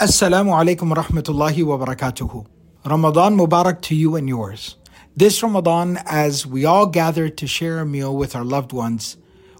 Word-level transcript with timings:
Assalamu 0.00 0.50
alaikum 0.50 0.88
wa 0.88 1.04
rahmatullahi 1.04 1.64
wa 1.64 1.78
barakatuhu. 1.78 2.44
Ramadan 2.84 3.36
Mubarak 3.36 3.80
to 3.82 3.94
you 3.94 4.16
and 4.16 4.28
yours. 4.28 4.74
This 5.16 5.40
Ramadan, 5.40 6.00
as 6.04 6.44
we 6.44 6.64
all 6.64 6.86
gather 6.86 7.28
to 7.28 7.46
share 7.46 7.78
a 7.78 7.86
meal 7.86 8.16
with 8.16 8.34
our 8.34 8.42
loved 8.42 8.72
ones, 8.72 9.16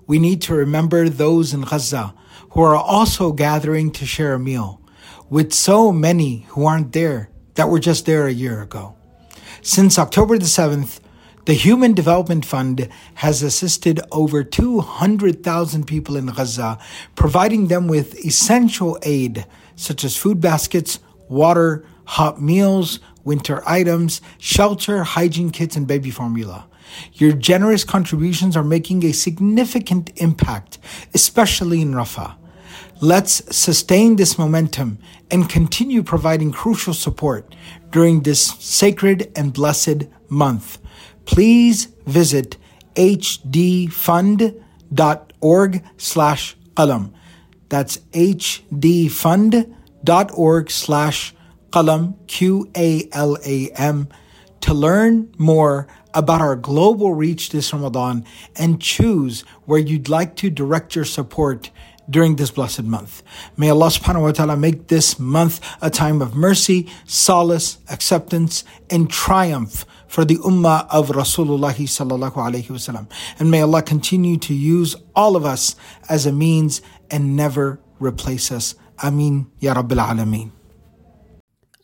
we 0.08 0.18
need 0.18 0.42
to 0.42 0.52
remember 0.52 1.08
those 1.08 1.54
in 1.54 1.60
Gaza 1.60 2.14
who 2.50 2.62
are 2.62 2.74
also 2.74 3.30
gathering 3.30 3.92
to 3.92 4.04
share 4.04 4.34
a 4.34 4.38
meal 4.40 4.82
with 5.30 5.54
so 5.54 5.92
many 5.92 6.46
who 6.48 6.66
aren't 6.66 6.92
there 6.92 7.30
that 7.54 7.68
were 7.68 7.78
just 7.78 8.04
there 8.04 8.26
a 8.26 8.32
year 8.32 8.60
ago. 8.60 8.96
Since 9.62 10.00
October 10.00 10.36
the 10.36 10.46
7th, 10.46 10.98
the 11.44 11.54
Human 11.54 11.94
Development 11.94 12.44
Fund 12.44 12.88
has 13.14 13.40
assisted 13.40 14.00
over 14.10 14.42
200,000 14.42 15.86
people 15.86 16.16
in 16.16 16.26
Gaza, 16.26 16.78
providing 17.14 17.68
them 17.68 17.86
with 17.86 18.18
essential 18.24 18.98
aid 19.02 19.46
such 19.76 20.04
as 20.04 20.16
food 20.16 20.40
baskets, 20.40 20.98
water, 21.28 21.86
hot 22.04 22.40
meals, 22.40 23.00
winter 23.24 23.62
items, 23.66 24.20
shelter, 24.38 25.02
hygiene 25.02 25.50
kits, 25.50 25.76
and 25.76 25.86
baby 25.86 26.10
formula. 26.10 26.66
Your 27.14 27.32
generous 27.32 27.82
contributions 27.82 28.56
are 28.56 28.64
making 28.64 29.04
a 29.04 29.12
significant 29.12 30.10
impact, 30.16 30.78
especially 31.12 31.80
in 31.80 31.92
Rafah. 31.92 32.36
Let's 33.00 33.42
sustain 33.54 34.16
this 34.16 34.38
momentum 34.38 34.98
and 35.30 35.48
continue 35.48 36.02
providing 36.02 36.52
crucial 36.52 36.94
support 36.94 37.54
during 37.90 38.22
this 38.22 38.40
sacred 38.60 39.32
and 39.34 39.52
blessed 39.52 40.04
month 40.28 40.78
please 41.24 41.86
visit 42.06 42.56
hdfund.org 42.94 44.14
slash 45.96 46.56
qalam. 46.74 47.12
That's 47.68 47.98
hdfund.org 48.12 48.70
slash 50.70 51.34
qalam, 51.70 52.14
Q-A-L-A-M, 52.26 54.08
to 54.60 54.74
learn 54.74 55.34
more 55.36 55.86
about 56.14 56.40
our 56.40 56.56
global 56.56 57.12
reach 57.12 57.50
this 57.50 57.72
Ramadan 57.72 58.24
and 58.56 58.80
choose 58.80 59.42
where 59.64 59.80
you'd 59.80 60.08
like 60.08 60.36
to 60.36 60.48
direct 60.50 60.94
your 60.94 61.04
support 61.04 61.70
during 62.08 62.36
this 62.36 62.50
blessed 62.50 62.84
month. 62.84 63.22
May 63.56 63.70
Allah 63.70 63.86
subhanahu 63.88 64.22
wa 64.22 64.32
ta'ala 64.32 64.56
make 64.56 64.88
this 64.88 65.18
month 65.18 65.60
a 65.80 65.90
time 65.90 66.20
of 66.22 66.34
mercy, 66.34 66.88
solace, 67.06 67.78
acceptance, 67.90 68.64
and 68.90 69.10
triumph 69.10 69.86
for 70.06 70.24
the 70.24 70.36
ummah 70.38 70.86
of 70.90 71.08
Rasulullah 71.08 71.74
sallallahu 71.74 72.34
alayhi 72.34 72.66
wasallam. 72.66 73.10
And 73.38 73.50
may 73.50 73.62
Allah 73.62 73.82
continue 73.82 74.36
to 74.38 74.54
use 74.54 74.94
all 75.16 75.34
of 75.34 75.44
us 75.44 75.76
as 76.08 76.26
a 76.26 76.32
means 76.32 76.82
and 77.14 77.36
never 77.36 77.78
replace 78.00 78.50
us. 78.50 78.74
Ameen 78.98 79.46
Ya 79.60 79.72
Rabbil 79.74 80.02
Alameen. 80.02 80.50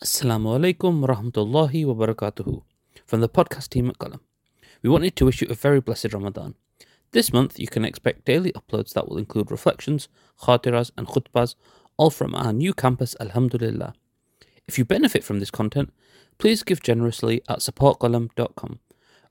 Assalamu 0.03 0.59
alaikum 0.59 1.07
rahmatullahi 1.07 1.87
wa 1.87 1.95
barakatuhu. 1.95 2.63
From 3.07 3.21
the 3.21 3.29
podcast 3.29 3.69
team 3.69 3.89
at 3.91 3.99
Qalam. 3.99 4.19
We 4.83 4.91
wanted 4.91 5.15
to 5.15 5.25
wish 5.27 5.41
you 5.41 5.47
a 5.49 5.55
very 5.55 5.81
blessed 5.81 6.13
Ramadan. 6.13 6.57
This 7.13 7.33
month 7.33 7.61
you 7.61 7.69
can 7.69 7.85
expect 7.85 8.25
daily 8.25 8.53
uploads 8.53 8.93
that 8.95 9.09
will 9.09 9.19
include 9.19 9.53
reflections, 9.53 10.09
khatiras 10.43 10.91
and 10.99 11.07
khutbahs, 11.07 11.55
all 11.97 12.11
from 12.11 12.35
our 12.35 12.53
new 12.53 12.75
campus 12.75 13.15
Alhamdulillah. 13.21 13.95
If 14.67 14.79
you 14.79 14.85
benefit 14.85 15.23
from 15.23 15.39
this 15.39 15.53
content, 15.53 15.93
please 16.39 16.65
give 16.65 16.83
generously 16.83 17.43
at 17.49 17.61
supportqalam.com. 17.61 18.81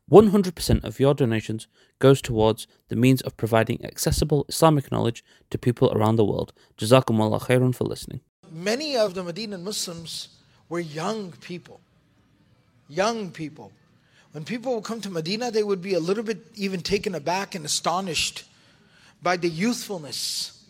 100% 0.09 0.83
of 0.83 0.99
your 0.99 1.13
donations 1.13 1.67
goes 1.99 2.21
towards 2.21 2.67
the 2.87 2.95
means 2.95 3.21
of 3.21 3.37
providing 3.37 3.83
accessible 3.85 4.45
Islamic 4.49 4.91
knowledge 4.91 5.23
to 5.51 5.57
people 5.57 5.91
around 5.91 6.15
the 6.15 6.25
world. 6.25 6.51
Jazakumullah 6.77 7.41
khairan 7.41 7.75
for 7.75 7.83
listening. 7.83 8.21
Many 8.51 8.97
of 8.97 9.13
the 9.13 9.23
Medinan 9.23 9.63
Muslims 9.63 10.29
were 10.67 10.79
young 10.79 11.31
people. 11.33 11.79
Young 12.87 13.29
people. 13.29 13.71
When 14.31 14.43
people 14.45 14.75
would 14.75 14.83
come 14.83 15.01
to 15.01 15.09
Medina, 15.09 15.51
they 15.51 15.63
would 15.63 15.81
be 15.81 15.93
a 15.93 15.99
little 15.99 16.23
bit 16.23 16.45
even 16.55 16.81
taken 16.81 17.13
aback 17.13 17.53
and 17.55 17.65
astonished 17.65 18.45
by 19.21 19.37
the 19.37 19.49
youthfulness 19.49 20.63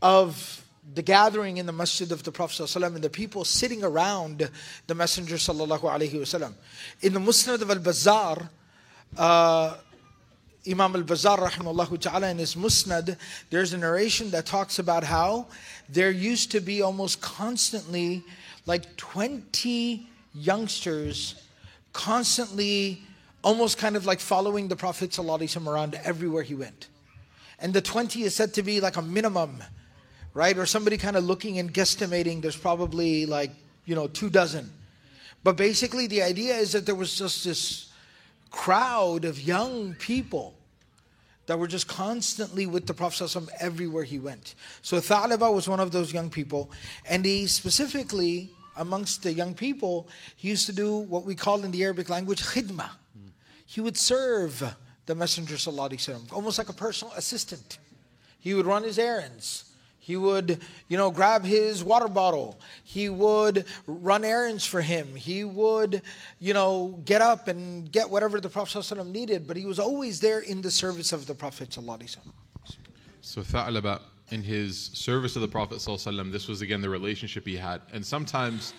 of 0.00 0.64
the 0.94 1.02
gathering 1.02 1.58
in 1.58 1.66
the 1.66 1.72
masjid 1.72 2.10
of 2.10 2.24
the 2.24 2.32
Prophet 2.32 2.74
and 2.74 2.96
the 2.96 3.10
people 3.10 3.44
sitting 3.44 3.84
around 3.84 4.50
the 4.86 4.94
Messenger. 4.94 5.34
In 5.34 7.12
the 7.12 7.20
Musnad 7.20 7.62
of 7.62 7.70
Al-Bazzar, 7.70 8.48
uh, 9.16 9.76
Imam 10.68 10.96
Al-Bazzar 10.96 11.38
rahimahullah 11.38 12.00
ta'ala 12.00 12.30
in 12.30 12.38
his 12.38 12.54
Musnad, 12.54 13.16
there's 13.50 13.72
a 13.72 13.78
narration 13.78 14.30
that 14.30 14.46
talks 14.46 14.78
about 14.78 15.04
how 15.04 15.46
there 15.88 16.10
used 16.10 16.50
to 16.52 16.60
be 16.60 16.82
almost 16.82 17.20
constantly 17.20 18.22
like 18.66 18.96
20 18.96 20.08
youngsters 20.34 21.34
constantly 21.92 23.02
almost 23.42 23.76
kind 23.76 23.96
of 23.96 24.06
like 24.06 24.20
following 24.20 24.68
the 24.68 24.76
Prophet 24.76 25.10
ﷺ 25.10 25.66
around 25.66 25.98
everywhere 26.04 26.42
he 26.42 26.54
went. 26.54 26.88
And 27.58 27.74
the 27.74 27.82
20 27.82 28.22
is 28.22 28.34
said 28.34 28.54
to 28.54 28.62
be 28.62 28.80
like 28.80 28.96
a 28.96 29.02
minimum 29.02 29.62
right? 30.34 30.56
Or 30.56 30.66
somebody 30.66 30.96
kind 30.96 31.16
of 31.16 31.24
looking 31.24 31.58
and 31.58 31.72
guesstimating 31.72 32.42
there's 32.42 32.56
probably 32.56 33.26
like, 33.26 33.50
you 33.84 33.94
know, 33.94 34.08
two 34.08 34.30
dozen. 34.30 34.70
But 35.44 35.56
basically, 35.56 36.06
the 36.06 36.22
idea 36.22 36.54
is 36.54 36.72
that 36.72 36.86
there 36.86 36.94
was 36.94 37.16
just 37.16 37.44
this 37.44 37.91
crowd 38.52 39.24
of 39.24 39.40
young 39.40 39.94
people 39.94 40.54
that 41.46 41.58
were 41.58 41.66
just 41.66 41.88
constantly 41.88 42.66
with 42.66 42.86
the 42.86 42.94
Prophet 42.94 43.24
ﷺ 43.24 43.48
everywhere 43.58 44.04
he 44.04 44.18
went. 44.18 44.54
So 44.82 44.98
Tha'laba 45.00 45.52
was 45.52 45.68
one 45.68 45.80
of 45.80 45.90
those 45.90 46.12
young 46.12 46.30
people, 46.30 46.70
and 47.08 47.24
he 47.24 47.48
specifically, 47.48 48.50
amongst 48.76 49.24
the 49.24 49.32
young 49.32 49.54
people, 49.54 50.06
he 50.36 50.48
used 50.48 50.66
to 50.66 50.72
do 50.72 50.96
what 50.98 51.24
we 51.24 51.34
call 51.34 51.64
in 51.64 51.72
the 51.72 51.82
Arabic 51.82 52.08
language 52.08 52.42
khidma. 52.42 52.90
He 53.66 53.80
would 53.80 53.96
serve 53.96 54.62
the 55.06 55.14
Messenger 55.14 55.56
ﷺ, 55.56 56.32
almost 56.32 56.58
like 56.58 56.68
a 56.68 56.74
personal 56.74 57.12
assistant. 57.14 57.78
He 58.38 58.54
would 58.54 58.66
run 58.66 58.84
his 58.84 58.98
errands. 58.98 59.71
He 60.01 60.15
would, 60.15 60.61
you 60.87 60.95
know, 60.95 61.11
grab 61.11 61.43
his 61.43 61.83
water 61.83 62.07
bottle. 62.07 62.57
He 62.85 63.09
would 63.09 63.65
run 63.87 64.23
errands 64.23 64.65
for 64.65 64.79
him. 64.79 65.15
He 65.15 65.43
would, 65.43 66.01
you 66.39 66.53
know, 66.53 66.97
get 67.03 67.21
up 67.21 67.49
and 67.49 67.91
get 67.91 68.09
whatever 68.09 68.39
the 68.39 68.47
Prophet 68.47 68.79
ﷺ 68.79 69.11
needed. 69.11 69.45
But 69.45 69.57
he 69.57 69.65
was 69.65 69.79
always 69.79 70.21
there 70.21 70.39
in 70.39 70.61
the 70.61 70.71
service 70.71 71.11
of 71.11 71.27
the 71.27 71.35
Prophet. 71.35 71.71
ﷺ. 71.71 72.19
So 73.19 73.41
Tha'laba, 73.41 73.99
in 74.29 74.43
his 74.43 74.91
service 74.93 75.35
of 75.35 75.41
the 75.41 75.47
Prophet 75.49 75.79
ﷺ, 75.79 76.31
this 76.31 76.47
was 76.47 76.61
again 76.61 76.79
the 76.79 76.89
relationship 76.89 77.45
he 77.45 77.57
had. 77.57 77.81
And 77.91 78.05
sometimes 78.05 78.73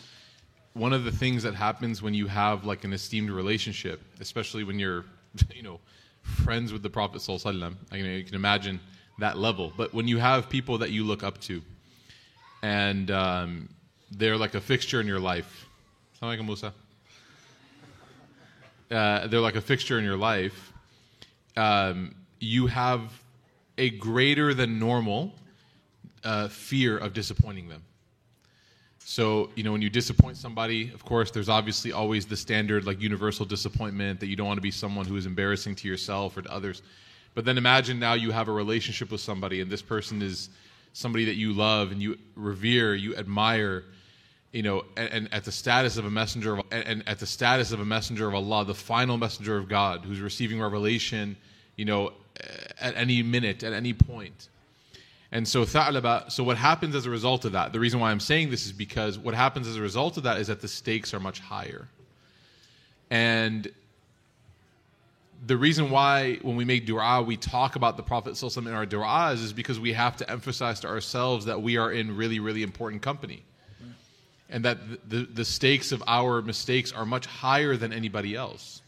one 0.73 0.95
of 0.95 1.05
the 1.05 1.13
things 1.13 1.43
that 1.43 1.55
happens 1.55 2.01
when 2.01 2.15
you 2.15 2.27
have 2.27 2.65
like 2.65 2.85
an 2.85 2.95
esteemed 2.95 3.29
relationship, 3.29 4.01
especially 4.21 4.65
when 4.65 4.79
you're, 4.79 5.05
you 5.55 5.63
know, 5.63 5.79
friends 6.23 6.73
with 6.73 6.83
the 6.83 6.89
Prophet 6.89 7.21
ﷺ, 7.21 7.75
I 7.93 7.97
mean, 7.97 8.07
you 8.07 8.25
can 8.25 8.35
imagine 8.35 8.81
that 9.20 9.38
level. 9.38 9.74
But 9.76 9.94
when 9.94 10.08
you 10.08 10.18
have 10.18 10.50
people 10.50 10.78
that 10.80 10.92
you 10.92 11.04
look 11.04 11.24
up 11.24 11.40
to, 11.42 11.62
and 12.62 13.12
um, 13.12 13.70
they're 14.12 14.38
like 14.38 14.56
a 14.56 14.62
fixture 14.62 15.02
in 15.02 15.08
your 15.08 15.20
life, 15.20 15.66
like 16.22 16.42
Musa. 16.42 16.74
Uh, 18.90 19.28
they're 19.28 19.40
like 19.40 19.56
a 19.56 19.62
fixture 19.62 19.98
in 19.98 20.06
your 20.06 20.18
life. 20.18 20.72
Um, 21.58 22.16
you 22.40 22.68
have 22.68 23.12
a 23.78 23.90
greater 23.92 24.54
than 24.54 24.80
normal 24.80 25.34
uh, 26.24 26.48
fear 26.48 26.98
of 26.98 27.14
disappointing 27.14 27.68
them. 27.68 27.84
So, 29.00 29.50
you 29.56 29.64
know, 29.64 29.72
when 29.72 29.82
you 29.82 29.90
disappoint 29.90 30.38
somebody, 30.38 30.90
of 30.94 31.04
course, 31.04 31.30
there's 31.32 31.50
obviously 31.50 31.92
always 31.92 32.26
the 32.26 32.38
standard, 32.38 32.86
like 32.86 33.02
universal 33.02 33.46
disappointment 33.46 34.20
that 34.22 34.28
you 34.28 34.36
don't 34.36 34.48
want 34.48 34.58
to 34.58 34.62
be 34.62 34.72
someone 34.72 35.06
who 35.06 35.18
is 35.18 35.26
embarrassing 35.26 35.76
to 35.76 35.88
yourself 35.88 36.38
or 36.38 36.44
to 36.44 36.52
others. 36.52 36.82
But 37.36 37.46
then 37.46 37.58
imagine 37.58 38.00
now 38.00 38.14
you 38.14 38.32
have 38.32 38.48
a 38.48 38.52
relationship 38.52 39.12
with 39.12 39.22
somebody, 39.22 39.62
and 39.62 39.72
this 39.72 39.82
person 39.82 40.22
is 40.22 40.50
somebody 40.94 41.26
that 41.26 41.36
you 41.36 41.54
love 41.54 41.92
and 41.92 42.02
you 42.02 42.18
revere, 42.36 42.94
you 42.94 43.16
admire, 43.16 43.86
you 44.52 44.62
know, 44.62 44.86
and, 44.96 45.10
and, 45.12 45.34
at 45.34 45.44
the 45.44 45.52
status 45.52 45.98
of 45.98 46.06
a 46.06 46.12
messenger 46.12 46.58
of, 46.58 46.66
and 46.72 47.04
at 47.08 47.20
the 47.20 47.26
status 47.26 47.72
of 47.72 47.80
a 47.80 47.86
messenger 47.86 48.28
of 48.28 48.36
Allah, 48.36 48.66
the 48.66 48.76
final 48.76 49.18
messenger 49.18 49.58
of 49.58 49.68
God, 49.68 50.06
who's 50.06 50.20
receiving 50.20 50.62
revelation, 50.62 51.36
you 51.76 51.86
know, 51.86 52.14
at 52.80 52.96
any 52.96 53.24
minute, 53.24 53.64
at 53.64 53.74
any 53.74 53.94
point. 53.94 54.50
And 55.32 55.48
so 55.48 55.66
Tha'laba, 55.66 56.32
so 56.32 56.44
what 56.44 56.58
happens 56.58 56.94
as 56.94 57.08
a 57.08 57.10
result 57.10 57.46
of 57.46 57.54
that? 57.54 57.74
The 57.74 57.80
reason 57.80 58.00
why 58.00 58.12
I'm 58.12 58.20
saying 58.20 58.52
this 58.52 58.68
is 58.68 58.72
because 58.72 59.18
what 59.18 59.34
happens 59.34 59.68
as 59.68 59.78
a 59.78 59.82
result 59.82 60.18
of 60.18 60.24
that 60.24 60.38
is 60.38 60.46
that 60.48 60.62
the 60.62 60.68
stakes 60.68 61.12
are 61.16 61.20
much 61.20 61.40
higher. 61.40 61.88
And 63.10 63.72
the 65.46 65.58
reason 65.58 65.90
why 65.90 66.36
when 66.42 66.56
we 66.56 66.66
make 66.66 66.86
dua 66.86 67.22
we 67.22 67.38
talk 67.38 67.76
about 67.76 67.98
the 67.98 68.04
prophet 68.04 68.34
sallallahu 68.34 68.68
in 68.68 68.74
our 68.74 68.86
du'as 68.86 69.44
is 69.44 69.54
because 69.54 69.80
we 69.80 69.94
have 69.94 70.16
to 70.18 70.30
emphasize 70.30 70.80
to 70.80 70.88
ourselves 70.88 71.46
that 71.46 71.62
we 71.62 71.78
are 71.78 71.92
in 71.92 72.16
really 72.16 72.40
really 72.40 72.64
important 72.64 73.02
company 73.02 73.44
and 74.50 74.64
that 74.66 74.78
the, 75.10 75.28
the 75.34 75.44
stakes 75.44 75.92
of 75.92 76.04
our 76.06 76.42
mistakes 76.42 76.92
are 76.92 77.06
much 77.06 77.26
higher 77.26 77.76
than 77.76 77.92
anybody 77.92 78.36
else 78.36 78.82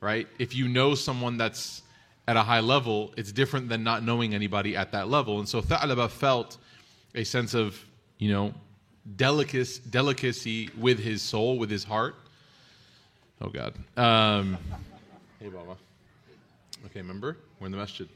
right 0.00 0.26
if 0.38 0.54
you 0.54 0.68
know 0.68 0.94
someone 0.94 1.36
that's 1.36 1.82
at 2.28 2.36
a 2.36 2.42
high 2.42 2.60
level 2.60 3.12
it's 3.16 3.32
different 3.32 3.68
than 3.68 3.82
not 3.82 4.02
knowing 4.02 4.34
anybody 4.34 4.76
at 4.76 4.92
that 4.92 5.08
level 5.08 5.38
and 5.38 5.48
so 5.48 5.60
Tha'laba 5.60 6.08
felt 6.08 6.58
a 7.14 7.24
sense 7.24 7.54
of 7.54 7.84
you 8.18 8.30
know 8.30 8.54
delicacy, 9.16 9.82
delicacy 9.90 10.70
with 10.78 10.98
his 10.98 11.22
soul, 11.22 11.58
with 11.58 11.70
his 11.70 11.84
heart. 11.84 12.14
Oh 13.40 13.48
God. 13.48 13.74
Um, 13.96 14.58
hey, 15.41 15.49
Baba. 15.49 15.77
Okay, 16.85 17.01
remember 17.01 17.37
we're 17.59 17.67
in 17.67 17.71
the 17.71 17.77
masjid. 17.77 18.07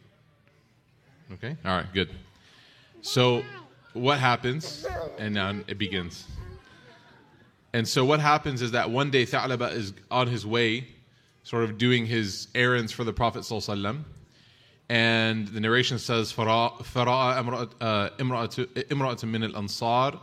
Okay. 1.33 1.55
All 1.65 1.77
right. 1.77 1.85
Good. 1.93 2.09
So, 3.01 3.43
what 3.93 4.19
happens? 4.19 4.85
And 5.17 5.33
now 5.33 5.55
it 5.67 5.77
begins. 5.77 6.27
And 7.73 7.87
so, 7.87 8.03
what 8.05 8.19
happens 8.19 8.61
is 8.61 8.71
that 8.71 8.89
one 8.89 9.11
day 9.11 9.25
Tha'laba 9.25 9.71
is 9.71 9.93
on 10.09 10.27
his 10.27 10.45
way, 10.45 10.87
sort 11.43 11.63
of 11.63 11.77
doing 11.77 12.05
his 12.05 12.47
errands 12.53 12.91
for 12.91 13.03
the 13.03 13.13
Prophet 13.13 13.39
Sallallahu 13.41 14.03
and 14.91 15.47
the 15.47 15.61
narration 15.61 15.97
says 15.99 16.33
فرأى 16.33 17.39
امرأة 18.91 19.23
من 19.23 19.43
الأنصار 19.43 20.19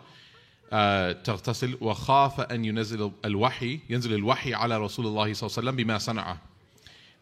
تغتسل 1.25 1.79
وخاف 1.81 2.41
أن 2.41 2.65
ينزل 2.65 3.13
الوحي 3.25 3.81
ينزل 3.89 4.15
الوحي 4.15 4.55
على 4.55 4.79
رسول 4.79 5.07
الله 5.07 5.33
صلى 5.35 5.47
الله 5.47 5.59
عليه 5.59 5.69
وسلم 5.69 5.77
بما 5.77 5.99
صنع 5.99 6.37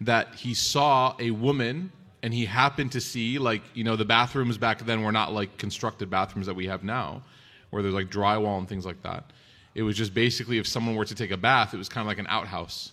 that 0.02 0.36
he 0.36 0.54
saw 0.54 1.16
a 1.20 1.32
woman 1.32 1.92
and 2.24 2.34
he 2.34 2.46
happened 2.46 2.92
to 2.92 3.02
see 3.02 3.40
like 3.40 3.62
you 3.74 3.84
know 3.84 3.96
the 3.96 4.06
bathrooms 4.06 4.58
back 4.58 4.80
then 4.86 5.04
were 5.04 5.12
not 5.12 5.34
like 5.34 5.58
constructed 5.58 6.10
bathrooms 6.10 6.48
that 6.48 6.56
we 6.56 6.68
have 6.68 6.84
now 6.84 7.22
where 7.70 7.82
there's 7.82 7.94
like 7.94 8.10
drywall 8.10 8.58
and 8.58 8.68
things 8.68 8.86
like 8.86 9.02
that. 9.04 9.32
It 9.74 9.84
was 9.84 9.96
just 9.96 10.14
basically 10.14 10.58
if 10.58 10.68
someone 10.68 10.96
were 10.96 11.06
to 11.06 11.16
take 11.16 11.32
a 11.32 11.38
bath 11.38 11.74
it 11.74 11.78
was 11.78 11.90
kind 11.90 12.04
of 12.04 12.08
like 12.08 12.20
an 12.20 12.28
outhouse. 12.28 12.92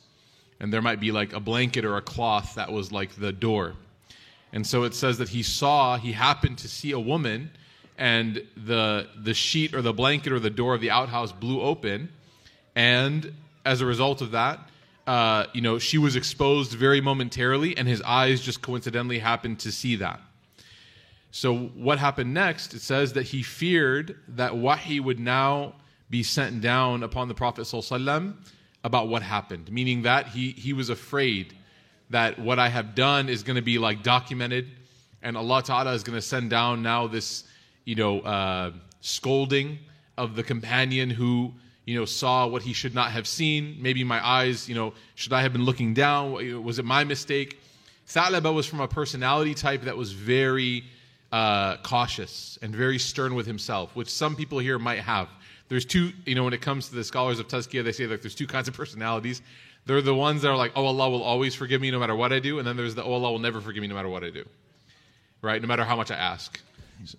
And 0.61 0.73
there 0.73 0.83
might 0.83 1.01
be 1.01 1.13
like 1.13 1.33
a 1.33 1.41
blanket 1.41 1.85
or 1.85 1.97
a 1.97 2.03
cloth 2.03 2.55
that 2.57 2.73
was 2.73 2.91
like 2.91 3.15
the 3.17 3.33
door. 3.33 3.75
And 4.53 4.67
so 4.67 4.85
it 4.85 4.95
says 4.95 5.19
that 5.19 5.29
he 5.29 5.43
saw, 5.43 5.99
he 5.99 6.13
happened 6.13 6.59
to 6.59 6.69
see 6.69 6.93
a 6.93 7.01
woman, 7.01 7.51
and 7.97 8.43
the, 8.57 9.09
the 9.17 9.35
sheet 9.35 9.75
or 9.75 9.83
the 9.83 9.93
blanket 9.93 10.33
or 10.33 10.39
the 10.39 10.51
door 10.51 10.75
of 10.75 10.81
the 10.81 10.91
outhouse 10.91 11.33
blew 11.33 11.61
open. 11.61 12.09
And 12.75 13.33
as 13.65 13.81
a 13.81 13.87
result 13.87 14.23
of 14.23 14.33
that, 14.33 14.61
uh, 15.09 15.47
you 15.55 15.63
know, 15.63 15.79
she 15.79 15.97
was 15.97 16.17
exposed 16.17 16.73
very 16.73 17.01
momentarily, 17.01 17.75
and 17.79 17.89
his 17.89 18.03
eyes 18.03 18.43
just 18.43 18.61
coincidentally 18.61 19.19
happened 19.19 19.59
to 19.61 19.73
see 19.73 19.97
that. 19.97 20.21
So, 21.31 21.57
what 21.57 21.99
happened 21.99 22.35
next? 22.35 22.75
It 22.75 22.83
says 22.83 23.15
that 23.15 23.23
he 23.23 23.43
feared 23.43 24.19
that 24.29 24.55
wahi 24.55 25.01
would 25.01 25.19
now 25.19 25.77
be 26.11 26.23
sent 26.23 26.61
down 26.61 27.03
upon 27.03 27.29
the 27.29 27.35
Prophet 27.35 27.63
ﷺ 27.63 28.35
about 28.85 29.09
what 29.09 29.23
happened, 29.23 29.73
meaning 29.73 30.03
that 30.03 30.29
he, 30.29 30.51
he 30.51 30.75
was 30.75 30.91
afraid 30.91 31.55
that 32.11 32.39
what 32.39 32.59
I 32.59 32.69
have 32.69 32.95
done 32.95 33.31
is 33.31 33.43
going 33.43 33.57
to 33.57 33.63
be 33.63 33.79
like 33.79 34.03
documented, 34.03 34.69
and 35.23 35.39
Allah 35.39 35.63
Ta'ala 35.63 35.95
is 35.95 36.03
going 36.03 36.19
to 36.19 36.23
send 36.23 36.51
down 36.51 36.83
now 36.83 37.07
this, 37.07 37.45
you 37.87 37.95
know, 37.95 38.21
uh, 38.21 38.73
scolding 39.01 39.79
of 40.19 40.37
the 40.37 40.43
companion 40.43 41.09
who, 41.09 41.55
you 41.89 41.99
know, 41.99 42.05
saw 42.05 42.47
what 42.47 42.61
he 42.61 42.75
should 42.75 42.95
not 42.95 43.13
have 43.13 43.27
seen. 43.27 43.79
Maybe 43.81 44.05
my 44.05 44.25
eyes, 44.25 44.69
you 44.69 44.75
know, 44.75 44.93
should 45.15 45.33
I 45.33 45.41
have 45.41 45.55
been 45.55 45.65
looking 45.65 45.95
down? 45.95 46.63
Was 46.63 46.79
it 46.79 46.85
my 46.85 47.03
mistake? 47.03 47.59
Tha'laba 48.09 48.53
was 48.53 48.67
from 48.67 48.81
a 48.81 48.87
personality 48.87 49.55
type 49.55 49.81
that 49.85 49.97
was 49.97 50.13
very 50.13 50.85
uh, 51.33 51.79
cautious 51.79 52.59
and 52.61 52.77
very 52.77 52.99
stern 52.99 53.35
with 53.35 53.47
himself, 53.47 53.97
which 53.97 54.11
some 54.11 54.37
people 54.37 54.59
here 54.59 54.79
might 54.79 54.99
have. 54.99 55.31
There's 55.71 55.87
two, 55.87 56.13
you 56.27 56.35
know, 56.35 56.45
when 56.45 56.53
it 56.53 56.61
comes 56.61 56.91
to 56.91 56.95
the 56.95 57.03
scholars 57.03 57.39
of 57.39 57.49
Tazkiyah, 57.49 57.85
they 57.85 57.93
say 57.93 58.07
like 58.07 58.21
there's 58.21 58.35
two 58.35 58.47
kinds 58.55 58.69
of 58.69 58.75
personalities. 58.75 59.41
They're 59.87 60.03
the 60.03 60.15
ones 60.15 60.43
that 60.43 60.49
are 60.49 60.59
like, 60.59 60.73
oh, 60.77 60.85
Allah 60.85 61.09
will 61.09 61.23
always 61.23 61.55
forgive 61.55 61.81
me 61.81 61.91
no 61.91 61.99
matter 61.99 62.15
what 62.15 62.35
I 62.35 62.39
do. 62.39 62.59
And 62.59 62.69
then 62.69 62.77
there's 62.77 62.97
the, 62.97 63.03
oh, 63.03 63.15
Allah 63.15 63.33
will 63.33 63.39
never 63.39 63.63
forgive 63.63 63.81
me 63.81 63.89
no 63.89 63.95
matter 63.95 64.11
what 64.11 64.25
I 64.25 64.29
do. 64.29 64.45
Right? 65.41 65.63
No 65.63 65.69
matter 65.69 65.85
how 65.85 65.97
much 65.97 66.11
I 66.11 66.17
ask. 66.17 66.61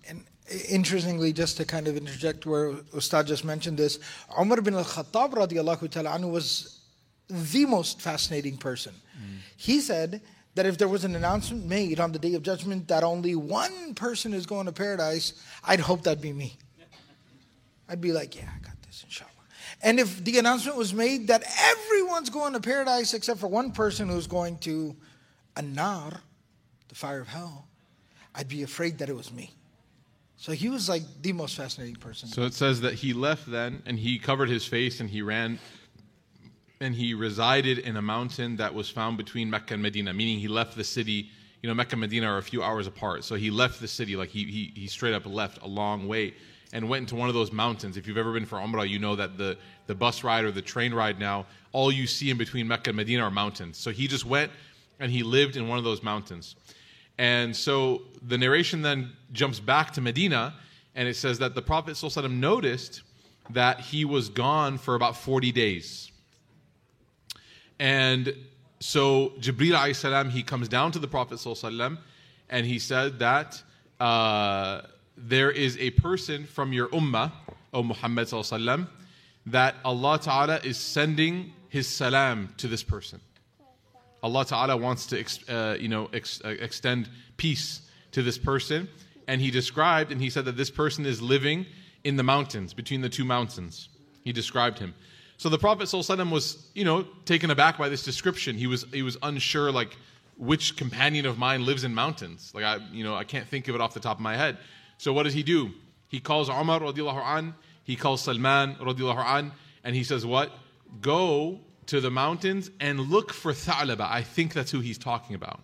And 0.08 0.24
interestingly, 0.68 1.32
just 1.32 1.56
to 1.58 1.64
kind 1.64 1.88
of 1.88 1.96
interject 1.96 2.46
where 2.46 2.72
Ustad 2.94 3.26
just 3.26 3.44
mentioned 3.44 3.78
this, 3.78 3.98
Umar 4.38 4.60
bin 4.60 4.74
al-Khattab 4.74 5.32
radiallahu 5.32 5.90
ta'ala 5.90 6.10
anhu 6.10 6.30
was 6.30 6.80
the 7.28 7.66
most 7.66 8.00
fascinating 8.00 8.56
person. 8.56 8.92
Mm. 9.16 9.38
He 9.56 9.80
said 9.80 10.20
that 10.54 10.66
if 10.66 10.78
there 10.78 10.88
was 10.88 11.04
an 11.04 11.14
announcement 11.14 11.64
made 11.66 12.00
on 12.00 12.12
the 12.12 12.18
day 12.18 12.34
of 12.34 12.42
judgment 12.42 12.88
that 12.88 13.04
only 13.04 13.36
one 13.36 13.94
person 13.94 14.34
is 14.34 14.46
going 14.46 14.66
to 14.66 14.72
paradise, 14.72 15.32
I'd 15.64 15.80
hope 15.80 16.02
that'd 16.02 16.22
be 16.22 16.32
me. 16.32 16.56
I'd 17.88 18.00
be 18.00 18.12
like, 18.12 18.34
yeah, 18.34 18.48
I 18.54 18.58
got 18.58 18.80
this, 18.82 19.04
inshallah. 19.04 19.30
And 19.82 20.00
if 20.00 20.22
the 20.24 20.38
announcement 20.38 20.76
was 20.76 20.92
made 20.92 21.28
that 21.28 21.44
everyone's 21.58 22.30
going 22.30 22.52
to 22.54 22.60
paradise 22.60 23.14
except 23.14 23.38
for 23.38 23.46
one 23.46 23.70
person 23.72 24.08
who's 24.08 24.26
going 24.26 24.58
to 24.58 24.96
Anar, 25.56 26.20
the 26.88 26.94
fire 26.94 27.20
of 27.20 27.28
hell, 27.28 27.68
I'd 28.34 28.48
be 28.48 28.62
afraid 28.62 28.98
that 28.98 29.08
it 29.08 29.16
was 29.16 29.32
me. 29.32 29.52
So 30.40 30.52
he 30.52 30.70
was 30.70 30.88
like 30.88 31.02
the 31.20 31.34
most 31.34 31.54
fascinating 31.54 31.96
person. 31.96 32.30
So 32.30 32.44
it 32.44 32.54
says 32.54 32.80
that 32.80 32.94
he 32.94 33.12
left 33.12 33.50
then 33.50 33.82
and 33.84 33.98
he 33.98 34.18
covered 34.18 34.48
his 34.48 34.64
face 34.64 35.00
and 35.00 35.10
he 35.10 35.20
ran 35.20 35.58
and 36.80 36.94
he 36.94 37.12
resided 37.12 37.76
in 37.80 37.98
a 37.98 38.02
mountain 38.02 38.56
that 38.56 38.72
was 38.72 38.88
found 38.88 39.18
between 39.18 39.50
Mecca 39.50 39.74
and 39.74 39.82
Medina, 39.82 40.14
meaning 40.14 40.38
he 40.38 40.48
left 40.48 40.78
the 40.78 40.82
city. 40.82 41.28
You 41.62 41.68
know, 41.68 41.74
Mecca 41.74 41.92
and 41.92 42.00
Medina 42.00 42.26
are 42.26 42.38
a 42.38 42.42
few 42.42 42.62
hours 42.62 42.86
apart. 42.86 43.22
So 43.22 43.34
he 43.34 43.50
left 43.50 43.82
the 43.82 43.86
city, 43.86 44.16
like 44.16 44.30
he, 44.30 44.44
he, 44.44 44.72
he 44.74 44.86
straight 44.86 45.12
up 45.12 45.26
left 45.26 45.60
a 45.60 45.66
long 45.66 46.08
way 46.08 46.32
and 46.72 46.88
went 46.88 47.02
into 47.02 47.16
one 47.16 47.28
of 47.28 47.34
those 47.34 47.52
mountains. 47.52 47.98
If 47.98 48.08
you've 48.08 48.16
ever 48.16 48.32
been 48.32 48.46
for 48.46 48.56
Umrah, 48.56 48.88
you 48.88 48.98
know 48.98 49.14
that 49.16 49.36
the, 49.36 49.58
the 49.88 49.94
bus 49.94 50.24
ride 50.24 50.46
or 50.46 50.50
the 50.50 50.62
train 50.62 50.94
ride 50.94 51.18
now, 51.18 51.44
all 51.72 51.92
you 51.92 52.06
see 52.06 52.30
in 52.30 52.38
between 52.38 52.66
Mecca 52.66 52.88
and 52.88 52.96
Medina 52.96 53.24
are 53.24 53.30
mountains. 53.30 53.76
So 53.76 53.90
he 53.90 54.08
just 54.08 54.24
went 54.24 54.50
and 55.00 55.12
he 55.12 55.22
lived 55.22 55.58
in 55.58 55.68
one 55.68 55.76
of 55.76 55.84
those 55.84 56.02
mountains. 56.02 56.56
And 57.20 57.54
so 57.54 58.04
the 58.26 58.38
narration 58.38 58.80
then 58.80 59.12
jumps 59.32 59.60
back 59.60 59.90
to 59.92 60.00
Medina, 60.00 60.54
and 60.94 61.06
it 61.06 61.16
says 61.16 61.38
that 61.40 61.54
the 61.54 61.60
Prophet 61.60 61.92
ﷺ 61.92 62.30
noticed 62.30 63.02
that 63.50 63.78
he 63.78 64.06
was 64.06 64.30
gone 64.30 64.78
for 64.78 64.94
about 64.94 65.18
40 65.18 65.52
days. 65.52 66.10
And 67.78 68.34
so 68.80 69.34
Jibreel 69.38 69.94
salam, 69.94 70.30
he 70.30 70.42
comes 70.42 70.66
down 70.66 70.92
to 70.92 70.98
the 70.98 71.08
Prophet 71.08 71.38
and 72.48 72.66
he 72.66 72.78
said 72.78 73.18
that 73.18 73.62
uh, 74.00 74.80
there 75.14 75.50
is 75.50 75.76
a 75.76 75.90
person 75.90 76.46
from 76.46 76.72
your 76.72 76.88
ummah, 76.88 77.32
O 77.74 77.82
Muhammad 77.82 78.28
that 79.44 79.74
Allah 79.84 80.18
Ta'ala 80.18 80.58
is 80.64 80.78
sending 80.78 81.52
His 81.68 81.86
salam 81.86 82.54
to 82.56 82.66
this 82.66 82.82
person. 82.82 83.20
Allah 84.22 84.44
Ta'ala 84.44 84.76
wants 84.76 85.06
to 85.06 85.24
uh, 85.48 85.76
you 85.78 85.88
know, 85.88 86.08
ex- 86.12 86.42
uh, 86.44 86.48
extend 86.48 87.08
peace 87.36 87.82
to 88.12 88.22
this 88.22 88.38
person. 88.38 88.88
And 89.26 89.40
He 89.40 89.50
described, 89.50 90.12
and 90.12 90.20
He 90.20 90.30
said 90.30 90.44
that 90.44 90.56
this 90.56 90.70
person 90.70 91.06
is 91.06 91.22
living 91.22 91.66
in 92.04 92.16
the 92.16 92.22
mountains, 92.22 92.74
between 92.74 93.00
the 93.00 93.08
two 93.08 93.24
mountains. 93.24 93.88
He 94.24 94.32
described 94.32 94.78
him. 94.78 94.94
So 95.36 95.48
the 95.48 95.58
Prophet 95.58 95.84
ﷺ 95.84 96.30
was, 96.30 96.68
you 96.74 96.84
know, 96.84 97.06
taken 97.24 97.50
aback 97.50 97.78
by 97.78 97.88
this 97.88 98.02
description. 98.02 98.56
He 98.56 98.66
was, 98.66 98.84
he 98.92 99.02
was 99.02 99.16
unsure, 99.22 99.72
like, 99.72 99.96
which 100.36 100.76
companion 100.76 101.26
of 101.26 101.38
mine 101.38 101.64
lives 101.64 101.84
in 101.84 101.94
mountains. 101.94 102.50
Like, 102.54 102.64
I, 102.64 102.78
you 102.92 103.04
know, 103.04 103.14
I 103.14 103.24
can't 103.24 103.46
think 103.46 103.68
of 103.68 103.74
it 103.74 103.80
off 103.80 103.94
the 103.94 104.00
top 104.00 104.16
of 104.16 104.22
my 104.22 104.36
head. 104.36 104.58
So 104.98 105.12
what 105.12 105.22
does 105.22 105.34
he 105.34 105.42
do? 105.42 105.70
He 106.08 106.20
calls 106.20 106.48
Umar 106.48 106.82
an, 106.82 107.54
he 107.84 107.96
calls 107.96 108.22
Salman 108.22 108.76
an, 108.80 109.52
and 109.84 109.96
he 109.96 110.04
says 110.04 110.26
what? 110.26 110.50
Go 111.00 111.60
to 111.90 112.00
the 112.00 112.10
mountains 112.10 112.70
and 112.78 113.00
look 113.00 113.32
for 113.32 113.52
Tha'laba. 113.52 114.08
I 114.08 114.22
think 114.22 114.52
that's 114.52 114.70
who 114.70 114.78
he's 114.78 114.96
talking 114.96 115.34
about. 115.34 115.58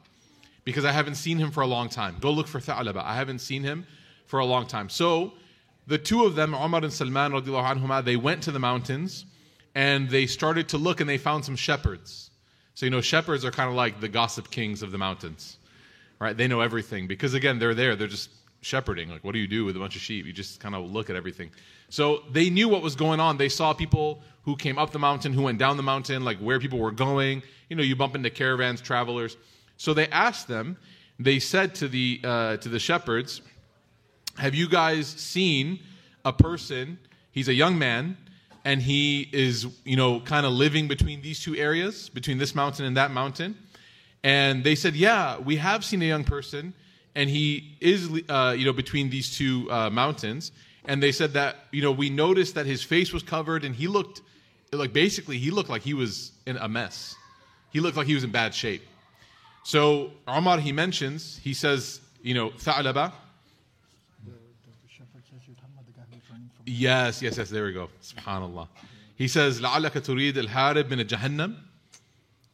Because 0.65 0.85
I 0.85 0.91
haven't 0.91 1.15
seen 1.15 1.39
him 1.39 1.53
for 1.53 1.61
a 1.61 1.69
long 1.69 1.89
time. 1.89 2.17
Go 2.21 2.33
look 2.33 2.49
for 2.49 2.59
Tha'laba. 2.59 3.01
I 3.05 3.15
haven't 3.15 3.39
seen 3.39 3.63
him 3.63 3.87
for 4.25 4.41
a 4.41 4.45
long 4.45 4.67
time. 4.67 4.89
So 4.89 5.35
the 5.87 5.99
two 5.99 6.25
of 6.25 6.35
them, 6.35 6.53
Umar 6.53 6.83
and 6.83 6.93
Salman 6.93 7.31
anhuma, 7.31 8.05
they 8.05 8.17
went 8.17 8.43
to 8.43 8.51
the 8.51 8.59
mountains 8.59 9.25
and 9.77 10.11
they 10.11 10.27
started 10.27 10.69
to 10.71 10.79
look 10.79 11.01
and 11.01 11.09
they 11.09 11.17
found 11.17 11.45
some 11.45 11.55
shepherds. 11.55 12.33
So 12.75 12.87
you 12.87 12.91
know, 12.91 13.01
shepherds 13.01 13.45
are 13.45 13.53
kind 13.53 13.71
of 13.71 13.77
like 13.77 14.01
the 14.01 14.09
gossip 14.09 14.51
kings 14.51 14.83
of 14.83 14.91
the 14.91 14.99
mountains. 14.99 15.59
Right? 16.19 16.37
They 16.37 16.49
know 16.49 16.61
everything 16.61 17.07
because 17.07 17.35
again, 17.35 17.61
they're 17.61 17.75
there. 17.75 17.95
They're 17.95 18.09
just 18.09 18.31
shepherding. 18.63 19.11
Like, 19.11 19.23
what 19.23 19.33
do 19.33 19.39
you 19.39 19.47
do 19.47 19.65
with 19.65 19.77
a 19.77 19.79
bunch 19.79 19.95
of 19.95 20.03
sheep? 20.03 20.27
You 20.27 20.33
just 20.33 20.59
kind 20.59 20.75
of 20.75 20.91
look 20.91 21.09
at 21.09 21.15
everything. 21.15 21.51
So 21.89 22.25
they 22.33 22.51
knew 22.51 22.69
what 22.69 22.83
was 22.83 22.97
going 22.97 23.21
on. 23.21 23.37
They 23.37 23.49
saw 23.49 23.73
people 23.73 24.23
who 24.47 24.57
came 24.57 24.79
up 24.79 24.93
the 24.93 24.99
mountain, 24.99 25.35
who 25.35 25.43
went 25.43 25.59
down 25.59 25.77
the 25.77 25.83
mountain, 25.83 26.25
like 26.25 26.39
where 26.39 26.59
people 26.59 26.79
were 26.79 26.91
going. 26.91 27.43
You 27.69 27.77
know, 27.77 27.83
you 27.83 27.95
bump 27.95 28.15
into 28.15 28.31
caravans, 28.31 28.81
travelers. 28.81 29.37
So 29.77 29.93
they 29.93 30.09
asked 30.09 30.49
them. 30.49 30.79
They 31.19 31.39
said 31.39 31.75
to 31.77 31.89
the 31.89 32.21
uh, 32.25 32.57
to 32.59 32.69
the 32.71 32.79
shepherds, 32.79 33.43
"Have 34.39 34.55
you 34.55 34.69
guys 34.69 35.07
seen 35.07 35.81
a 36.25 36.33
person? 36.33 36.99
He's 37.33 37.49
a 37.49 37.55
young 37.55 37.79
man." 37.79 38.17
And 38.65 38.83
he 38.83 39.29
is, 39.33 39.65
you 39.85 39.95
know, 39.95 40.19
kind 40.19 40.45
of 40.45 40.53
living 40.53 40.89
between 40.89 41.23
these 41.23 41.39
two 41.39 41.55
areas, 41.55 42.09
between 42.09 42.39
this 42.39 42.53
mountain 42.53 42.85
and 42.85 42.97
that 42.97 43.13
mountain. 43.13 43.57
And 44.25 44.65
they 44.65 44.75
said, 44.75 44.97
Yeah, 44.97 45.39
we 45.39 45.55
have 45.55 45.85
seen 45.85 46.03
a 46.03 46.05
young 46.05 46.25
person 46.25 46.75
and 47.17 47.31
he 47.31 47.77
is 47.81 48.09
uh, 48.29 48.55
you 48.57 48.65
know 48.65 48.73
between 48.73 49.11
these 49.11 49.37
two 49.37 49.69
uh, 49.73 49.91
mountains 49.91 50.53
and 50.85 51.03
they 51.03 51.11
said 51.11 51.33
that 51.33 51.57
you 51.73 51.83
know 51.83 51.91
we 51.91 52.09
noticed 52.09 52.55
that 52.55 52.67
his 52.67 52.85
face 52.85 53.13
was 53.13 53.25
covered 53.25 53.65
and 53.65 53.75
he 53.75 53.89
looked 53.89 54.21
like 54.76 54.94
basically 54.94 55.38
he 55.38 55.52
looked 55.52 55.70
like 55.70 55.82
he 55.82 55.94
was 55.94 56.32
in 56.46 56.58
a 56.58 56.68
mess 56.68 57.16
he 57.72 57.80
looked 57.80 57.98
like 57.98 58.08
he 58.08 58.14
was 58.14 58.24
in 58.24 58.32
bad 58.32 58.54
shape 58.54 58.84
so 59.64 60.12
Omar 60.28 60.60
he 60.60 60.72
mentions 60.72 61.38
he 61.44 61.54
says 61.54 62.02
you 62.22 62.34
know 62.34 62.50
Tha'laba 62.52 63.12
Yes, 66.64 67.22
yes, 67.22 67.38
yes. 67.38 67.50
There 67.50 67.66
we 67.66 67.74
go. 67.74 67.90
Subhanallah. 68.02 68.68
He 69.16 69.28
says, 69.28 69.60
لَعَلَّكَ 69.60 69.92
تُرِيدُ 69.92 70.34
الْحَارِبْ 70.34 70.84
مِنَ 70.84 71.04
جَهَنَّمْ 71.04 71.56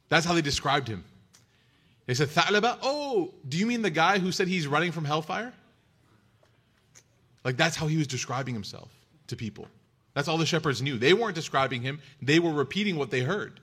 That's 0.09 0.25
how 0.25 0.33
they 0.33 0.41
described 0.41 0.87
him. 0.87 1.03
They 2.07 2.13
said, 2.13 2.29
ثَعْلَبَ 2.29 2.79
Oh, 2.81 3.33
do 3.47 3.57
you 3.57 3.65
mean 3.65 3.81
the 3.81 3.89
guy 3.89 4.17
who 4.17 4.31
said 4.31 4.47
he's 4.47 4.67
running 4.67 4.91
from 4.91 5.05
hellfire? 5.05 5.53
Like 7.43 7.55
that's 7.55 7.77
how 7.77 7.87
he 7.87 7.95
was 7.95 8.07
describing 8.07 8.53
himself 8.53 8.91
to 9.27 9.35
people. 9.35 9.67
That's 10.14 10.28
all 10.28 10.38
the 10.38 10.46
shepherds 10.46 10.82
knew. 10.82 10.98
They 10.98 11.14
weren't 11.14 11.34
describing 11.34 11.82
him, 11.82 12.00
they 12.20 12.38
were 12.38 12.52
repeating 12.52 12.96
what 12.96 13.10
they 13.10 13.20
heard. 13.20 13.60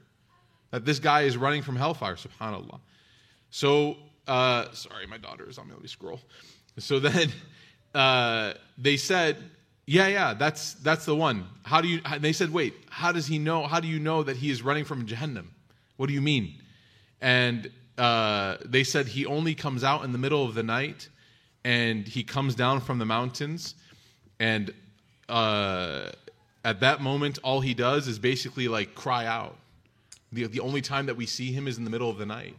That 0.72 0.86
this 0.86 1.00
guy 1.00 1.22
is 1.22 1.36
running 1.36 1.63
from 1.63 1.75
hellfire, 1.75 2.15
subhanAllah. 2.15 2.79
So, 3.50 3.98
uh, 4.27 4.72
sorry, 4.74 5.08
my 5.08 5.18
daughter 5.18 5.50
is 5.50 5.58
on 5.58 5.68
me. 5.68 5.74
Let 5.74 5.82
me 5.82 5.88
scroll. 5.88 6.22
So 6.77 7.00
then 7.00 7.32
uh, 7.96 8.53
they 8.77 8.98
said, 8.98 9.38
yeah, 9.88 10.08
yeah, 10.08 10.34
that's 10.36 10.75
that's 10.75 11.06
the 11.06 11.15
one. 11.15 11.48
How 11.63 11.82
do 11.82 11.88
you? 11.88 12.01
They 12.20 12.34
said, 12.34 12.53
wait, 12.53 12.75
how 12.91 13.12
does 13.12 13.25
he 13.25 13.39
know? 13.39 13.65
How 13.65 13.79
do 13.79 13.88
you 13.88 13.98
know 13.98 14.22
that 14.22 14.38
he 14.38 14.51
is 14.51 14.62
running 14.62 14.86
from 14.86 15.08
Jahannam? 15.08 15.48
What 15.98 16.08
do 16.08 16.13
you 16.13 16.22
mean? 16.22 16.62
And 17.22 17.72
uh, 17.98 18.58
they 18.63 18.84
said 18.84 19.08
he 19.08 19.25
only 19.25 19.56
comes 19.56 19.84
out 19.84 20.03
in 20.03 20.12
the 20.12 20.20
middle 20.20 20.46
of 20.46 20.53
the 20.53 20.62
night, 20.62 21.10
and 21.63 22.08
he 22.08 22.24
comes 22.24 22.53
down 22.53 22.82
from 22.82 23.00
the 23.00 23.06
mountains, 23.06 23.74
and 24.39 24.72
uh, 25.27 26.12
at 26.64 26.81
that 26.81 27.00
moment, 27.00 27.38
all 27.43 27.61
he 27.61 27.75
does 27.75 28.09
is 28.09 28.19
basically 28.19 28.69
like 28.69 28.95
cry 28.95 29.26
out. 29.26 29.57
The, 30.33 30.47
the 30.47 30.61
only 30.61 30.81
time 30.81 31.07
that 31.07 31.17
we 31.17 31.26
see 31.26 31.53
him 31.53 31.69
is 31.69 31.79
in 31.79 31.85
the 31.85 31.91
middle 31.91 32.11
of 32.11 32.19
the 32.19 32.26
night. 32.26 32.57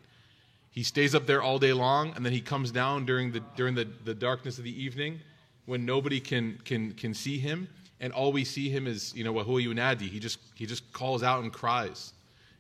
He 0.72 0.84
stays 0.84 1.16
up 1.16 1.26
there 1.26 1.42
all 1.42 1.58
day 1.60 1.74
long, 1.74 2.14
and 2.16 2.26
then 2.26 2.34
he 2.34 2.42
comes 2.42 2.72
down 2.72 3.06
during 3.06 3.32
the 3.32 3.42
during 3.56 3.76
the, 3.76 3.88
the 4.04 4.14
darkness 4.14 4.58
of 4.58 4.64
the 4.66 4.84
evening 4.84 5.20
when 5.66 5.86
nobody 5.86 6.20
can 6.20 6.60
can 6.66 6.92
can 6.94 7.14
see 7.14 7.38
him, 7.40 7.68
and 8.02 8.12
all 8.14 8.32
we 8.34 8.44
see 8.44 8.70
him 8.70 8.86
is 8.86 9.14
you 9.16 9.24
know 9.24 9.34
wahu 9.34 9.64
yunadi. 9.66 10.10
He 10.10 10.20
just 10.20 10.40
he 10.54 10.66
just 10.66 10.92
calls 10.94 11.24
out 11.24 11.44
and 11.44 11.52
cries, 11.52 12.14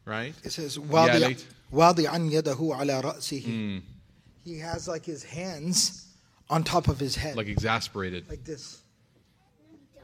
right? 0.06 0.34
It 0.44 0.52
says 0.52 0.78
Yeah, 0.78 0.84
وَاضِعًا 0.86 1.20
late. 1.22 1.46
وَاضِعًا 1.74 2.32
يَدَهُ 2.32 2.56
عَلَى 2.58 3.04
رَأْسِهِ 3.04 3.44
Hmm. 3.44 3.78
He 4.46 4.60
has 4.60 4.88
like 4.88 5.04
his 5.06 5.24
hands 5.24 6.08
on 6.50 6.64
top 6.64 6.88
of 6.88 7.00
his 7.00 7.16
head, 7.16 7.36
Like 7.36 7.48
exasperated. 7.48 8.30
like 8.30 8.44
this. 8.46 8.82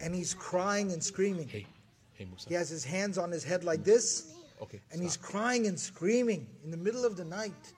And 0.01 0.15
he's 0.15 0.35
crying 0.35 0.93
and 0.93 1.03
screaming. 1.03 1.49
Hey, 1.49 1.67
hey 2.15 2.25
Musa. 2.27 2.49
He 2.49 2.55
has 2.55 2.69
his 2.69 2.85
hands 2.85 3.19
on 3.19 3.31
his 3.31 3.45
head 3.45 3.65
like 3.65 3.85
this, 3.85 4.35
Okay. 4.61 4.81
and 4.93 5.03
he's 5.03 5.17
crying 5.17 5.67
and 5.67 5.79
screaming 5.79 6.47
in 6.65 6.71
the 6.71 6.77
middle 6.77 7.05
of 7.05 7.17
the 7.17 7.25
night, 7.25 7.73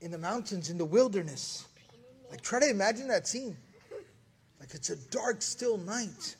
in 0.00 0.10
the 0.10 0.18
mountains, 0.18 0.70
in 0.70 0.78
the 0.78 0.84
wilderness. 0.84 1.66
Like, 2.30 2.40
try 2.42 2.60
to 2.60 2.68
imagine 2.68 3.08
that 3.08 3.26
scene. 3.26 3.56
Like, 4.60 4.74
it's 4.74 4.90
a 4.90 4.96
dark, 5.10 5.42
still 5.42 5.78
night, 5.78 6.36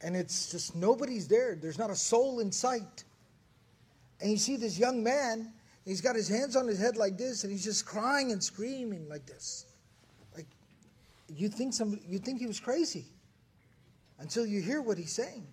and 0.00 0.16
it's 0.16 0.50
just 0.50 0.74
nobody's 0.74 1.28
there. 1.28 1.54
There's 1.54 1.78
not 1.78 1.90
a 1.90 1.96
soul 1.96 2.40
in 2.40 2.50
sight. 2.50 3.04
And 4.20 4.30
you 4.30 4.36
see 4.36 4.56
this 4.56 4.78
young 4.78 5.02
man, 5.02 5.52
he's 5.84 6.00
got 6.00 6.16
his 6.16 6.28
hands 6.28 6.56
on 6.56 6.66
his 6.66 6.78
head 6.78 6.96
like 6.96 7.16
this, 7.16 7.44
and 7.44 7.52
he's 7.52 7.64
just 7.64 7.86
crying 7.86 8.32
and 8.32 8.42
screaming 8.42 9.08
like 9.08 9.26
this. 9.26 9.66
Like, 10.34 10.46
you 11.28 11.48
think 11.48 11.74
some, 11.74 12.00
you 12.08 12.18
think 12.18 12.40
he 12.40 12.46
was 12.46 12.58
crazy 12.58 13.04
until 14.19 14.45
you 14.45 14.61
hear 14.61 14.81
what 14.81 14.97
he's 14.97 15.11
saying. 15.13 15.43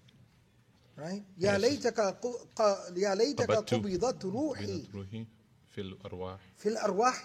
Right? 0.96 1.22
يا 1.38 1.58
Yes. 1.58 1.60
ليتك 1.60 2.00
ق- 2.00 2.46
ق- 2.56 2.92
يا 2.96 3.14
ليتك 3.14 3.50
قبضت 3.50 3.74
قبضت 3.74 4.24
روحي 4.24 4.86
روحي 4.94 5.26
في 5.74 5.80
الأرواح 5.80 6.38
في 6.58 6.68
الأرواح 6.68 7.24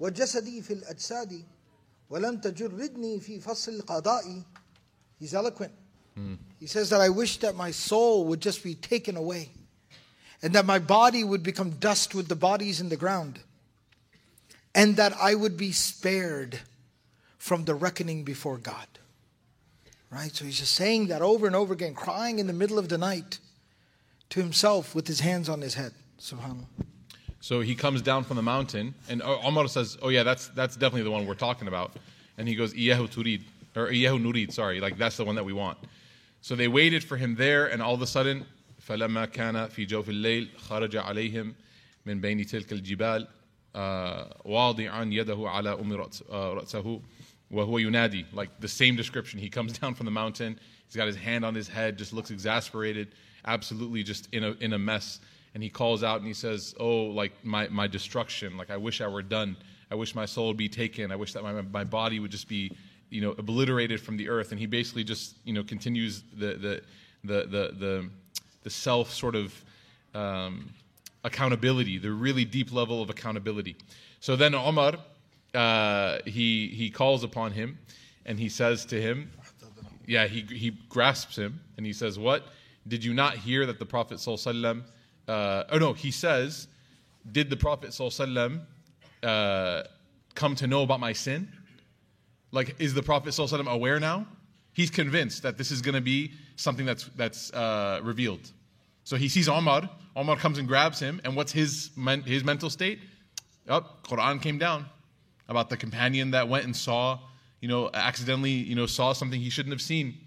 وجسدي 0.00 0.62
في 0.62 0.72
الأجساد 0.72 1.44
ولم 2.10 2.40
تجردني 2.40 3.20
في 3.20 3.40
فصل 3.40 3.72
القضاء 3.72 4.42
He's 5.20 5.34
eloquent. 5.34 5.72
He 6.60 6.66
says 6.66 6.90
that 6.90 7.00
I 7.00 7.08
wish 7.08 7.38
that 7.38 7.54
my 7.56 7.70
soul 7.70 8.24
would 8.26 8.40
just 8.40 8.62
be 8.64 8.74
taken 8.74 9.16
away 9.16 9.50
and 10.42 10.52
that 10.52 10.66
my 10.66 10.78
body 10.78 11.22
would 11.24 11.42
become 11.42 11.70
dust 11.80 12.14
with 12.14 12.28
the 12.28 12.36
bodies 12.36 12.80
in 12.80 12.88
the 12.88 12.96
ground 12.96 13.38
and 14.74 14.96
that 14.96 15.12
I 15.16 15.34
would 15.34 15.56
be 15.56 15.72
spared 15.72 16.60
from 17.38 17.64
the 17.64 17.74
reckoning 17.74 18.22
before 18.24 18.58
God. 18.58 18.88
Right? 20.12 20.34
So 20.34 20.44
he's 20.44 20.58
just 20.58 20.72
saying 20.72 21.08
that 21.08 21.20
over 21.22 21.46
and 21.46 21.54
over 21.54 21.72
again, 21.74 21.94
crying 21.94 22.38
in 22.38 22.46
the 22.46 22.52
middle 22.52 22.78
of 22.78 22.88
the 22.88 22.96
night 22.98 23.38
to 24.30 24.40
himself 24.40 24.94
with 24.94 25.06
his 25.06 25.20
hands 25.20 25.48
on 25.48 25.60
his 25.60 25.74
head. 25.74 25.92
Subhanallah. 26.20 26.66
So 27.40 27.60
he 27.60 27.74
comes 27.74 28.02
down 28.02 28.24
from 28.24 28.36
the 28.36 28.42
mountain, 28.42 28.94
and 29.08 29.22
O- 29.22 29.40
Omar 29.44 29.68
says, 29.68 29.96
"Oh 30.02 30.08
yeah, 30.08 30.22
that's 30.24 30.48
that's 30.48 30.76
definitely 30.76 31.04
the 31.04 31.10
one 31.10 31.26
we're 31.26 31.34
talking 31.48 31.68
about." 31.68 31.92
And 32.36 32.48
he 32.48 32.54
goes, 32.54 32.74
"Iyahu 32.74 33.06
turid 33.08 33.42
or 33.76 33.88
Iyahu 33.92 34.18
nurid, 34.18 34.52
sorry, 34.52 34.80
like 34.80 34.98
that's 34.98 35.16
the 35.18 35.24
one 35.24 35.36
that 35.36 35.44
we 35.44 35.52
want." 35.52 35.78
So 36.40 36.56
they 36.56 36.68
waited 36.68 37.04
for 37.04 37.16
him 37.16 37.36
there, 37.36 37.66
and 37.70 37.80
all 37.82 37.94
of 37.94 38.02
a 38.02 38.06
sudden, 38.06 38.44
فلما 38.88 39.26
كان 39.32 39.68
في 39.68 39.84
جوف 39.86 40.08
الليل 40.08 40.48
خرج 40.68 40.96
عليهم 40.96 41.54
من 42.06 42.20
بين 42.20 42.46
تلك 42.46 42.72
الجبال 42.72 43.28
آه، 43.76 44.36
واضعا 44.44 45.04
يده 45.04 45.38
على 45.50 45.72
أم 45.72 45.96
رأس- 46.04 46.22
آه، 46.30 46.52
رأسه 46.54 47.00
Wahua 47.53 48.25
like 48.33 48.49
the 48.59 48.67
same 48.67 48.95
description. 48.95 49.39
He 49.39 49.49
comes 49.49 49.77
down 49.79 49.93
from 49.93 50.05
the 50.05 50.11
mountain, 50.11 50.59
he's 50.85 50.95
got 50.95 51.07
his 51.07 51.15
hand 51.15 51.45
on 51.45 51.53
his 51.55 51.67
head, 51.67 51.97
just 51.97 52.13
looks 52.13 52.31
exasperated, 52.31 53.09
absolutely 53.45 54.03
just 54.03 54.27
in 54.31 54.43
a, 54.43 54.51
in 54.59 54.73
a 54.73 54.79
mess. 54.79 55.19
And 55.53 55.61
he 55.61 55.69
calls 55.69 56.03
out 56.03 56.17
and 56.17 56.27
he 56.27 56.33
says, 56.33 56.73
Oh, 56.79 57.03
like 57.03 57.31
my, 57.43 57.67
my 57.67 57.87
destruction, 57.87 58.57
like 58.57 58.71
I 58.71 58.77
wish 58.77 59.01
I 59.01 59.07
were 59.07 59.21
done. 59.21 59.55
I 59.91 59.95
wish 59.95 60.15
my 60.15 60.25
soul 60.25 60.47
would 60.47 60.57
be 60.57 60.69
taken. 60.69 61.11
I 61.11 61.15
wish 61.15 61.33
that 61.33 61.43
my, 61.43 61.61
my 61.61 61.83
body 61.83 62.19
would 62.19 62.31
just 62.31 62.47
be, 62.47 62.71
you 63.11 63.21
know, 63.21 63.31
obliterated 63.37 64.01
from 64.01 64.17
the 64.17 64.27
earth. 64.29 64.51
And 64.51 64.59
he 64.59 64.65
basically 64.65 65.03
just, 65.03 65.35
you 65.43 65.53
know, 65.53 65.63
continues 65.63 66.23
the, 66.33 66.55
the, 66.55 66.81
the, 67.23 67.45
the, 67.45 67.75
the, 67.77 68.09
the 68.63 68.69
self 68.71 69.11
sort 69.11 69.35
of 69.35 69.53
um, 70.15 70.73
accountability, 71.23 71.99
the 71.99 72.11
really 72.11 72.45
deep 72.45 72.73
level 72.73 73.03
of 73.03 73.11
accountability. 73.11 73.75
So 74.19 74.35
then 74.35 74.55
Omar, 74.55 74.95
uh, 75.53 76.19
he 76.25 76.67
he 76.69 76.89
calls 76.89 77.23
upon 77.23 77.51
him, 77.51 77.77
and 78.25 78.39
he 78.39 78.49
says 78.49 78.85
to 78.87 79.01
him, 79.01 79.31
yeah, 80.05 80.27
he 80.27 80.41
he 80.41 80.71
grasps 80.89 81.35
him 81.35 81.61
and 81.77 81.85
he 81.85 81.93
says, 81.93 82.19
"What? 82.19 82.47
Did 82.87 83.03
you 83.03 83.13
not 83.13 83.37
hear 83.37 83.65
that 83.65 83.79
the 83.79 83.85
Prophet 83.85 84.17
sallallahu 84.17 84.83
uh, 85.27 85.63
Oh 85.69 85.77
no, 85.77 85.93
he 85.93 86.11
says, 86.11 86.67
"Did 87.31 87.49
the 87.49 87.57
Prophet 87.57 87.91
sallallahu 87.91 88.61
uh, 89.23 89.83
come 90.35 90.55
to 90.55 90.67
know 90.67 90.83
about 90.83 90.99
my 90.99 91.13
sin? 91.13 91.47
Like, 92.51 92.75
is 92.79 92.93
the 92.93 93.03
Prophet 93.03 93.29
sallallahu 93.29 93.67
aware 93.67 93.99
now? 93.99 94.27
He's 94.73 94.89
convinced 94.89 95.43
that 95.43 95.57
this 95.57 95.71
is 95.71 95.81
going 95.81 95.95
to 95.95 96.01
be 96.01 96.31
something 96.55 96.85
that's 96.85 97.05
that's 97.15 97.53
uh, 97.53 98.01
revealed. 98.03 98.51
So 99.05 99.15
he 99.15 99.29
sees 99.29 99.47
Omar. 99.47 99.89
Omar 100.15 100.35
comes 100.37 100.57
and 100.57 100.67
grabs 100.67 100.99
him, 100.99 101.21
and 101.23 101.35
what's 101.35 101.51
his 101.51 101.91
men- 101.95 102.23
his 102.23 102.43
mental 102.43 102.69
state? 102.69 102.99
Oh, 103.69 103.85
Quran 104.03 104.41
came 104.41 104.57
down 104.57 104.85
about 105.47 105.69
the 105.69 105.77
companion 105.77 106.31
that 106.31 106.47
went 106.47 106.65
and 106.65 106.75
saw, 106.75 107.19
you 107.61 107.67
know, 107.67 107.89
accidentally, 107.93 108.51
you 108.51 108.75
know, 108.75 108.85
saw 108.85 109.13
something 109.13 109.39
he 109.39 109.49
shouldn't 109.49 109.73
have 109.73 109.81
seen. 109.81 110.17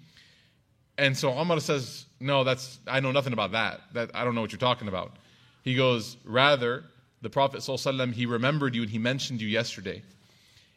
And 0.99 1.17
so 1.17 1.33
Omar 1.33 1.61
says, 1.61 2.07
"No, 2.21 2.45
that's 2.45 2.79
I 2.87 3.01
know 3.01 3.13
nothing 3.13 3.33
about 3.33 3.53
that. 3.53 3.83
That 3.93 4.11
I 4.15 4.25
don't 4.25 4.35
know 4.35 4.41
what 4.41 4.53
you're 4.53 4.59
talking 4.59 4.89
about." 4.89 5.17
He 5.63 5.75
goes, 5.75 6.17
"Rather, 6.25 6.85
the 7.23 7.31
Prophet 7.31 7.61
ﷺ, 7.61 8.13
he 8.13 8.27
remembered 8.27 8.75
you 8.75 8.83
and 8.83 8.91
he 8.91 8.99
mentioned 8.99 9.41
you 9.41 9.49
yesterday, 9.49 10.03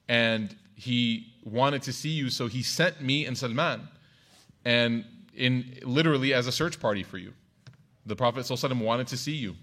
and 0.07 0.55
he 0.75 1.33
wanted 1.43 1.83
to 1.83 1.93
see 1.93 2.09
you, 2.09 2.29
so 2.29 2.47
he 2.47 2.63
sent 2.63 3.01
me 3.01 3.25
and 3.25 3.37
Salman, 3.37 3.87
and 4.65 5.05
in 5.35 5.79
literally 5.83 6.33
as 6.33 6.47
a 6.47 6.51
search 6.51 6.79
party 6.79 7.03
for 7.03 7.17
you. 7.17 7.33
The 8.05 8.15
Prophet 8.15 8.45
ﷺ 8.45 8.79
wanted 8.79 9.07
to 9.07 9.17
see 9.17 9.35
you." 9.35 9.55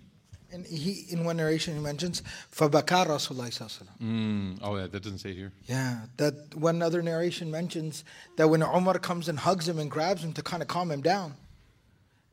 And 0.56 0.66
he, 0.66 1.06
in 1.10 1.24
one 1.24 1.38
narration, 1.38 1.76
he 1.76 1.80
mentions, 1.80 2.22
فَبَكَى 2.54 3.08
رَسُولُ 3.08 3.38
اللَّهِ 3.38 3.50
صَلَّى 3.50 3.84
اللَّهُ 3.84 4.02
Mm, 4.02 4.60
oh, 4.62 4.76
yeah, 4.76 4.88
that 4.88 5.02
doesn't 5.02 5.20
say 5.20 5.34
here. 5.34 5.54
Yeah, 5.66 6.02
that 6.18 6.54
one 6.56 6.82
other 6.82 7.02
narration 7.02 7.50
mentions 7.50 8.04
that 8.36 8.50
when 8.50 8.62
Umar 8.62 9.00
comes 9.00 9.30
and 9.30 9.40
hugs 9.40 9.70
him 9.70 9.80
and 9.80 9.90
grabs 9.90 10.24
him 10.24 10.34
to 10.34 10.42
kind 10.42 10.62
of 10.62 10.68
calm 10.68 10.92
him 10.92 11.02
down, 11.02 11.36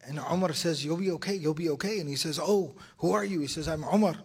and 0.04 0.18
Umar 0.18 0.52
says, 0.52 0.84
You'll 0.84 0.96
be 0.96 1.10
okay, 1.12 1.34
you'll 1.34 1.54
be 1.54 1.68
okay. 1.70 2.00
And 2.00 2.08
he 2.08 2.16
says, 2.16 2.40
Oh, 2.42 2.74
who 2.98 3.12
are 3.12 3.24
you? 3.24 3.40
He 3.40 3.46
says, 3.46 3.68
I'm 3.68 3.84
Umar. 3.84 4.16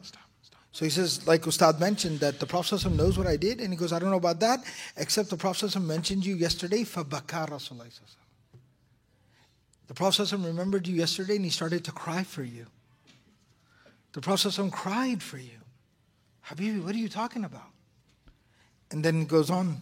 So 0.71 0.85
he 0.85 0.89
says, 0.89 1.27
like 1.27 1.43
Ustad 1.43 1.79
mentioned, 1.79 2.19
that 2.21 2.39
the 2.39 2.47
Prophet 2.47 2.75
ﷺ 2.75 2.95
knows 2.95 3.15
what 3.15 3.27
I 3.27 3.37
did. 3.37 3.61
And 3.61 3.69
he 3.71 3.77
goes, 3.77 3.93
I 3.93 3.99
don't 3.99 4.09
know 4.09 4.17
about 4.17 4.39
that, 4.39 4.59
except 4.97 5.29
the 5.29 5.37
Prophet 5.37 5.67
ﷺ 5.67 5.85
mentioned 5.85 6.25
you 6.25 6.35
yesterday, 6.35 6.83
فَبَكَى 6.83 7.49
رَسُولُ 7.49 7.73
اللَّهِ 7.73 7.85
صَلَّى 7.85 8.01
اللَّهُ 8.01 8.17
The 9.85 9.93
Prophet 9.93 10.23
ﷺ 10.23 10.43
remembered 10.43 10.87
you 10.87 10.95
yesterday 10.95 11.35
and 11.35 11.45
he 11.45 11.51
started 11.51 11.85
to 11.85 11.91
cry 11.91 12.23
for 12.23 12.43
you. 12.43 12.65
The 14.12 14.20
Prophet 14.20 14.54
cried 14.72 15.22
for 15.22 15.38
you. 15.38 15.58
Habibi, 16.46 16.82
what 16.82 16.94
are 16.94 16.98
you 16.98 17.08
talking 17.08 17.44
about? 17.44 17.70
And 18.90 19.04
then 19.04 19.22
it 19.22 19.28
goes 19.28 19.50
on. 19.50 19.76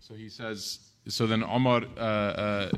So 0.00 0.14
he 0.14 0.28
says, 0.28 0.78
so 1.08 1.26
then 1.26 1.44
Omar 1.44 1.82
uh, 1.96 2.00
uh, 2.00 2.70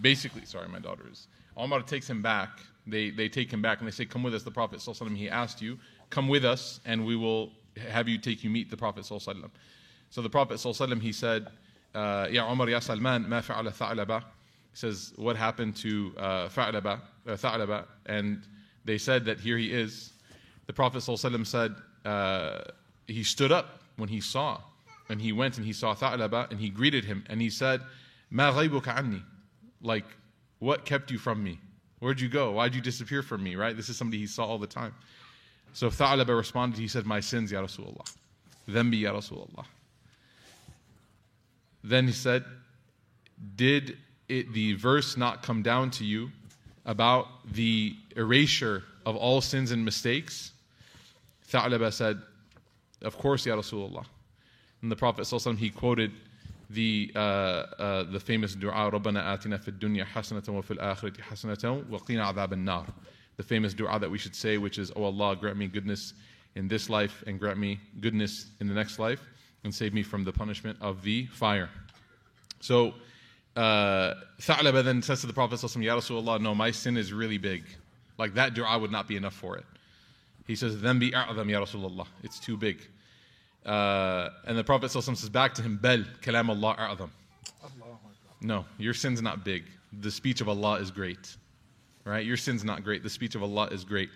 basically, 0.00 0.44
sorry, 0.44 0.68
my 0.68 0.78
daughter 0.78 1.04
is. 1.10 1.28
Omar 1.56 1.82
takes 1.82 2.08
him 2.08 2.20
back. 2.20 2.50
They, 2.86 3.10
they 3.10 3.28
take 3.28 3.50
him 3.50 3.62
back 3.62 3.80
and 3.80 3.86
they 3.86 3.92
say, 3.92 4.04
Come 4.04 4.22
with 4.22 4.34
us, 4.34 4.42
the 4.42 4.50
Prophet. 4.50 4.80
He 5.14 5.28
asked 5.28 5.60
you, 5.62 5.78
Come 6.10 6.28
with 6.28 6.44
us, 6.44 6.80
and 6.84 7.04
we 7.04 7.16
will 7.16 7.52
have 7.88 8.08
you 8.08 8.18
take 8.18 8.44
you 8.44 8.50
meet 8.50 8.70
the 8.70 8.76
Prophet. 8.76 9.04
So 9.06 10.22
the 10.22 10.30
Prophet, 10.30 10.60
he 11.00 11.12
said, 11.12 11.46
uh, 11.94 12.28
Ya 12.30 12.46
Omar, 12.46 12.68
Ya 12.68 12.78
Salman, 12.78 13.28
ma 13.28 13.40
fa'ala 13.40 13.72
tha'laba. 13.72 14.20
He 14.20 14.24
says, 14.74 15.12
What 15.16 15.36
happened 15.36 15.76
to 15.76 16.12
uh, 16.18 16.48
uh 16.56 17.82
And 18.06 18.42
they 18.84 18.98
said 18.98 19.24
that 19.24 19.40
here 19.40 19.58
he 19.58 19.72
is. 19.72 20.12
The 20.66 20.72
Prophet 20.72 20.98
ﷺ 20.98 21.46
said, 21.46 21.74
uh, 22.04 22.62
He 23.06 23.22
stood 23.22 23.52
up 23.52 23.80
when 23.96 24.08
he 24.08 24.20
saw, 24.20 24.60
and 25.08 25.20
he 25.20 25.32
went 25.32 25.56
and 25.58 25.66
he 25.66 25.72
saw 25.72 25.94
Tha'laba, 25.94 26.50
and 26.50 26.60
he 26.60 26.68
greeted 26.68 27.04
him, 27.04 27.24
and 27.28 27.40
he 27.40 27.50
said, 27.50 27.80
Ma 28.30 28.50
anni? 28.50 29.22
Like, 29.80 30.04
what 30.58 30.84
kept 30.84 31.10
you 31.10 31.18
from 31.18 31.42
me? 31.42 31.60
Where'd 32.00 32.20
you 32.20 32.28
go? 32.28 32.52
Why'd 32.52 32.74
you 32.74 32.80
disappear 32.80 33.22
from 33.22 33.42
me, 33.42 33.56
right? 33.56 33.76
This 33.76 33.88
is 33.88 33.96
somebody 33.96 34.18
he 34.18 34.26
saw 34.26 34.44
all 34.44 34.58
the 34.58 34.66
time. 34.66 34.94
So 35.72 35.88
Tha'laba 35.90 36.36
responded, 36.36 36.78
he 36.78 36.88
said, 36.88 37.06
My 37.06 37.20
sins, 37.20 37.52
Ya 37.52 37.62
Rasulullah. 37.62 38.10
Dhanbi, 38.68 39.00
Ya 39.00 39.12
Rasulullah. 39.12 39.64
Then 41.84 42.06
he 42.06 42.12
said, 42.12 42.44
Did 43.54 43.96
it, 44.28 44.52
the 44.52 44.74
verse 44.74 45.16
not 45.16 45.42
come 45.42 45.62
down 45.62 45.90
to 45.92 46.04
you 46.04 46.30
about 46.84 47.28
the 47.52 47.94
erasure 48.16 48.82
of 49.04 49.16
all 49.16 49.40
sins 49.40 49.70
and 49.70 49.84
mistakes? 49.84 50.52
Tha'laba 51.47 51.91
said, 51.91 52.21
Of 53.01 53.17
course, 53.17 53.45
Ya 53.45 53.55
Rasulullah. 53.55 54.05
And 54.81 54.91
the 54.91 54.95
Prophet 54.95 55.21
ﷺ, 55.23 55.57
he 55.57 55.69
quoted 55.69 56.11
the, 56.69 57.11
uh, 57.15 57.19
uh, 57.19 58.03
the 58.03 58.19
famous 58.19 58.55
dua, 58.55 58.89
رَبَّنَا 58.91 59.37
آتِنَا 59.37 59.63
فِي 59.63 59.77
الدُّنْيا 59.77 60.05
حَسَنَةً 60.05 60.43
وَفِي 60.43 60.77
الْآخِرَةِ 60.77 61.19
حَسَنَةً 61.19 61.89
وَقِينَا 61.89 62.33
عَذَابَ 62.33 62.53
النَّارِ 62.53 62.87
The 63.37 63.43
famous 63.43 63.73
dua 63.73 63.99
that 63.99 64.09
we 64.09 64.17
should 64.17 64.35
say, 64.35 64.57
which 64.57 64.79
is, 64.79 64.91
O 64.95 65.03
Allah, 65.03 65.35
grant 65.35 65.57
me 65.57 65.67
goodness 65.67 66.13
in 66.55 66.67
this 66.67 66.89
life 66.89 67.23
and 67.27 67.39
grant 67.39 67.59
me 67.59 67.79
goodness 67.99 68.47
in 68.59 68.67
the 68.67 68.73
next 68.73 68.99
life 68.99 69.21
and 69.63 69.73
save 69.73 69.93
me 69.93 70.03
from 70.03 70.23
the 70.23 70.31
punishment 70.31 70.77
of 70.81 71.03
the 71.03 71.27
fire. 71.27 71.69
So, 72.59 72.93
uh, 73.55 74.15
Tha'laba 74.39 74.83
then 74.83 75.01
says 75.01 75.21
to 75.21 75.27
the 75.27 75.33
Prophet, 75.33 75.61
Ya 75.61 75.95
Rasulullah, 75.95 76.41
no, 76.41 76.55
my 76.55 76.71
sin 76.71 76.97
is 76.97 77.13
really 77.13 77.37
big. 77.37 77.65
Like 78.17 78.33
that 78.35 78.53
dua 78.53 78.79
would 78.79 78.91
not 78.91 79.07
be 79.07 79.17
enough 79.17 79.33
for 79.33 79.57
it. 79.57 79.65
He 80.47 80.55
says, 80.55 80.81
then 80.81 80.99
be 80.99 81.11
a'adham, 81.11 81.49
Ya 81.49 81.61
Rasulullah. 81.61 82.07
It's 82.23 82.39
too 82.39 82.57
big. 82.57 82.81
Uh, 83.65 84.29
and 84.45 84.57
the 84.57 84.63
Prophet 84.63 84.89
says 84.89 85.29
back 85.29 85.53
to 85.55 85.61
him, 85.61 85.77
Bel, 85.77 86.03
kalam 86.21 86.49
Allah 86.49 86.75
a'adham. 86.77 87.09
No, 88.41 88.65
your 88.77 88.93
sin's 88.93 89.21
not 89.21 89.45
big. 89.45 89.65
The 90.01 90.09
speech 90.09 90.41
of 90.41 90.49
Allah 90.49 90.79
is 90.79 90.89
great. 90.89 91.37
Right? 92.03 92.25
Your 92.25 92.37
sin's 92.37 92.63
not 92.63 92.83
great. 92.83 93.03
The 93.03 93.09
speech 93.09 93.35
of 93.35 93.43
Allah 93.43 93.67
is 93.67 93.83
great. 93.83 94.09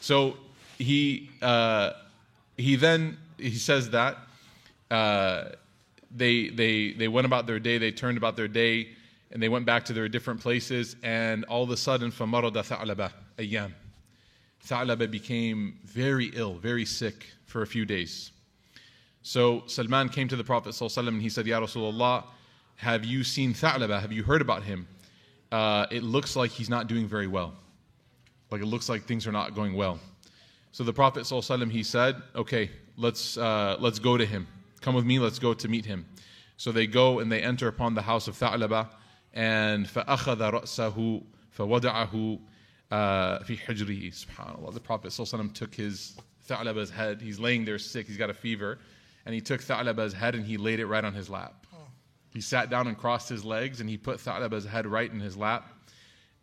So 0.00 0.36
he 0.78 1.30
uh, 1.42 1.92
he 2.56 2.76
then 2.76 3.18
he 3.36 3.56
says 3.56 3.90
that 3.90 4.18
uh, 4.90 5.50
they 6.14 6.48
they 6.48 6.92
they 6.92 7.08
went 7.08 7.26
about 7.26 7.46
their 7.46 7.58
day. 7.58 7.78
They 7.78 7.90
turned 7.90 8.16
about 8.16 8.36
their 8.36 8.48
day, 8.48 8.90
and 9.32 9.42
they 9.42 9.48
went 9.48 9.66
back 9.66 9.84
to 9.86 9.92
their 9.92 10.08
different 10.08 10.40
places. 10.40 10.94
And 11.02 11.44
all 11.44 11.64
of 11.64 11.70
a 11.70 11.76
sudden, 11.76 12.12
فَمَرَضَ 12.12 12.52
ثَعْلَبَ 12.52 13.10
أَيَّامٍ 13.38 13.72
Tha'laba 14.64 15.10
became 15.10 15.78
very 15.84 16.26
ill, 16.34 16.54
very 16.54 16.84
sick 16.84 17.26
for 17.46 17.62
a 17.62 17.66
few 17.66 17.84
days. 17.84 18.32
So 19.22 19.64
Salman 19.66 20.08
came 20.08 20.28
to 20.28 20.36
the 20.36 20.44
Prophet 20.44 20.70
ﷺ 20.70 21.08
and 21.08 21.20
he 21.20 21.28
said, 21.28 21.46
Ya 21.46 21.60
Rasulullah, 21.60 22.24
have 22.76 23.04
you 23.04 23.24
seen 23.24 23.52
Tha'laba? 23.52 24.00
Have 24.00 24.12
you 24.12 24.22
heard 24.22 24.40
about 24.40 24.62
him? 24.62 24.86
Uh, 25.52 25.86
it 25.90 26.02
looks 26.02 26.36
like 26.36 26.50
he's 26.50 26.70
not 26.70 26.86
doing 26.86 27.06
very 27.06 27.26
well. 27.26 27.54
Like 28.50 28.62
it 28.62 28.66
looks 28.66 28.88
like 28.88 29.04
things 29.04 29.26
are 29.26 29.32
not 29.32 29.54
going 29.54 29.74
well. 29.74 29.98
So 30.72 30.84
the 30.84 30.92
Prophet 30.92 31.24
ﷺ, 31.24 31.70
he 31.70 31.82
said, 31.82 32.16
okay, 32.34 32.70
let's, 32.96 33.36
uh, 33.36 33.76
let's 33.80 33.98
go 33.98 34.16
to 34.16 34.24
him. 34.24 34.46
Come 34.80 34.94
with 34.94 35.04
me, 35.04 35.18
let's 35.18 35.38
go 35.38 35.52
to 35.52 35.68
meet 35.68 35.84
him. 35.84 36.06
So 36.56 36.72
they 36.72 36.86
go 36.86 37.18
and 37.18 37.30
they 37.30 37.42
enter 37.42 37.68
upon 37.68 37.94
the 37.94 38.02
house 38.02 38.28
of 38.28 38.36
Tha'laba 38.36 38.88
and 39.34 39.86
فَأَخَذَ 39.86 40.36
رَأْسَهُ 40.36 41.24
فَوَدَعَهُ 41.56 42.40
uh, 42.95 43.43
fi 43.43 43.57
hijrihi, 43.57 44.25
subhanAllah. 44.25 44.73
The 44.73 44.79
Prophet 44.79 45.09
ﷺ 45.09 45.53
took 45.53 45.75
his 45.75 46.17
Tha'laba's 46.47 46.89
head. 46.89 47.21
He's 47.21 47.39
laying 47.39 47.65
there 47.65 47.77
sick. 47.77 48.07
He's 48.07 48.17
got 48.17 48.29
a 48.29 48.33
fever. 48.33 48.79
And 49.25 49.35
he 49.35 49.41
took 49.41 49.61
Tha'laba's 49.61 50.13
head 50.13 50.35
and 50.35 50.45
he 50.45 50.55
laid 50.57 50.79
it 50.79 50.85
right 50.85 51.03
on 51.03 51.13
his 51.13 51.29
lap. 51.29 51.65
He 52.33 52.41
sat 52.41 52.69
down 52.69 52.87
and 52.87 52.97
crossed 52.97 53.27
his 53.29 53.43
legs 53.43 53.81
and 53.81 53.89
he 53.89 53.97
put 53.97 54.19
Tha'laba's 54.19 54.65
head 54.65 54.85
right 54.85 55.11
in 55.11 55.19
his 55.19 55.35
lap. 55.35 55.67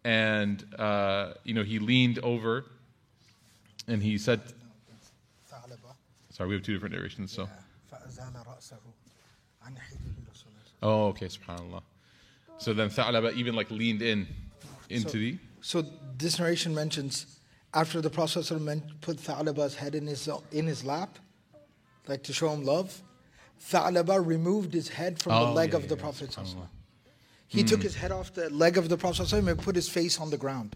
And, 0.05 0.63
uh, 0.79 1.35
you 1.45 1.55
know, 1.55 1.63
he 1.63 1.79
leaned 1.79 2.19
over 2.19 2.67
and 3.89 4.03
he 4.03 4.19
said, 4.19 4.41
Sorry, 6.31 6.49
we 6.49 6.55
have 6.55 6.65
two 6.65 6.73
different 6.73 6.95
narrations, 6.95 7.31
so. 7.31 7.49
Oh, 10.83 11.09
okay, 11.09 11.27
subhanAllah. 11.27 11.83
So 12.59 12.73
then 12.73 12.89
Tha'laba 12.89 13.35
even 13.35 13.55
like 13.55 13.71
leaned 13.71 14.03
in 14.03 14.27
into 14.89 15.11
so, 15.11 15.19
the. 15.19 15.39
So 15.63 15.85
this 16.19 16.39
narration 16.39 16.75
mentions 16.75 17.39
after 17.73 18.01
the 18.01 18.11
Prophet 18.11 18.45
put 19.01 19.17
Tha'laba's 19.17 19.77
head 19.77 19.95
in 19.95 20.07
his, 20.07 20.29
in 20.51 20.67
his 20.67 20.85
lap, 20.85 21.19
like 22.09 22.25
to 22.25 22.33
show 22.33 22.51
him 22.51 22.65
love, 22.65 23.01
Tha'laba 23.61 24.25
removed 24.25 24.75
his 24.75 24.89
head 24.89 25.23
from 25.23 25.33
Oh, 25.33 25.47
the 25.47 25.53
leg 25.53 25.71
yeah, 25.71 25.77
of 25.77 25.89
the 25.89 25.95
yeah, 25.95 26.03
Prophet. 26.03 26.37
He 27.47 27.63
took 27.63 27.83
his 27.83 27.95
head 27.95 28.11
off 28.11 28.35
the 28.35 28.51
leg 28.51 28.77
of 28.77 28.89
the 28.89 28.99
Prophet 28.99 29.33
and 29.33 29.59
put 29.59 29.77
his 29.77 29.89
face 29.89 30.21
on 30.21 30.31
the 30.31 30.37
ground. 30.37 30.75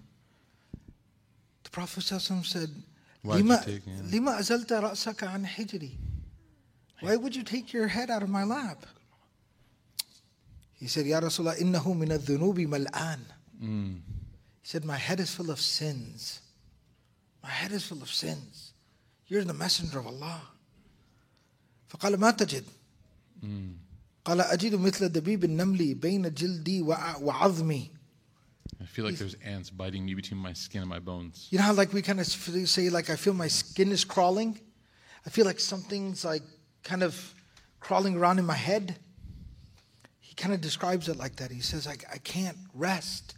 The 1.64 1.70
Prophet 1.70 2.02
said, 2.02 2.70
"Lima 3.24 3.64
lima 4.04 4.36
azalta 4.38 4.80
ra'saka 4.82 5.34
an 5.34 5.44
hijri?" 5.44 5.96
Why 7.00 7.16
would 7.16 7.34
you 7.34 7.42
take 7.42 7.72
your 7.72 7.88
head 7.88 8.08
out 8.08 8.22
of 8.22 8.30
my 8.30 8.44
lap? 8.44 8.86
He 10.74 10.86
said, 10.86 11.06
Ya 11.06 11.20
Rasulullah, 11.20 11.58
innahu 11.58 11.96
min 11.96 12.12
al-dhunubi 12.12 12.66
mal'an. 12.66 13.20
Mm. 14.65 14.65
He 14.65 14.67
said, 14.67 14.85
My 14.85 14.97
head 14.97 15.19
is 15.19 15.33
full 15.33 15.49
of 15.51 15.59
sins. 15.59 16.39
My 17.43 17.49
head 17.49 17.71
is 17.71 17.85
full 17.85 18.01
of 18.01 18.09
sins. 18.09 18.73
You're 19.27 19.43
the 19.43 19.53
messenger 19.53 19.99
of 19.99 20.07
Allah. 20.07 20.41
فقال 21.89 22.17
ما 22.19 22.31
تجد 22.31 22.63
قال 24.25 24.41
أجد 24.41 24.75
مثل 24.75 25.09
دبيب 25.09 25.43
النمل 25.43 25.95
بين 25.95 26.33
جلدي 26.33 26.81
وع- 26.81 27.17
وعظمي 27.17 27.91
I 28.79 28.85
feel 28.85 29.05
like 29.05 29.15
there's 29.17 29.35
ants 29.43 29.69
biting 29.69 30.05
me 30.05 30.13
between 30.15 30.39
my 30.39 30.53
skin 30.53 30.81
and 30.81 30.89
my 30.89 30.99
bones. 30.99 31.47
You 31.51 31.57
know 31.59 31.65
how 31.65 31.73
like 31.73 31.91
we 31.93 32.01
kind 32.01 32.19
of 32.19 32.25
say 32.27 32.89
like 32.89 33.09
I 33.09 33.15
feel 33.15 33.33
my 33.33 33.47
skin 33.47 33.91
is 33.91 34.03
crawling? 34.05 34.59
I 35.25 35.29
feel 35.29 35.45
like 35.45 35.59
something's 35.59 36.23
like 36.25 36.43
kind 36.83 37.03
of 37.03 37.13
crawling 37.79 38.15
around 38.15 38.39
in 38.39 38.45
my 38.45 38.55
head. 38.55 38.95
He 40.19 40.33
kind 40.35 40.53
of 40.53 40.61
describes 40.61 41.09
it 41.09 41.17
like 41.17 41.35
that. 41.37 41.51
He 41.51 41.59
says, 41.61 41.85
I, 41.87 41.95
I 42.11 42.17
can't 42.19 42.57
rest. 42.73 43.34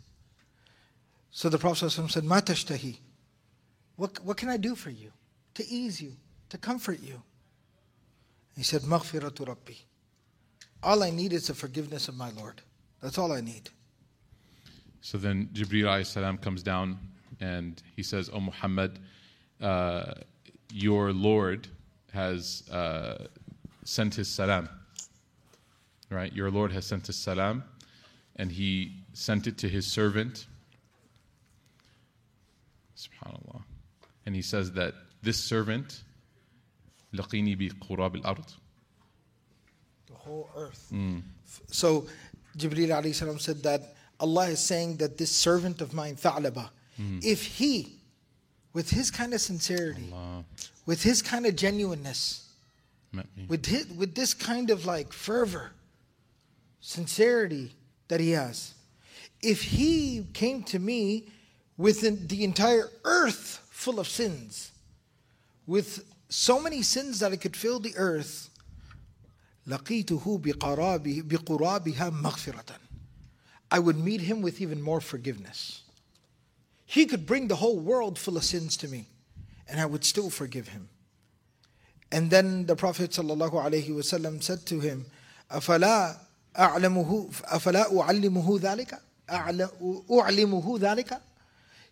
So 1.38 1.48
the 1.48 1.56
Prophet 1.56 1.90
said, 1.90 2.24
Ma 2.24 2.40
tashtahi. 2.40 2.96
What, 3.94 4.18
what 4.24 4.36
can 4.36 4.48
I 4.48 4.56
do 4.56 4.74
for 4.74 4.90
you? 4.90 5.12
To 5.54 5.64
ease 5.68 6.02
you, 6.02 6.16
to 6.48 6.58
comfort 6.58 6.98
you. 7.00 7.22
He 8.56 8.64
said, 8.64 8.80
Maghfiratu 8.82 9.46
Rabbi. 9.46 9.74
All 10.82 11.04
I 11.04 11.10
need 11.10 11.32
is 11.32 11.46
the 11.46 11.54
forgiveness 11.54 12.08
of 12.08 12.16
my 12.16 12.30
Lord. 12.30 12.60
That's 13.00 13.18
all 13.18 13.30
I 13.30 13.40
need. 13.40 13.70
So 15.00 15.16
then 15.16 15.48
Jibreel 15.52 16.04
salam 16.04 16.38
comes 16.38 16.60
down 16.60 16.98
and 17.38 17.80
he 17.94 18.02
says, 18.02 18.28
Oh 18.34 18.40
Muhammad, 18.40 18.98
uh, 19.60 20.14
your 20.72 21.12
Lord 21.12 21.68
has 22.12 22.68
uh, 22.68 23.26
sent 23.84 24.16
his 24.16 24.28
salam. 24.28 24.68
Right? 26.10 26.32
Your 26.32 26.50
Lord 26.50 26.72
has 26.72 26.84
sent 26.84 27.06
his 27.06 27.14
salam 27.14 27.62
and 28.34 28.50
he 28.50 29.04
sent 29.12 29.46
it 29.46 29.56
to 29.58 29.68
his 29.68 29.86
servant. 29.86 30.48
Subhanallah. 32.97 33.63
And 34.25 34.35
he 34.35 34.41
says 34.41 34.71
that 34.73 34.93
this 35.21 35.37
servant, 35.37 36.03
لقيني 37.13 37.55
بقراب 37.57 38.21
الأرض. 38.21 38.53
The 40.07 40.13
whole 40.13 40.49
earth. 40.55 40.91
So 41.67 42.07
Jibreel 42.57 42.89
alayhi 42.89 43.15
salam 43.15 43.39
said 43.39 43.63
that 43.63 43.95
Allah 44.19 44.47
is 44.47 44.59
saying 44.59 44.97
that 44.97 45.17
this 45.17 45.31
servant 45.31 45.81
of 45.81 45.93
mine, 45.93 46.15
Tha'laba, 46.15 46.69
if 47.21 47.43
he, 47.43 47.95
with 48.73 48.89
his 48.89 49.11
kind 49.11 49.33
of 49.33 49.41
sincerity, 49.41 50.09
Allah 50.13 50.45
with 50.85 51.03
his 51.03 51.21
kind 51.21 51.45
of 51.45 51.55
genuineness, 51.55 52.49
met 53.11 53.25
me. 53.37 53.45
with 53.47 53.65
his, 53.65 53.87
with 53.87 54.15
this 54.15 54.33
kind 54.33 54.69
of 54.69 54.85
like 54.85 55.13
fervor, 55.13 55.71
sincerity 56.79 57.73
that 58.09 58.19
he 58.19 58.31
has, 58.31 58.73
if 59.41 59.61
he 59.63 60.25
came 60.33 60.63
to 60.63 60.79
me 60.79 61.29
with 61.77 62.03
an- 62.03 62.27
the 62.27 62.43
entire 62.43 62.89
earth 63.03 63.59
full 63.69 63.99
of 63.99 64.07
sins, 64.07 64.71
with 65.65 66.05
so 66.29 66.59
many 66.59 66.81
sins 66.81 67.19
that 67.19 67.33
it 67.33 67.37
could 67.37 67.55
fill 67.55 67.79
the 67.79 67.95
earth, 67.95 68.49
لقيته 69.67 70.37
بقرابه 70.37 71.21
بقرابها 71.21 72.09
مغفرة. 72.09 72.77
I 73.71 73.79
would 73.79 73.97
meet 73.97 74.21
him 74.21 74.41
with 74.41 74.61
even 74.61 74.81
more 74.81 75.01
forgiveness. 75.01 75.81
He 76.85 77.05
could 77.05 77.25
bring 77.25 77.47
the 77.47 77.55
whole 77.55 77.79
world 77.79 78.19
full 78.19 78.37
of 78.37 78.43
sins 78.43 78.77
to 78.77 78.87
me, 78.87 79.07
and 79.67 79.79
I 79.79 79.85
would 79.85 80.03
still 80.03 80.29
forgive 80.29 80.67
him. 80.67 80.89
And 82.11 82.29
then 82.29 82.67
the 82.67 82.75
Prophet 82.75 83.09
ﷺ 83.11 84.41
said 84.41 84.65
to 84.67 84.79
him, 84.79 85.05
أفلا 85.49 86.17
أعلمه 86.55 87.29
أفلا 87.45 87.89
أعلمه 87.91 88.59
ذلك? 88.59 88.99
أعلمه 89.29 90.77
ذلك 90.79 91.21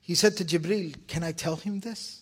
He 0.06 0.16
said 0.16 0.36
to 0.38 0.46
Jibril, 0.46 0.96
Can 1.08 1.24
I 1.24 1.32
tell 1.32 1.56
him 1.56 1.80
this? 1.80 2.22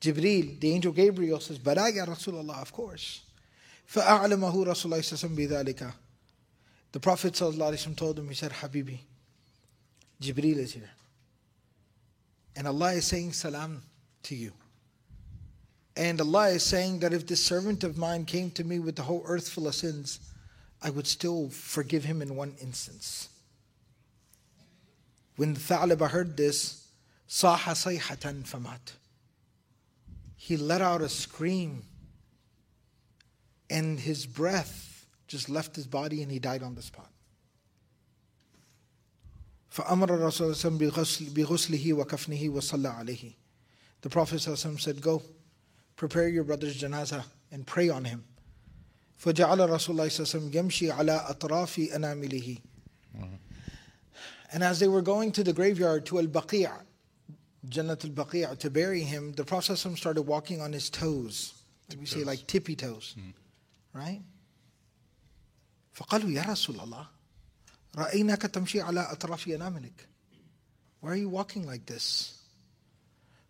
Jibril, 0.00 0.58
the 0.60 0.72
angel 0.72 0.92
Gabriel 0.92 1.40
says, 1.40 1.58
بلى 1.58 1.96
يا 1.96 2.06
رسول 2.06 2.44
الله, 2.44 2.60
of 2.60 2.72
course. 2.72 3.22
فأعلمه 3.88 4.66
رسول 4.66 4.66
الله 4.66 4.74
صلى 4.74 4.84
الله 4.84 4.96
عليه 4.96 5.12
وسلم 5.12 5.36
بذلك. 5.36 5.92
The 6.92 7.00
Prophet 7.00 7.34
صلى 7.34 7.54
الله 7.54 7.66
عليه 7.72 7.86
وسلم 7.86 7.96
told 7.96 8.18
him, 8.18 8.28
he 8.28 8.34
said, 8.34 8.52
Habibi, 8.52 8.98
Jibril 10.20 10.56
is 10.56 10.74
here. 10.74 10.90
And 12.56 12.68
Allah 12.68 12.92
is 12.92 13.06
saying 13.06 13.32
salam 13.32 13.82
to 14.24 14.34
you. 14.34 14.52
And 15.96 16.20
Allah 16.20 16.48
is 16.48 16.64
saying 16.64 17.00
that 17.00 17.12
if 17.12 17.26
this 17.26 17.42
servant 17.42 17.84
of 17.84 17.96
mine 17.96 18.24
came 18.24 18.50
to 18.52 18.64
me 18.64 18.78
with 18.78 18.96
the 18.96 19.02
whole 19.02 19.22
earth 19.26 19.48
full 19.48 19.68
of 19.68 19.74
sins, 19.74 20.20
I 20.82 20.90
would 20.90 21.06
still 21.06 21.48
forgive 21.50 22.04
him 22.04 22.20
in 22.20 22.36
one 22.36 22.54
instance. 22.60 23.28
When 25.36 25.54
the 25.54 25.60
Tha'laba 25.60 26.10
heard 26.10 26.36
this, 26.36 26.86
صاح 27.28 27.72
صيحة 27.72 28.42
فمات. 28.44 28.90
He 30.36 30.56
let 30.56 30.82
out 30.82 31.00
a 31.00 31.08
scream 31.08 31.84
and 33.70 33.98
his 33.98 34.26
breath 34.26 35.06
just 35.26 35.48
left 35.48 35.74
his 35.74 35.86
body 35.86 36.22
and 36.22 36.30
he 36.30 36.38
died 36.38 36.62
on 36.62 36.74
the 36.74 36.82
spot. 36.82 37.10
فأمر 39.70 40.10
الرسول 40.14 40.54
صلى 40.54 40.68
الله 40.68 40.78
عليه 40.78 40.92
وسلم 40.92 41.34
بغسله 41.34 41.92
وكفنه 41.92 42.50
وصلى 42.50 42.88
عليه. 42.88 43.34
The 44.02 44.10
Prophet 44.10 44.38
said, 44.40 45.00
Go, 45.00 45.22
prepare 45.96 46.28
your 46.28 46.44
brother's 46.44 46.80
janazah 46.80 47.24
and 47.50 47.66
pray 47.66 47.88
on 47.88 48.04
him. 48.04 48.24
فجعل 49.18 49.58
رسول 49.70 49.96
الله 49.96 50.08
صلى 50.08 50.20
الله 50.20 50.30
عليه 50.30 50.36
وسلم 50.36 50.50
يمشي 50.54 50.90
على 50.90 51.26
أطراف 51.28 51.90
أنامله. 51.94 52.58
And 54.52 54.62
as 54.62 54.78
they 54.78 54.86
were 54.86 55.02
going 55.02 55.32
to 55.32 55.42
the 55.42 55.52
graveyard 55.52 56.06
to 56.06 56.18
Al 56.18 56.26
Baqi', 56.26 56.70
Jannat 57.67 58.05
al 58.05 58.11
Baqi', 58.11 58.57
to 58.59 58.69
bury 58.69 59.01
him, 59.01 59.33
the 59.33 59.43
Prophet 59.43 59.77
started 59.77 60.21
walking 60.21 60.61
on 60.61 60.71
his 60.73 60.89
toes. 60.89 61.53
We 61.99 62.05
say 62.05 62.23
like 62.23 62.47
tippy 62.47 62.75
toes, 62.75 63.15
right? 63.93 64.21
فقالوا 65.93 66.29
يا 66.29 66.43
رسول 66.43 66.79
الله 66.79 67.07
رأيناك 67.95 68.41
تمشي 68.41 68.81
على 68.81 69.01
أطراف 69.11 69.47
أناملك. 69.47 70.07
Why 71.01 71.11
are 71.11 71.15
you 71.15 71.29
walking 71.29 71.65
like 71.65 71.85
this? 71.85 72.39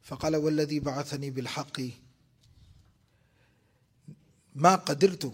فقال 0.02 0.36
والذي 0.36 0.80
بعثني 0.80 1.30
بالحق 1.30 1.82
ما 4.56 4.76
قدرت 4.76 5.34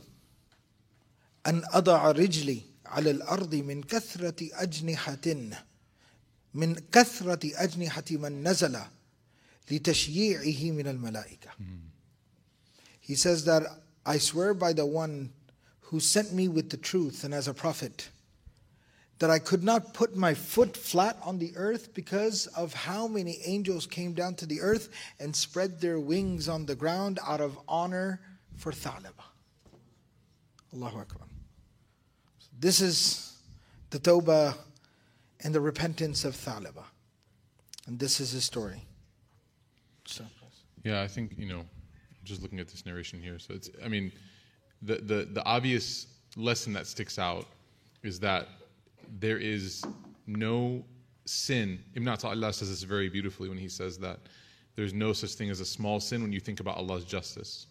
أن 1.47 1.61
أضع 1.65 2.11
رجلي 2.11 2.61
على 2.85 3.11
الأرض 3.11 3.55
من 3.55 3.83
كثرة 3.83 4.49
أجنحة 4.53 5.49
من 6.54 6.74
كثرة 6.92 7.50
أجنحة 7.54 8.04
من 8.11 8.42
نزل 8.48 8.78
لتشييعه 9.70 10.72
من 10.72 10.87
الملائكة. 10.87 11.50
He 13.00 13.14
says 13.14 13.44
that 13.44 13.62
I 14.04 14.18
swear 14.18 14.54
by 14.54 14.72
the 14.72 14.87
one 14.87 15.33
who 15.80 16.00
sent 16.00 16.33
me 16.33 16.48
with 16.48 16.70
the 16.70 16.76
truth 16.76 17.24
and 17.24 17.35
as 17.35 17.48
a 17.48 17.54
prophet 17.54 18.09
that 19.18 19.30
I 19.30 19.38
could 19.38 19.62
not 19.62 19.92
put 19.92 20.16
my 20.16 20.33
foot 20.33 20.76
flat 20.76 21.18
on 21.22 21.38
the 21.38 21.52
earth 21.54 21.92
because 21.92 22.46
of 22.48 22.72
how 22.72 23.06
many 23.06 23.38
angels 23.44 23.87
came 23.87 24.14
down 24.14 24.35
to 24.37 24.46
the 24.46 24.61
earth 24.62 24.88
and 25.20 25.37
spread 25.37 25.80
their 25.80 26.00
wings 26.00 26.48
on 26.48 26.64
the 26.64 26.74
ground 26.74 27.18
out 27.26 27.40
of 27.40 27.59
honor 27.68 28.20
for 28.56 28.72
Tha'laba. 28.72 29.24
Allahu 30.74 31.00
Akbar. 31.00 31.26
This 32.59 32.80
is 32.80 33.37
the 33.90 33.98
tawbah 33.98 34.54
and 35.45 35.53
the 35.53 35.62
repentance 35.62 36.25
of 36.25 36.36
Tha'laba. 36.36 36.84
And 37.86 37.99
this 37.99 38.19
is 38.19 38.31
his 38.31 38.43
story. 38.43 38.81
So, 40.05 40.25
Yeah, 40.84 41.03
I 41.03 41.08
think 41.08 41.36
you 41.38 41.47
know, 41.47 41.63
just 42.23 42.41
looking 42.41 42.60
at 42.60 42.67
this 42.67 42.86
narration 42.86 43.21
here. 43.21 43.38
So 43.38 43.53
it's, 43.53 43.69
I 43.84 43.88
mean, 43.88 44.12
the 44.81 44.95
the 44.95 45.29
the 45.31 45.45
obvious 45.45 46.08
lesson 46.36 46.73
that 46.73 46.88
sticks 46.88 47.19
out 47.19 47.45
is 48.03 48.19
that 48.21 48.47
there 49.19 49.38
is 49.38 49.84
no 50.25 50.84
sin. 51.25 51.79
Ibn 51.93 52.08
Ata'illah 52.08 52.53
says 52.53 52.69
this 52.69 52.81
very 52.81 53.10
beautifully 53.10 53.47
when 53.47 53.58
he 53.58 53.69
says 53.69 53.99
that 53.99 54.19
there's 54.75 54.93
no 54.93 55.13
such 55.13 55.34
thing 55.36 55.51
as 55.51 55.60
a 55.60 55.65
small 55.65 55.99
sin 55.99 56.23
when 56.23 56.34
you 56.34 56.39
think 56.39 56.60
about 56.60 56.77
Allah's 56.77 57.05
justice. 57.05 57.67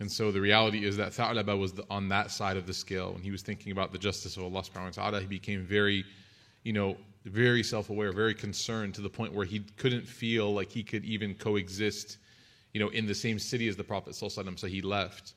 And 0.00 0.10
so 0.10 0.32
the 0.32 0.40
reality 0.40 0.84
is 0.84 0.96
that 0.96 1.12
Tha'laba 1.12 1.58
was 1.58 1.72
the, 1.72 1.84
on 1.90 2.08
that 2.08 2.30
side 2.30 2.56
of 2.56 2.66
the 2.66 2.72
scale. 2.72 3.12
When 3.12 3.22
he 3.22 3.30
was 3.30 3.42
thinking 3.42 3.72
about 3.72 3.92
the 3.92 3.98
justice 3.98 4.36
of 4.36 4.44
Allah 4.44 4.62
subhanahu 4.62 4.96
wa 4.96 5.02
ta'ala, 5.02 5.20
he 5.20 5.26
became 5.26 5.64
very, 5.64 6.04
you 6.62 6.72
know, 6.72 6.96
very 7.24 7.62
self-aware, 7.62 8.12
very 8.12 8.34
concerned 8.34 8.94
to 8.94 9.00
the 9.00 9.08
point 9.08 9.32
where 9.32 9.46
he 9.46 9.60
couldn't 9.76 10.06
feel 10.06 10.52
like 10.52 10.70
he 10.70 10.82
could 10.82 11.04
even 11.04 11.34
coexist, 11.34 12.18
you 12.72 12.80
know, 12.80 12.88
in 12.88 13.06
the 13.06 13.14
same 13.14 13.38
city 13.38 13.68
as 13.68 13.76
the 13.76 13.84
Prophet 13.84 14.14
so 14.14 14.28
he 14.66 14.82
left. 14.82 15.34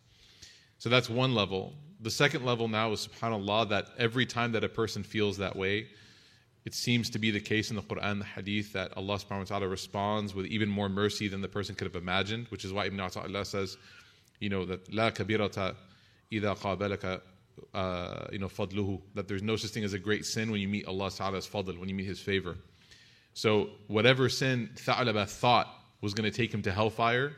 So 0.78 0.90
that's 0.90 1.10
one 1.10 1.34
level. 1.34 1.74
The 2.02 2.12
second 2.12 2.46
level 2.46 2.68
now 2.68 2.92
is 2.92 3.08
subhanAllah 3.08 3.70
that 3.70 3.90
every 3.98 4.26
time 4.26 4.52
that 4.54 4.64
a 4.64 4.70
person 4.70 5.04
feels 5.04 5.38
that 5.38 5.56
way, 5.56 5.88
it 6.66 6.74
seems 6.74 7.12
to 7.12 7.20
be 7.20 7.30
the 7.30 7.40
case 7.40 7.70
in 7.70 7.76
the 7.76 7.84
Quran, 7.84 8.20
the 8.20 8.26
Hadith, 8.26 8.74
that 8.74 8.96
Allah 8.98 9.18
subhanahu 9.18 9.40
wa 9.40 9.44
ta'ala 9.44 9.68
responds 9.68 10.34
with 10.34 10.48
even 10.48 10.68
more 10.68 10.90
mercy 10.90 11.28
than 11.28 11.42
the 11.42 11.48
person 11.48 11.76
could 11.76 11.86
have 11.86 11.96
imagined, 11.96 12.48
which 12.50 12.66
is 12.66 12.74
why 12.74 12.86
Ibn 12.86 12.98
Ata'illah 12.98 13.46
says, 13.46 13.78
you 14.40 14.50
know, 14.50 14.66
that 14.66 14.92
la 14.92 15.12
kabirata 15.12 15.76
idha 16.32 16.58
qabalaka, 16.58 17.22
uh, 17.74 18.28
you 18.32 18.40
know, 18.40 18.48
fadluhu, 18.48 19.02
that 19.14 19.28
there's 19.28 19.44
no 19.44 19.56
such 19.56 19.72
thing 19.72 19.84
as 19.84 19.94
a 19.94 20.00
great 20.00 20.26
sin 20.26 20.52
when 20.52 20.62
you 20.62 20.68
meet 20.68 20.88
Allah 20.88 21.12
Ta'ala's 21.12 21.48
fadl, 21.48 21.78
when 21.78 21.90
you 21.90 21.96
meet 21.96 22.08
His 22.08 22.20
favor. 22.20 22.58
So 23.34 23.70
whatever 23.88 24.30
sin 24.30 24.70
Tha'laba 24.76 25.28
thought 25.28 25.68
was 26.02 26.14
going 26.14 26.30
to 26.30 26.36
take 26.36 26.54
him 26.54 26.62
to 26.64 26.72
hellfire, 26.72 27.34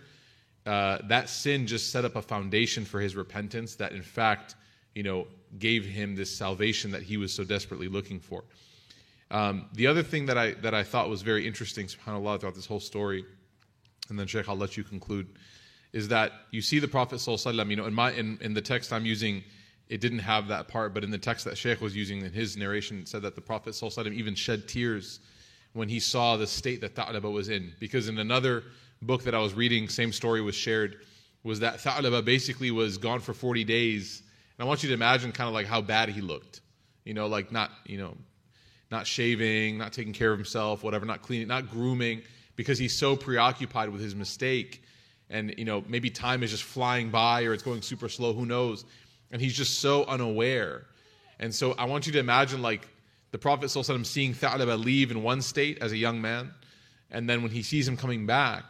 uh, 0.66 1.00
that 1.06 1.30
sin 1.30 1.66
just 1.66 1.92
set 1.92 2.06
up 2.06 2.16
a 2.16 2.22
foundation 2.22 2.86
for 2.86 3.00
his 3.00 3.16
repentance 3.16 3.76
that 3.76 3.94
in 3.94 4.02
fact, 4.02 4.56
you 4.94 5.04
know, 5.04 5.26
gave 5.58 5.86
him 5.86 6.16
this 6.16 6.36
salvation 6.36 6.92
that 6.92 7.02
he 7.02 7.18
was 7.18 7.34
so 7.34 7.44
desperately 7.44 7.88
looking 7.88 8.20
for. 8.20 8.44
Um, 9.32 9.68
the 9.74 9.88
other 9.88 10.04
thing 10.04 10.26
that 10.28 10.38
I 10.38 10.52
that 10.62 10.74
I 10.74 10.84
thought 10.84 11.10
was 11.10 11.22
very 11.22 11.48
interesting, 11.48 11.88
subhanAllah, 11.88 12.40
throughout 12.40 12.56
this 12.56 12.66
whole 12.66 12.80
story, 12.80 13.26
and 14.10 14.20
then 14.20 14.28
Sheikh, 14.28 14.48
I'll 14.48 14.56
let 14.56 14.78
you 14.78 14.84
conclude, 14.84 15.28
is 15.94 16.10
that 16.10 16.32
you 16.52 16.62
see 16.62 16.80
the 16.80 16.88
Prophet 16.88 17.26
you 17.26 17.76
know, 17.76 17.86
in 17.86 17.94
my 17.94 18.12
in, 18.12 18.38
in 18.42 18.54
the 18.54 18.62
text 18.62 18.94
I'm 18.94 19.06
using, 19.06 19.44
it 19.90 20.02
didn't 20.02 20.20
have 20.20 20.50
that 20.50 20.68
part, 20.68 20.94
but 20.94 21.04
in 21.04 21.12
the 21.12 21.18
text 21.18 21.46
that 21.46 21.58
Sheikh 21.58 21.82
was 21.82 21.96
using 21.96 22.22
in 22.22 22.32
his 22.32 22.58
narration, 22.58 23.00
it 23.00 23.08
said 23.08 23.22
that 23.22 23.36
the 23.36 23.42
Prophet 23.42 23.72
ﷺ 23.72 24.14
even 24.14 24.36
shed 24.36 24.68
tears 24.68 25.20
when 25.74 25.88
he 25.88 26.00
saw 26.00 26.36
the 26.38 26.48
state 26.48 26.82
that 26.82 26.96
Tha'laba 26.96 27.32
was 27.32 27.50
in. 27.50 27.74
Because 27.80 28.10
in 28.10 28.18
another 28.18 28.64
book 29.02 29.24
that 29.24 29.36
I 29.36 29.40
was 29.40 29.54
reading, 29.54 29.88
same 29.88 30.12
story 30.12 30.42
was 30.42 30.56
shared, 30.56 30.98
was 31.44 31.62
that 31.62 31.80
Tha'laba 31.80 32.26
basically 32.26 32.72
was 32.72 32.98
gone 32.98 33.20
for 33.20 33.34
40 33.34 33.64
days. 33.64 34.22
And 34.58 34.66
I 34.66 34.68
want 34.68 34.84
you 34.84 34.90
to 34.90 34.94
imagine 34.94 35.32
kind 35.32 35.48
of 35.48 35.54
like 35.54 35.68
how 35.68 35.82
bad 35.82 36.10
he 36.10 36.20
looked. 36.20 36.62
You 37.06 37.14
know, 37.14 37.28
like 37.28 37.52
not, 37.52 37.72
you 37.86 37.98
know, 37.98 38.18
not 38.92 39.08
shaving, 39.08 39.78
not 39.78 39.94
taking 39.94 40.14
care 40.14 40.32
of 40.32 40.38
himself, 40.38 40.84
whatever, 40.84 41.06
not 41.06 41.22
cleaning, 41.22 41.48
not 41.48 41.70
grooming, 41.70 42.24
because 42.58 42.78
he's 42.78 42.94
so 42.94 43.16
preoccupied 43.16 43.90
with 43.90 44.02
his 44.02 44.16
mistake. 44.16 44.84
And, 45.30 45.54
you 45.58 45.66
know, 45.66 45.84
maybe 45.88 46.10
time 46.10 46.44
is 46.44 46.52
just 46.52 46.64
flying 46.64 47.10
by 47.10 47.44
or 47.44 47.54
it's 47.54 47.64
going 47.64 47.82
super 47.82 48.10
slow, 48.10 48.34
who 48.34 48.46
knows? 48.46 48.84
And 49.32 49.42
he's 49.42 49.56
just 49.56 49.80
so 49.80 50.06
unaware. 50.06 50.86
And 51.40 51.54
so 51.54 51.74
I 51.74 51.86
want 51.86 52.08
you 52.08 52.14
to 52.14 52.20
imagine 52.20 52.62
like 52.62 52.88
the 53.32 53.38
Prophet 53.38 53.66
ﷺ 53.66 54.06
seeing 54.06 54.34
Tha'laba 54.34 54.82
leave 54.84 55.12
in 55.12 55.22
one 55.22 55.42
state 55.42 55.80
as 55.82 55.92
a 55.92 55.98
young 55.98 56.22
man, 56.22 56.52
and 57.12 57.30
then 57.30 57.42
when 57.42 57.52
he 57.52 57.62
sees 57.62 57.88
him 57.88 57.98
coming 57.98 58.26
back, 58.26 58.64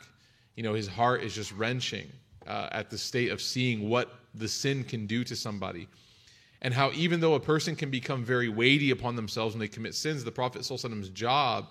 you 0.56 0.64
know, 0.64 0.74
his 0.74 0.88
heart 0.88 1.24
is 1.24 1.34
just 1.34 1.52
wrenching 1.54 2.12
uh, 2.48 2.70
at 2.72 2.90
the 2.90 2.98
state 2.98 3.32
of 3.32 3.42
seeing 3.42 3.90
what 3.90 4.14
the 4.34 4.48
sin 4.48 4.84
can 4.84 5.06
do 5.06 5.24
to 5.24 5.36
somebody. 5.36 5.88
And 6.62 6.74
how 6.74 6.92
even 6.94 7.20
though 7.20 7.36
a 7.36 7.40
person 7.40 7.76
can 7.76 7.92
become 7.92 8.26
very 8.26 8.50
weighty 8.50 8.90
upon 8.90 9.16
themselves 9.16 9.54
when 9.54 9.60
they 9.60 9.68
commit 9.68 9.94
sins, 9.94 10.24
the 10.24 10.32
Prophet 10.32 10.62
ﷺ's 10.62 11.10
job, 11.10 11.68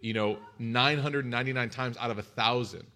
you 0.00 0.12
know, 0.12 0.38
999 0.58 1.70
times 1.70 1.96
out 1.98 2.10
of 2.10 2.18
a 2.18 2.22
thousand, 2.22 2.86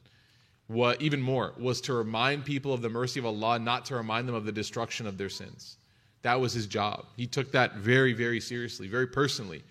what 0.67 1.01
even 1.03 1.21
more 1.21 1.53
was 1.59 1.81
to 1.83 1.95
remind 1.95 2.45
people 2.45 2.73
of 2.73 2.81
the 2.83 2.89
mercy 2.89 3.21
of 3.21 3.27
Allah, 3.27 3.59
not 3.59 3.85
to 3.87 3.97
remind 3.97 4.27
them 4.27 4.35
of 4.35 4.45
the 4.45 4.53
destruction 4.53 5.07
of 5.07 5.19
their 5.19 5.29
sins. 5.29 5.77
That 6.23 6.41
was 6.41 6.55
his 6.55 6.67
job. 6.67 7.05
He 7.17 7.27
took 7.27 7.53
that 7.53 7.77
very, 7.77 8.15
very 8.15 8.41
seriously, 8.41 8.89
very 8.89 9.07
personally. 9.07 9.63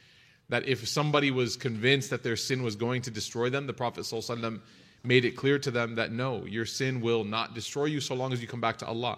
That 0.50 0.68
if 0.68 0.88
somebody 0.88 1.32
was 1.32 1.56
convinced 1.56 2.12
that 2.12 2.22
their 2.22 2.36
sin 2.36 2.62
was 2.62 2.76
going 2.76 3.02
to 3.04 3.12
destroy 3.12 3.50
them, 3.50 3.66
the 3.66 3.74
Prophet 3.74 4.02
ﷺ 4.02 4.60
made 5.04 5.26
it 5.26 5.32
clear 5.32 5.58
to 5.60 5.72
them 5.72 5.96
that 5.96 6.12
no, 6.12 6.46
your 6.46 6.66
sin 6.66 7.02
will 7.02 7.24
not 7.24 7.56
destroy 7.56 7.86
you 7.86 8.00
so 8.00 8.14
long 8.14 8.32
as 8.32 8.42
you 8.42 8.48
come 8.48 8.62
back 8.62 8.78
to 8.78 8.86
Allah. 8.86 9.18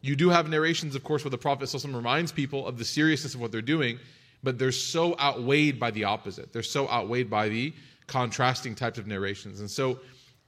You 0.00 0.14
do 0.14 0.28
have 0.28 0.48
narrations, 0.48 0.94
of 0.94 1.02
course, 1.02 1.24
where 1.24 1.30
the 1.30 1.38
Prophet 1.38 1.64
ﷺ 1.64 1.94
reminds 1.94 2.30
people 2.30 2.64
of 2.64 2.78
the 2.78 2.84
seriousness 2.84 3.34
of 3.34 3.40
what 3.40 3.50
they're 3.50 3.60
doing, 3.60 3.98
but 4.44 4.56
they're 4.56 4.70
so 4.70 5.18
outweighed 5.18 5.80
by 5.80 5.90
the 5.90 6.04
opposite. 6.04 6.52
They're 6.52 6.62
so 6.62 6.88
outweighed 6.88 7.28
by 7.28 7.48
the 7.48 7.74
contrasting 8.06 8.76
types 8.76 8.98
of 8.98 9.08
narrations. 9.08 9.58
And 9.58 9.68
so 9.68 9.98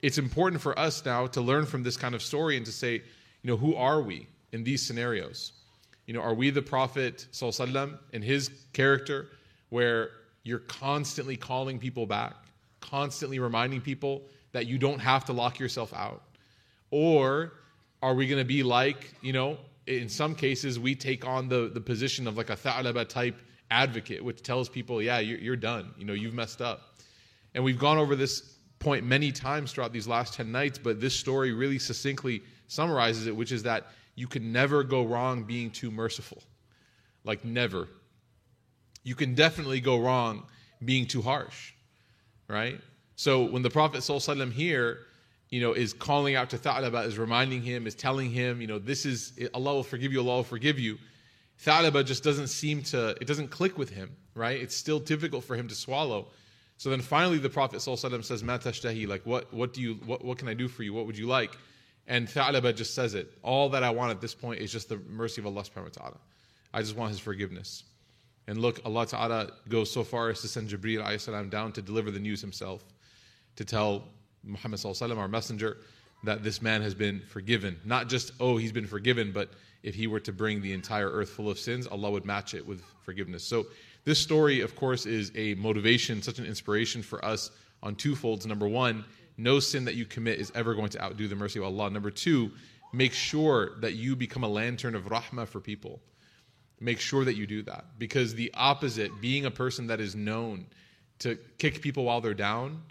it's 0.02 0.18
important 0.18 0.62
for 0.62 0.78
us 0.78 1.04
now 1.04 1.26
to 1.28 1.40
learn 1.40 1.66
from 1.66 1.82
this 1.82 1.96
kind 1.96 2.14
of 2.14 2.22
story 2.22 2.56
and 2.56 2.64
to 2.66 2.72
say, 2.72 2.94
you 2.94 3.50
know, 3.50 3.56
who 3.56 3.74
are 3.74 4.00
we 4.00 4.26
in 4.52 4.64
these 4.64 4.84
scenarios? 4.84 5.52
You 6.06 6.14
know, 6.14 6.20
are 6.20 6.34
we 6.34 6.50
the 6.50 6.62
Prophet 6.62 7.26
ﷺ 7.32 7.98
in 8.12 8.22
his 8.22 8.50
character, 8.72 9.28
where 9.68 10.10
you're 10.42 10.60
constantly 10.60 11.36
calling 11.36 11.78
people 11.78 12.06
back, 12.06 12.34
constantly 12.80 13.38
reminding 13.38 13.80
people 13.80 14.22
that 14.52 14.66
you 14.66 14.78
don't 14.78 14.98
have 14.98 15.24
to 15.26 15.32
lock 15.32 15.58
yourself 15.58 15.92
out? 15.94 16.22
Or 16.90 17.52
are 18.02 18.14
we 18.14 18.26
going 18.26 18.40
to 18.40 18.48
be 18.48 18.62
like, 18.62 19.14
you 19.20 19.32
know, 19.32 19.58
in 19.86 20.08
some 20.08 20.34
cases 20.34 20.78
we 20.78 20.94
take 20.94 21.26
on 21.26 21.48
the, 21.48 21.70
the 21.72 21.80
position 21.80 22.26
of 22.26 22.36
like 22.36 22.50
a 22.50 22.56
tha'laba 22.56 23.08
type 23.08 23.36
advocate, 23.70 24.24
which 24.24 24.42
tells 24.42 24.68
people, 24.68 25.00
yeah, 25.00 25.18
you're, 25.18 25.38
you're 25.38 25.56
done. 25.56 25.92
You 25.96 26.04
know, 26.04 26.12
you've 26.12 26.34
messed 26.34 26.60
up. 26.60 26.94
And 27.54 27.62
we've 27.62 27.78
gone 27.78 27.98
over 27.98 28.16
this 28.16 28.56
point 28.80 29.04
many 29.04 29.30
times 29.30 29.72
throughout 29.72 29.92
these 29.92 30.08
last 30.08 30.34
10 30.34 30.50
nights, 30.50 30.78
but 30.78 31.00
this 31.00 31.14
story 31.14 31.52
really 31.52 31.78
succinctly 31.78 32.42
summarizes 32.66 33.26
it, 33.26 33.36
which 33.36 33.52
is 33.52 33.62
that 33.62 33.86
you 34.16 34.26
can 34.26 34.52
never 34.52 34.82
go 34.82 35.04
wrong 35.04 35.44
being 35.44 35.70
too 35.70 35.90
merciful. 35.90 36.42
Like, 37.22 37.44
never. 37.44 37.88
You 39.04 39.14
can 39.14 39.34
definitely 39.34 39.80
go 39.80 39.98
wrong 39.98 40.44
being 40.84 41.06
too 41.06 41.20
harsh, 41.20 41.72
right? 42.48 42.80
So 43.16 43.44
when 43.44 43.62
the 43.62 43.70
Prophet 43.70 43.98
ﷺ 43.98 44.50
here, 44.50 45.00
you 45.50 45.60
know, 45.60 45.72
is 45.72 45.92
calling 45.92 46.36
out 46.36 46.48
to 46.50 46.58
Tha'laba, 46.58 47.06
is 47.06 47.18
reminding 47.18 47.60
him, 47.60 47.86
is 47.86 47.94
telling 47.94 48.30
him, 48.30 48.62
you 48.62 48.66
know, 48.66 48.78
this 48.78 49.04
is, 49.04 49.38
Allah 49.52 49.74
will 49.74 49.82
forgive 49.82 50.12
you, 50.12 50.20
Allah 50.20 50.36
will 50.36 50.44
forgive 50.44 50.78
you. 50.78 50.96
Tha'laba 51.64 52.04
just 52.04 52.24
doesn't 52.24 52.46
seem 52.46 52.82
to, 52.84 53.10
it 53.20 53.26
doesn't 53.26 53.48
click 53.48 53.76
with 53.76 53.90
him, 53.90 54.16
right? 54.34 54.58
It's 54.58 54.74
still 54.74 54.98
difficult 54.98 55.44
for 55.44 55.54
him 55.54 55.68
to 55.68 55.74
swallow. 55.74 56.28
So 56.80 56.88
then 56.88 57.02
finally 57.02 57.36
the 57.36 57.50
Prophet 57.50 57.76
ﷺ 57.76 58.24
says, 58.24 58.42
Ma 58.42 58.56
tashtahi, 58.56 59.06
like 59.06 59.26
what, 59.26 59.52
what 59.52 59.74
do 59.74 59.82
you, 59.82 59.96
what, 60.06 60.24
what 60.24 60.38
can 60.38 60.48
I 60.48 60.54
do 60.54 60.66
for 60.66 60.82
you? 60.82 60.94
What 60.94 61.04
would 61.04 61.18
you 61.18 61.26
like? 61.26 61.54
And 62.06 62.26
Tha'laba 62.26 62.74
just 62.74 62.94
says 62.94 63.12
it. 63.12 63.30
All 63.42 63.68
that 63.68 63.82
I 63.82 63.90
want 63.90 64.12
at 64.12 64.22
this 64.22 64.34
point 64.34 64.60
is 64.60 64.72
just 64.72 64.88
the 64.88 64.96
mercy 65.06 65.42
of 65.42 65.46
Allah 65.46 65.62
subhanahu 65.62 65.98
wa 65.98 66.04
ta'ala. 66.04 66.16
I 66.72 66.80
just 66.80 66.96
want 66.96 67.10
his 67.10 67.20
forgiveness. 67.20 67.84
And 68.46 68.62
look, 68.62 68.80
Allah 68.86 69.04
Ta'ala 69.06 69.50
goes 69.68 69.90
so 69.90 70.02
far 70.02 70.30
as 70.30 70.40
to 70.40 70.48
send 70.48 70.70
Jibreel 70.70 71.20
salam 71.20 71.50
down 71.50 71.72
to 71.72 71.82
deliver 71.82 72.10
the 72.10 72.18
news 72.18 72.40
himself, 72.40 72.82
to 73.56 73.64
tell 73.66 74.04
Muhammad 74.42 74.82
our 74.82 75.28
messenger, 75.28 75.76
that 76.24 76.42
this 76.42 76.62
man 76.62 76.80
has 76.80 76.94
been 76.94 77.20
forgiven. 77.28 77.78
Not 77.84 78.08
just, 78.08 78.32
oh, 78.40 78.56
he's 78.56 78.72
been 78.72 78.86
forgiven, 78.86 79.32
but 79.32 79.50
if 79.82 79.94
he 79.94 80.06
were 80.06 80.20
to 80.20 80.32
bring 80.32 80.62
the 80.62 80.72
entire 80.72 81.10
earth 81.10 81.28
full 81.28 81.50
of 81.50 81.58
sins, 81.58 81.86
Allah 81.86 82.10
would 82.10 82.24
match 82.24 82.54
it 82.54 82.66
with 82.66 82.82
forgiveness. 83.02 83.44
So 83.44 83.66
this 84.04 84.18
story, 84.18 84.60
of 84.60 84.74
course, 84.76 85.06
is 85.06 85.30
a 85.34 85.54
motivation, 85.54 86.22
such 86.22 86.38
an 86.38 86.46
inspiration 86.46 87.02
for 87.02 87.24
us 87.24 87.50
on 87.82 87.94
two 87.94 88.14
folds. 88.14 88.46
Number 88.46 88.68
one, 88.68 89.04
no 89.36 89.60
sin 89.60 89.84
that 89.84 89.94
you 89.94 90.04
commit 90.04 90.38
is 90.38 90.52
ever 90.54 90.74
going 90.74 90.90
to 90.90 91.02
outdo 91.02 91.28
the 91.28 91.36
mercy 91.36 91.58
of 91.58 91.64
Allah. 91.64 91.90
Number 91.90 92.10
two, 92.10 92.50
make 92.92 93.12
sure 93.12 93.78
that 93.80 93.94
you 93.94 94.16
become 94.16 94.44
a 94.44 94.48
lantern 94.48 94.94
of 94.94 95.04
rahmah 95.04 95.48
for 95.48 95.60
people. 95.60 96.00
Make 96.80 96.98
sure 96.98 97.24
that 97.24 97.36
you 97.36 97.46
do 97.46 97.62
that. 97.64 97.84
Because 97.98 98.34
the 98.34 98.50
opposite, 98.54 99.20
being 99.20 99.44
a 99.46 99.50
person 99.50 99.86
that 99.86 100.00
is 100.00 100.14
known 100.14 100.66
to 101.18 101.36
kick 101.58 101.82
people 101.82 102.04
while 102.04 102.20
they're 102.20 102.34
down, 102.34 102.82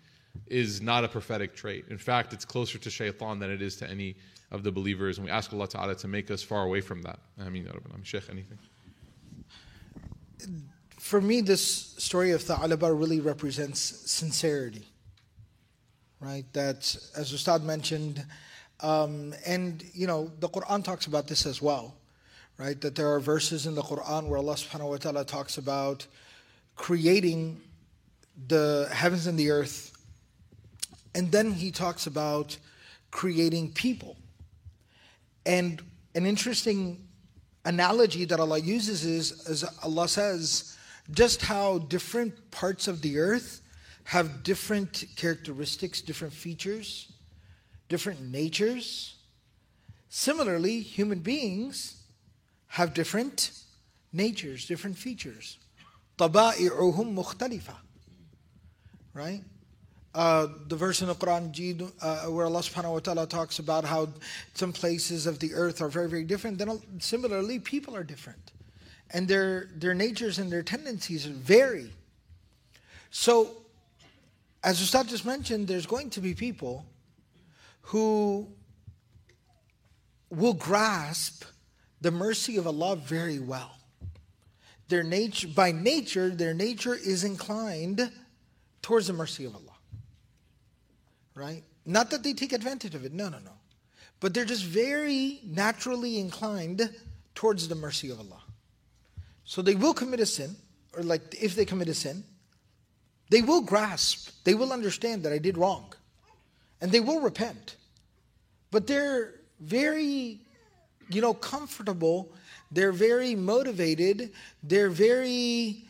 is 0.48 0.82
not 0.82 1.04
a 1.04 1.08
prophetic 1.08 1.56
trait. 1.56 1.86
In 1.90 1.98
fact, 1.98 2.34
it's 2.34 2.46
closer 2.46 2.78
to 2.78 2.90
shaitan 2.90 3.40
than 3.40 3.50
it 3.50 3.62
is 3.62 3.76
to 3.78 3.90
any 3.90 4.16
of 4.52 4.64
the 4.64 4.72
believers. 4.72 5.18
And 5.18 5.26
we 5.26 5.32
ask 5.32 5.52
Allah 5.54 5.68
Ta'ala 5.68 5.96
to 5.96 6.08
make 6.08 6.30
us 6.32 6.44
far 6.44 6.64
away 6.64 6.82
from 6.82 7.02
that. 7.02 7.20
I 7.40 7.50
mean, 7.50 7.68
I'm 7.94 8.04
Sheikh, 8.04 8.30
anything? 8.30 8.60
For 11.00 11.22
me, 11.22 11.42
this 11.42 11.64
story 11.98 12.32
of 12.32 12.44
Tha'alaba 12.44 12.98
really 12.98 13.20
represents 13.20 13.80
sincerity. 13.80 14.86
Right? 16.20 16.46
That, 16.54 16.96
as 17.16 17.32
Ustad 17.34 17.64
mentioned, 17.64 18.26
um, 18.82 19.34
and 19.46 19.84
you 19.94 20.08
know, 20.08 20.32
the 20.40 20.50
Quran 20.50 20.84
talks 20.84 21.06
about 21.06 21.28
this 21.28 21.46
as 21.46 21.62
well 21.62 21.96
right? 22.60 22.80
That 22.82 22.96
there 22.96 23.12
are 23.12 23.20
verses 23.20 23.66
in 23.66 23.74
the 23.74 23.82
Quran 23.82 24.28
where 24.28 24.38
Allah 24.38 24.54
subhanahu 24.54 24.90
wa 24.90 24.98
ta'ala 24.98 25.26
talks 25.26 25.58
about 25.58 26.06
creating 26.76 27.60
the 28.48 28.88
heavens 28.92 29.26
and 29.26 29.40
the 29.40 29.50
earth. 29.50 29.94
And 31.16 31.32
then 31.32 31.54
he 31.54 31.72
talks 31.72 32.06
about 32.06 32.58
creating 33.12 33.72
people. 33.72 34.18
And 35.46 35.82
an 36.14 36.26
interesting 36.26 37.08
analogy 37.64 38.26
that 38.26 38.40
Allah 38.40 38.60
uses 38.60 39.06
is, 39.06 39.48
as 39.48 39.64
Allah 39.82 40.08
says, 40.08 40.78
just 41.11 41.43
how 41.43 41.79
different 41.79 42.51
parts 42.51 42.89
of 42.89 43.03
the 43.03 43.19
earth 43.19 43.61
have 44.05 44.43
different 44.43 45.05
characteristics, 45.17 46.01
different 46.01 46.33
features, 46.33 47.13
different 47.89 48.21
natures. 48.21 49.15
Similarly, 50.09 50.81
human 50.81 51.21
beings 51.21 52.03
have 52.69 52.95
different 52.95 53.51
natures, 54.13 54.67
different 54.67 54.97
features. 54.97 55.59
طبائعهم 56.19 57.15
مختلفة. 57.15 57.75
Right? 59.13 59.43
Uh, 60.15 60.47
the 60.69 60.77
verse 60.77 61.03
in 61.03 61.09
the 61.09 61.15
Quran 61.15 61.91
uh, 62.01 62.31
where 62.31 62.47
Allah 62.47 62.61
subhanahu 62.61 62.93
wa 62.93 62.99
ta'ala 63.01 63.27
talks 63.27 63.59
about 63.59 63.85
how 63.85 64.09
some 64.55 64.73
places 64.73 65.27
of 65.27 65.41
the 65.41 65.53
earth 65.55 65.83
are 65.83 65.89
very, 65.89 66.09
very 66.09 66.23
different, 66.23 66.57
then 66.59 66.81
similarly, 67.01 67.59
people 67.59 67.97
are 67.97 68.05
different. 68.05 68.53
And 69.12 69.28
their, 69.28 69.70
their 69.76 69.94
natures 69.94 70.38
and 70.38 70.52
their 70.52 70.64
tendencies 70.64 71.26
vary. 71.26 71.92
So, 73.10 73.58
as 74.64 74.82
Ustad 74.82 75.08
just 75.08 75.26
mentioned, 75.26 75.68
there's 75.68 75.86
going 75.86 76.10
to 76.12 76.22
be 76.22 76.34
people 76.34 76.86
who 77.82 78.48
will 80.30 80.54
grasp 80.54 81.44
the 82.02 82.12
mercy 82.12 82.58
of 82.58 82.68
Allah 82.68 82.96
very 82.96 83.40
well. 83.40 83.72
Their 84.90 85.04
nature, 85.04 85.48
by 85.48 85.72
nature, 85.72 86.30
their 86.30 86.54
nature 86.54 86.96
is 86.96 87.24
inclined 87.24 88.12
towards 88.82 89.08
the 89.08 89.14
mercy 89.14 89.46
of 89.46 89.56
Allah. 89.56 89.66
Right? 91.36 91.64
Not 91.86 92.12
that 92.12 92.24
they 92.24 92.34
take 92.34 92.54
advantage 92.54 92.96
of 92.96 93.06
it, 93.06 93.14
no, 93.14 93.30
no, 93.30 93.38
no. 93.40 93.52
But 94.20 94.34
they're 94.34 94.46
just 94.46 94.66
very 94.66 95.40
naturally 95.46 96.20
inclined 96.20 96.94
towards 97.34 97.68
the 97.68 97.76
mercy 97.76 98.10
of 98.10 98.20
Allah. 98.20 98.44
So 99.50 99.64
they 99.64 99.74
will 99.74 99.96
commit 99.96 100.20
a 100.20 100.28
sin, 100.28 100.56
or 100.96 101.02
like 101.02 101.24
if 101.42 101.56
they 101.56 101.66
commit 101.66 101.90
a 101.90 101.96
sin, 101.96 102.24
they 103.32 103.42
will 103.42 103.62
grasp, 103.62 104.30
they 104.44 104.54
will 104.54 104.72
understand 104.72 105.24
that 105.24 105.34
I 105.34 105.40
did 105.40 105.58
wrong, 105.58 105.92
and 106.82 106.92
they 106.92 107.00
will 107.00 107.20
repent. 107.20 107.76
But 108.70 108.86
they're 108.86 109.34
very 109.60 110.42
you 111.10 111.22
know, 111.22 111.34
comfortable. 111.34 112.32
They're 112.72 112.92
very 112.92 113.34
motivated. 113.34 114.32
They're 114.62 114.92
very, 114.92 115.86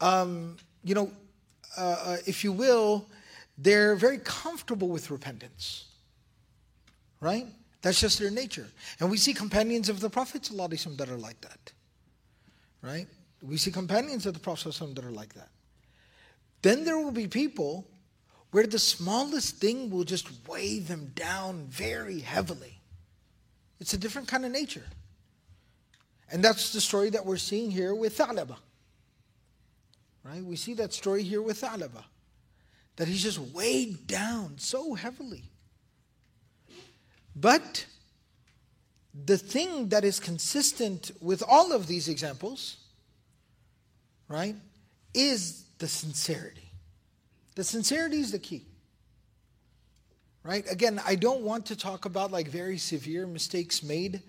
um, 0.00 0.56
you 0.82 0.96
know, 0.96 1.12
uh, 1.78 1.96
uh, 2.04 2.16
if 2.26 2.42
you 2.42 2.50
will, 2.50 3.06
they're 3.56 3.94
very 3.94 4.18
comfortable 4.18 4.88
with 4.88 5.10
repentance. 5.10 5.84
Right? 7.20 7.46
That's 7.82 8.00
just 8.00 8.18
their 8.18 8.30
nature. 8.30 8.66
And 8.98 9.08
we 9.08 9.16
see 9.18 9.32
companions 9.32 9.88
of 9.88 10.00
the 10.00 10.10
Prophet 10.10 10.42
that 10.52 11.08
are 11.08 11.16
like 11.16 11.40
that. 11.42 11.71
Right? 12.82 13.06
We 13.40 13.56
see 13.56 13.70
companions 13.70 14.26
of 14.26 14.34
the 14.34 14.40
Prophet 14.40 14.74
that 14.94 15.04
are 15.04 15.10
like 15.10 15.34
that. 15.34 15.48
Then 16.62 16.84
there 16.84 16.98
will 16.98 17.12
be 17.12 17.26
people 17.26 17.86
where 18.50 18.66
the 18.66 18.78
smallest 18.78 19.56
thing 19.56 19.90
will 19.90 20.04
just 20.04 20.28
weigh 20.46 20.78
them 20.78 21.12
down 21.14 21.66
very 21.68 22.20
heavily. 22.20 22.80
It's 23.80 23.94
a 23.94 23.98
different 23.98 24.28
kind 24.28 24.44
of 24.44 24.52
nature. 24.52 24.84
And 26.30 26.42
that's 26.44 26.72
the 26.72 26.80
story 26.80 27.10
that 27.10 27.26
we're 27.26 27.36
seeing 27.36 27.70
here 27.70 27.94
with 27.94 28.16
Tha'laba. 28.16 28.56
Right? 30.24 30.44
We 30.44 30.56
see 30.56 30.74
that 30.74 30.92
story 30.92 31.22
here 31.22 31.42
with 31.42 31.60
Tha'laba. 31.60 32.04
That 32.96 33.08
he's 33.08 33.22
just 33.22 33.38
weighed 33.38 34.06
down 34.06 34.58
so 34.58 34.94
heavily. 34.94 35.44
But 37.34 37.86
the 39.14 39.38
thing 39.38 39.88
that 39.88 40.04
is 40.04 40.18
consistent 40.18 41.10
with 41.20 41.42
all 41.46 41.72
of 41.72 41.86
these 41.86 42.08
examples, 42.08 42.76
right, 44.28 44.56
is 45.14 45.64
the 45.78 45.88
sincerity. 45.88 46.70
The 47.54 47.64
sincerity 47.64 48.20
is 48.20 48.32
the 48.32 48.38
key 48.38 48.64
right? 50.44 50.64
Again, 50.70 51.00
I 51.06 51.14
don't 51.14 51.42
want 51.42 51.66
to 51.66 51.76
talk 51.76 52.04
about 52.04 52.32
like 52.32 52.48
very 52.48 52.78
severe 52.78 53.26
mistakes 53.26 53.82
made 53.82 54.22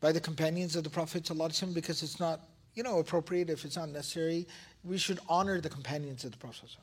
by 0.00 0.12
the 0.12 0.20
companions 0.20 0.76
of 0.76 0.84
the 0.84 0.90
Prophet 0.90 1.24
ﷺ 1.24 1.74
because 1.74 2.02
it's 2.02 2.18
not, 2.18 2.40
you 2.74 2.82
know, 2.82 2.98
appropriate 2.98 3.50
if 3.50 3.64
it's 3.64 3.76
not 3.76 3.88
necessary. 3.90 4.46
We 4.82 4.98
should 4.98 5.20
honor 5.28 5.60
the 5.60 5.68
companions 5.68 6.24
of 6.24 6.32
the 6.32 6.38
Prophet 6.38 6.76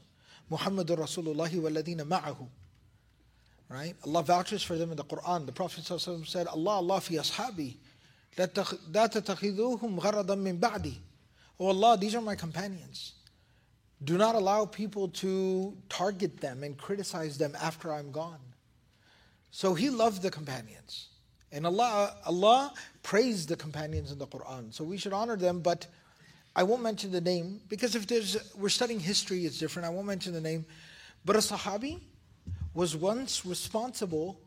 Muhammadur 0.51 0.97
Rasulullah. 0.97 1.49
Right? 3.68 3.94
Allah 4.04 4.22
vouches 4.22 4.62
for 4.62 4.76
them 4.76 4.90
in 4.90 4.96
the 4.96 5.04
Quran. 5.04 5.46
The 5.46 5.52
Prophet 5.52 5.84
ﷺ 5.84 6.26
said, 6.26 6.46
Allah, 6.46 6.72
Allah 6.72 7.00
fi 7.00 7.16
ashabi. 7.16 7.76
لا 8.36 9.08
تتخذوهم 9.08 10.00
غرضا 10.00 10.36
من 10.36 10.60
بعدي. 10.60 10.96
Oh 11.58 11.68
Allah, 11.68 11.96
these 11.96 12.14
are 12.14 12.20
my 12.20 12.34
companions. 12.34 13.14
Do 14.02 14.18
not 14.18 14.34
allow 14.34 14.66
people 14.66 15.08
to 15.08 15.76
target 15.88 16.40
them 16.40 16.62
and 16.62 16.76
criticize 16.76 17.38
them 17.38 17.56
after 17.60 17.92
I'm 17.92 18.10
gone. 18.10 18.40
So 19.50 19.74
he 19.74 19.88
loved 19.88 20.20
the 20.22 20.30
companions. 20.30 21.08
And 21.52 21.64
Allah, 21.64 22.16
Allah 22.26 22.74
praised 23.04 23.48
the 23.48 23.56
companions 23.56 24.10
in 24.10 24.18
the 24.18 24.26
Quran. 24.26 24.74
So 24.74 24.82
we 24.82 24.98
should 24.98 25.12
honor 25.12 25.36
them, 25.36 25.60
but 25.60 25.86
I 26.56 26.64
won't 26.64 26.82
mention 26.82 27.12
the 27.12 27.20
name 27.20 27.60
because 27.68 27.94
if 27.94 28.06
there's 28.06 28.36
we're 28.56 28.68
studying 28.68 29.00
history, 29.00 29.46
it's 29.46 29.58
different. 29.58 29.86
I 29.86 29.90
won't 29.90 30.06
mention 30.06 30.32
the 30.32 30.40
name, 30.40 30.66
but 31.24 31.36
a 31.36 31.38
Sahabi 31.38 32.00
was 32.73 32.95
once 32.95 33.45
responsible 33.45 34.39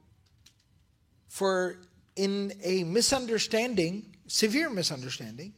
for 1.29 1.79
in 2.17 2.53
a 2.63 2.85
misunderstanding, 2.85 4.15
severe 4.27 4.71
misunderstanding, 4.71 5.55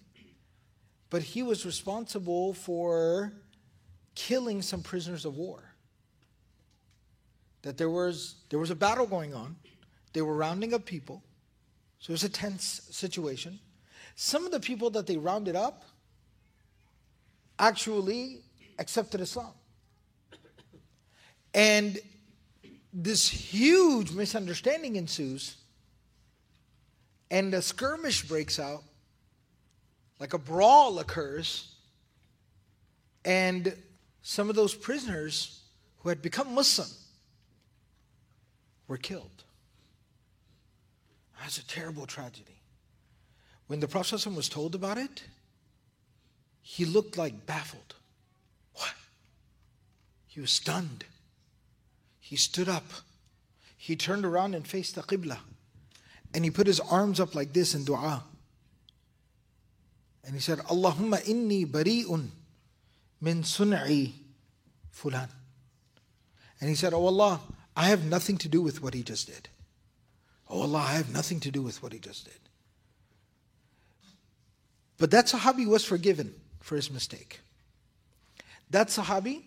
but 1.11 1.23
he 1.23 1.43
was 1.43 1.67
responsible 1.67 2.55
for 2.55 3.33
killing 4.15 4.63
some 4.63 4.83
prisoners 4.83 5.25
of 5.25 5.37
war. 5.37 5.75
That 7.63 7.77
there 7.77 7.91
was 7.91 8.37
there 8.51 8.59
was 8.59 8.71
a 8.71 8.75
battle 8.75 9.07
going 9.07 9.35
on. 9.35 9.57
They 10.13 10.23
were 10.23 10.35
rounding 10.35 10.75
up 10.75 10.85
people. 10.85 11.23
So 11.99 12.11
it 12.11 12.15
was 12.15 12.25
a 12.25 12.29
tense 12.29 12.83
situation. 12.91 13.59
Some 14.15 14.45
of 14.45 14.53
the 14.53 14.61
people 14.61 14.91
that 14.91 15.07
they 15.07 15.17
rounded 15.17 15.57
up 15.57 15.85
actually 17.59 18.43
accepted 18.79 19.21
Islam. 19.21 19.53
And 21.55 21.99
this 22.95 23.29
huge 23.29 24.13
misunderstanding 24.13 24.95
ensues, 24.95 25.57
and 27.31 27.53
a 27.53 27.61
skirmish 27.61 28.27
breaks 28.29 28.61
out, 28.61 28.85
like 30.21 30.33
a 30.33 30.39
brawl 30.39 31.01
occurs, 31.01 31.75
and 33.25 33.75
some 34.23 34.49
of 34.49 34.55
those 34.55 34.75
prisoners 34.75 35.61
who 35.99 36.09
had 36.09 36.23
become 36.23 36.55
Muslim 36.55 36.89
were 38.87 38.97
killed. 38.97 39.43
That's 41.41 41.59
a 41.59 41.67
terrible 41.67 42.07
tragedy. 42.07 42.61
When 43.67 43.81
the 43.81 43.89
Prophet 43.89 44.25
was 44.29 44.49
told 44.49 44.75
about 44.75 44.99
it, 44.99 45.25
he 46.63 46.85
looked 46.85 47.19
like 47.19 47.45
baffled. 47.45 47.97
What? 48.75 48.95
He 50.29 50.41
was 50.41 50.51
stunned. 50.51 51.05
He 52.25 52.37
stood 52.37 52.71
up. 52.71 52.87
He 53.77 53.97
turned 53.97 54.25
around 54.25 54.55
and 54.55 54.67
faced 54.67 54.95
the 54.95 55.03
Qibla. 55.03 55.37
And 56.33 56.43
he 56.43 56.51
put 56.51 56.67
his 56.67 56.81
arms 56.81 57.21
up 57.21 57.35
like 57.35 57.53
this 57.53 57.75
in 57.75 57.85
dua. 57.85 58.25
And 60.25 60.33
he 60.33 60.41
said, 60.41 60.61
Allahumma 60.61 61.23
inni 61.25 61.67
bari'un 61.67 62.29
min 63.21 63.43
sun'i 63.43 64.13
fulan. 64.91 65.29
And 66.63 66.71
he 66.71 66.75
said, 66.75 66.95
Oh 66.95 67.05
Allah, 67.05 67.43
I 67.77 67.89
have 67.89 68.07
nothing 68.07 68.39
to 68.39 68.49
do 68.49 68.63
with 68.63 68.83
what 68.83 68.95
he 68.95 69.03
just 69.03 69.27
did. 69.27 69.51
Oh 70.49 70.63
Allah, 70.63 70.79
I 70.79 70.93
have 70.93 71.13
nothing 71.13 71.41
to 71.41 71.51
do 71.51 71.61
with 71.61 71.83
what 71.83 71.93
he 71.93 71.99
just 71.99 72.25
did. 72.25 72.41
But 74.97 75.11
that 75.11 75.27
Sahabi 75.27 75.67
was 75.67 75.85
forgiven 75.85 76.35
for 76.61 76.77
his 76.77 76.91
mistake. 76.91 77.41
That 78.71 78.89
Sahabi, 78.89 79.43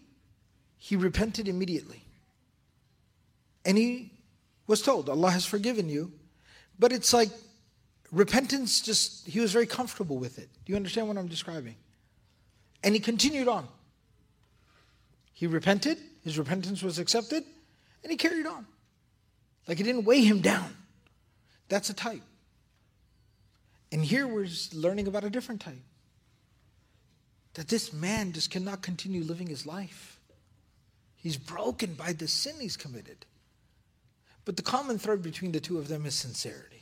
he 0.77 0.95
repented 0.95 1.47
immediately. 1.47 2.03
And 3.67 3.77
he 3.77 4.13
was 4.65 4.81
told, 4.81 5.09
Allah 5.09 5.29
has 5.29 5.45
forgiven 5.45 5.89
you. 5.89 6.13
But 6.79 6.93
it's 6.93 7.13
like 7.13 7.29
repentance 8.13 8.79
just, 8.79 9.27
he 9.27 9.41
was 9.41 9.51
very 9.51 9.67
comfortable 9.67 10.17
with 10.17 10.39
it. 10.39 10.47
Do 10.65 10.71
you 10.71 10.77
understand 10.77 11.09
what 11.09 11.17
I'm 11.17 11.27
describing? 11.27 11.75
And 12.81 12.95
he 12.95 13.01
continued 13.01 13.49
on. 13.49 13.67
He 15.33 15.47
repented, 15.47 15.97
his 16.23 16.39
repentance 16.39 16.81
was 16.81 16.97
accepted, 16.97 17.43
and 18.03 18.11
he 18.11 18.17
carried 18.17 18.45
on. 18.45 18.65
Like 19.67 19.81
it 19.81 19.83
didn't 19.83 20.05
weigh 20.05 20.21
him 20.21 20.39
down. 20.39 20.73
That's 21.67 21.89
a 21.89 21.93
type. 21.93 22.23
And 23.91 24.03
here 24.03 24.25
we're 24.25 24.47
learning 24.73 25.07
about 25.07 25.25
a 25.25 25.29
different 25.29 25.59
type. 25.59 25.83
That 27.55 27.67
this 27.67 27.91
man 27.91 28.31
just 28.31 28.49
cannot 28.49 28.81
continue 28.81 29.23
living 29.23 29.47
his 29.47 29.65
life. 29.65 30.21
He's 31.17 31.35
broken 31.35 31.95
by 31.95 32.13
the 32.13 32.29
sin 32.29 32.55
he's 32.61 32.77
committed. 32.77 33.25
But 34.47 34.55
the 34.55 34.63
common 34.63 34.97
thread 34.97 35.21
between 35.21 35.51
the 35.51 35.59
two 35.59 35.77
of 35.77 35.89
them 35.89 36.05
is 36.05 36.15
sincerity. 36.15 36.81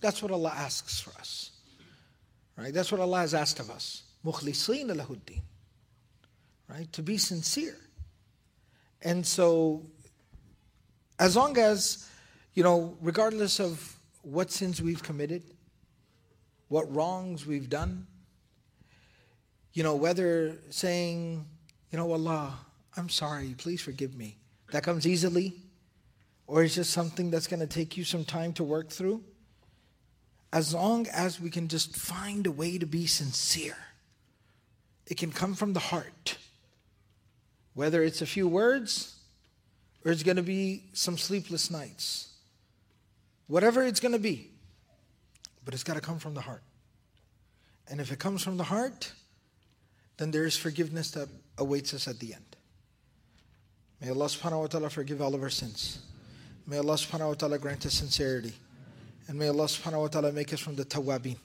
That's 0.00 0.22
what 0.22 0.32
Allah 0.32 0.54
asks 0.56 0.98
for 0.98 1.10
us. 1.20 1.50
Right? 2.56 2.72
That's 2.72 2.90
what 2.90 2.98
Allah 2.98 3.18
has 3.18 3.34
asked 3.34 3.60
of 3.60 3.70
us. 3.70 4.04
Mukhlisina 4.24 4.96
lahuddin. 4.96 5.42
Right? 6.66 6.90
To 6.94 7.02
be 7.02 7.18
sincere. 7.18 7.76
And 9.02 9.26
so, 9.26 9.84
as 11.18 11.36
long 11.36 11.58
as, 11.58 12.08
you 12.54 12.62
know, 12.62 12.96
regardless 13.02 13.60
of 13.60 13.98
what 14.22 14.50
sins 14.50 14.80
we've 14.80 15.02
committed, 15.02 15.42
what 16.68 16.90
wrongs 16.90 17.44
we've 17.44 17.68
done, 17.68 18.06
you 19.74 19.82
know, 19.82 19.94
whether 19.94 20.56
saying, 20.70 21.44
you 21.92 21.98
know, 21.98 22.10
Allah, 22.10 22.58
I'm 22.96 23.10
sorry, 23.10 23.54
please 23.58 23.82
forgive 23.82 24.16
me, 24.16 24.38
that 24.70 24.84
comes 24.84 25.06
easily 25.06 25.67
or 26.48 26.64
is 26.64 26.74
just 26.74 26.90
something 26.90 27.30
that's 27.30 27.46
going 27.46 27.60
to 27.60 27.66
take 27.66 27.96
you 27.96 28.02
some 28.04 28.24
time 28.24 28.54
to 28.54 28.64
work 28.64 28.88
through, 28.88 29.22
as 30.50 30.72
long 30.72 31.06
as 31.12 31.38
we 31.38 31.50
can 31.50 31.68
just 31.68 31.94
find 31.94 32.46
a 32.46 32.50
way 32.50 32.78
to 32.78 32.86
be 32.86 33.06
sincere, 33.06 33.76
it 35.06 35.18
can 35.18 35.30
come 35.30 35.54
from 35.54 35.74
the 35.74 35.80
heart. 35.80 36.38
Whether 37.74 38.02
it's 38.02 38.22
a 38.22 38.26
few 38.26 38.48
words 38.48 39.20
or 40.04 40.10
it's 40.10 40.22
going 40.22 40.38
to 40.38 40.42
be 40.42 40.84
some 40.94 41.18
sleepless 41.18 41.70
nights. 41.70 42.30
Whatever 43.46 43.82
it's 43.82 44.00
going 44.00 44.12
to 44.12 44.18
be, 44.18 44.50
but 45.66 45.74
it's 45.74 45.84
got 45.84 45.94
to 45.94 46.00
come 46.00 46.18
from 46.18 46.32
the 46.32 46.40
heart. 46.40 46.62
And 47.90 48.00
if 48.00 48.10
it 48.10 48.18
comes 48.18 48.42
from 48.42 48.56
the 48.56 48.64
heart, 48.64 49.12
then 50.16 50.30
there 50.30 50.46
is 50.46 50.56
forgiveness 50.56 51.10
that 51.10 51.28
awaits 51.58 51.92
us 51.92 52.08
at 52.08 52.18
the 52.20 52.32
end. 52.32 52.56
May 54.00 54.08
Allah 54.10 54.26
subhanahu 54.26 54.60
wa 54.60 54.66
ta'ala 54.66 54.90
forgive 54.90 55.20
all 55.20 55.34
of 55.34 55.42
our 55.42 55.50
sins. 55.50 55.98
May 56.68 56.76
Allah 56.76 56.94
subhanahu 56.94 57.28
wa 57.28 57.34
ta'ala 57.34 57.58
grant 57.58 57.86
us 57.86 57.94
sincerity. 57.94 58.52
And 59.26 59.38
may 59.38 59.48
Allah 59.48 59.64
subhanahu 59.64 60.02
wa 60.02 60.08
ta'ala 60.08 60.32
make 60.32 60.52
us 60.52 60.60
from 60.60 60.76
the 60.76 60.84
tawabin. 60.84 61.38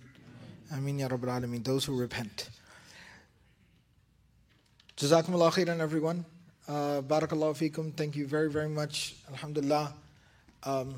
Ameen 0.73 0.99
ya 0.99 1.07
Rabbil 1.07 1.29
Alameen, 1.29 1.63
those 1.63 1.85
who 1.85 1.97
repent. 1.97 2.49
Jazakumullah 4.97 5.49
khairan, 5.53 5.79
everyone. 5.79 6.25
Uh, 6.67 6.99
barakallahu 7.01 7.55
feekum. 7.55 7.93
Thank 7.95 8.17
you 8.17 8.27
very, 8.27 8.49
very 8.49 8.67
much. 8.67 9.15
Alhamdulillah. 9.29 9.93
Um, 10.63 10.95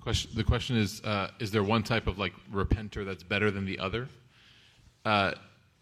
question 0.00 0.30
the 0.34 0.44
question 0.44 0.76
is 0.76 1.02
uh, 1.04 1.30
is 1.38 1.50
there 1.50 1.62
one 1.62 1.82
type 1.82 2.06
of 2.06 2.18
like 2.18 2.32
repenter 2.52 3.04
that's 3.04 3.22
better 3.22 3.50
than 3.50 3.64
the 3.64 3.78
other 3.78 4.08
uh, 5.04 5.32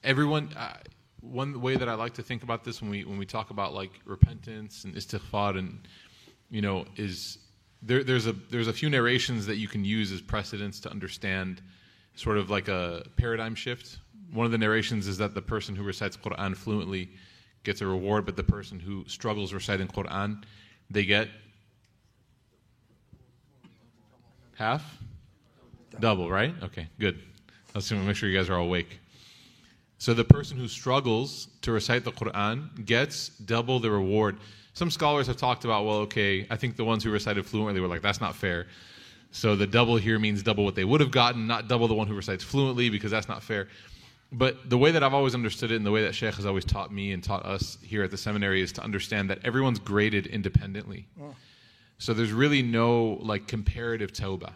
everyone 0.04 0.50
uh, 0.56 0.76
one 1.20 1.60
way 1.60 1.76
that 1.76 1.88
I 1.88 1.94
like 1.94 2.14
to 2.14 2.22
think 2.22 2.42
about 2.42 2.64
this 2.64 2.80
when 2.80 2.90
we 2.90 3.04
when 3.04 3.18
we 3.18 3.26
talk 3.26 3.50
about 3.50 3.74
like 3.74 3.90
repentance 4.04 4.84
and 4.84 4.94
istighfar 4.94 5.58
and 5.58 5.86
you 6.50 6.62
know 6.62 6.84
is 6.96 7.38
there, 7.82 8.02
there's 8.02 8.26
a 8.26 8.32
there's 8.32 8.68
a 8.68 8.72
few 8.72 8.90
narrations 8.90 9.46
that 9.46 9.56
you 9.56 9.68
can 9.68 9.84
use 9.84 10.12
as 10.12 10.20
precedents 10.20 10.80
to 10.80 10.90
understand 10.90 11.62
sort 12.14 12.36
of 12.36 12.50
like 12.50 12.68
a 12.68 13.04
paradigm 13.16 13.54
shift. 13.54 13.98
One 14.32 14.44
of 14.44 14.52
the 14.52 14.58
narrations 14.58 15.06
is 15.06 15.16
that 15.18 15.34
the 15.34 15.42
person 15.42 15.76
who 15.76 15.84
recites 15.84 16.16
Quran 16.16 16.56
fluently 16.56 17.10
gets 17.62 17.80
a 17.80 17.86
reward, 17.86 18.26
but 18.26 18.36
the 18.36 18.42
person 18.42 18.78
who 18.80 19.04
struggles 19.06 19.52
reciting 19.52 19.88
Quran, 19.88 20.42
they 20.90 21.04
get 21.04 21.28
Half? 24.58 24.98
Double, 26.00 26.28
right? 26.28 26.52
Okay, 26.64 26.88
good. 26.98 27.20
Let's 27.76 27.92
make 27.92 28.16
sure 28.16 28.28
you 28.28 28.36
guys 28.36 28.50
are 28.50 28.54
all 28.54 28.64
awake. 28.64 28.98
So 29.98 30.14
the 30.14 30.24
person 30.24 30.58
who 30.58 30.66
struggles 30.66 31.46
to 31.62 31.70
recite 31.70 32.02
the 32.02 32.10
Quran 32.10 32.84
gets 32.84 33.28
double 33.28 33.78
the 33.78 33.88
reward. 33.88 34.38
Some 34.74 34.90
scholars 34.90 35.28
have 35.28 35.36
talked 35.36 35.64
about, 35.64 35.84
well, 35.86 35.98
okay, 35.98 36.44
I 36.50 36.56
think 36.56 36.74
the 36.74 36.84
ones 36.84 37.04
who 37.04 37.10
recited 37.12 37.46
fluently 37.46 37.80
were 37.80 37.86
like, 37.86 38.02
that's 38.02 38.20
not 38.20 38.34
fair. 38.34 38.66
So 39.30 39.54
the 39.54 39.66
double 39.66 39.96
here 39.96 40.18
means 40.18 40.42
double 40.42 40.64
what 40.64 40.74
they 40.74 40.84
would 40.84 41.00
have 41.00 41.12
gotten, 41.12 41.46
not 41.46 41.68
double 41.68 41.86
the 41.86 41.94
one 41.94 42.08
who 42.08 42.14
recites 42.16 42.42
fluently, 42.42 42.90
because 42.90 43.12
that's 43.12 43.28
not 43.28 43.44
fair. 43.44 43.68
But 44.32 44.68
the 44.68 44.78
way 44.78 44.90
that 44.90 45.04
I've 45.04 45.14
always 45.14 45.36
understood 45.36 45.70
it, 45.70 45.76
and 45.76 45.86
the 45.86 45.92
way 45.92 46.02
that 46.02 46.16
Sheikh 46.16 46.34
has 46.34 46.46
always 46.46 46.64
taught 46.64 46.92
me 46.92 47.12
and 47.12 47.22
taught 47.22 47.46
us 47.46 47.78
here 47.80 48.02
at 48.02 48.10
the 48.10 48.18
seminary, 48.18 48.60
is 48.60 48.72
to 48.72 48.82
understand 48.82 49.30
that 49.30 49.38
everyone's 49.44 49.78
graded 49.78 50.26
independently. 50.26 51.06
Oh. 51.22 51.36
So 51.98 52.14
there's 52.14 52.32
really 52.32 52.62
no 52.62 53.18
like 53.20 53.46
comparative 53.48 54.12
tawbah, 54.12 54.52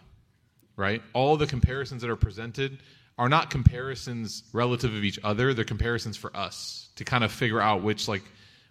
right? 0.76 1.02
All 1.12 1.36
the 1.36 1.46
comparisons 1.46 2.02
that 2.02 2.10
are 2.10 2.16
presented 2.16 2.78
are 3.18 3.28
not 3.28 3.50
comparisons 3.50 4.44
relative 4.52 4.94
of 4.94 5.04
each 5.04 5.18
other. 5.22 5.52
They're 5.52 5.64
comparisons 5.64 6.16
for 6.16 6.34
us 6.36 6.88
to 6.96 7.04
kind 7.04 7.24
of 7.24 7.32
figure 7.32 7.60
out 7.60 7.82
which 7.82 8.08
like 8.08 8.22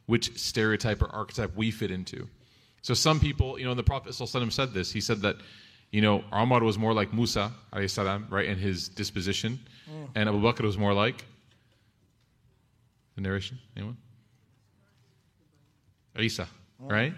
which 0.06 0.38
stereotype 0.38 1.02
or 1.02 1.10
archetype 1.10 1.56
we 1.56 1.72
fit 1.72 1.92
into. 1.92 2.28
So 2.82 2.94
some 2.94 3.20
people, 3.20 3.60
you 3.60 3.66
know, 3.66 3.76
the 3.76 3.84
Prophet 3.84 4.12
ﷺ 4.12 4.52
said 4.52 4.74
this. 4.74 4.92
He 4.92 5.02
said 5.02 5.22
that, 5.22 5.36
you 5.92 6.02
know, 6.02 6.24
Umar 6.34 6.64
was 6.64 6.78
more 6.78 6.94
like 6.94 7.14
Musa, 7.14 7.52
salam, 7.88 8.28
right, 8.30 8.48
in 8.48 8.58
his 8.58 8.90
disposition, 8.90 9.60
mm. 9.90 10.10
and 10.16 10.28
Abu 10.28 10.42
Bakr 10.42 10.62
was 10.62 10.78
more 10.78 10.94
like 10.94 11.24
the 13.16 13.22
narration. 13.22 13.60
Anyone? 13.78 13.98
Isa, 16.20 16.48
right? 16.80 17.14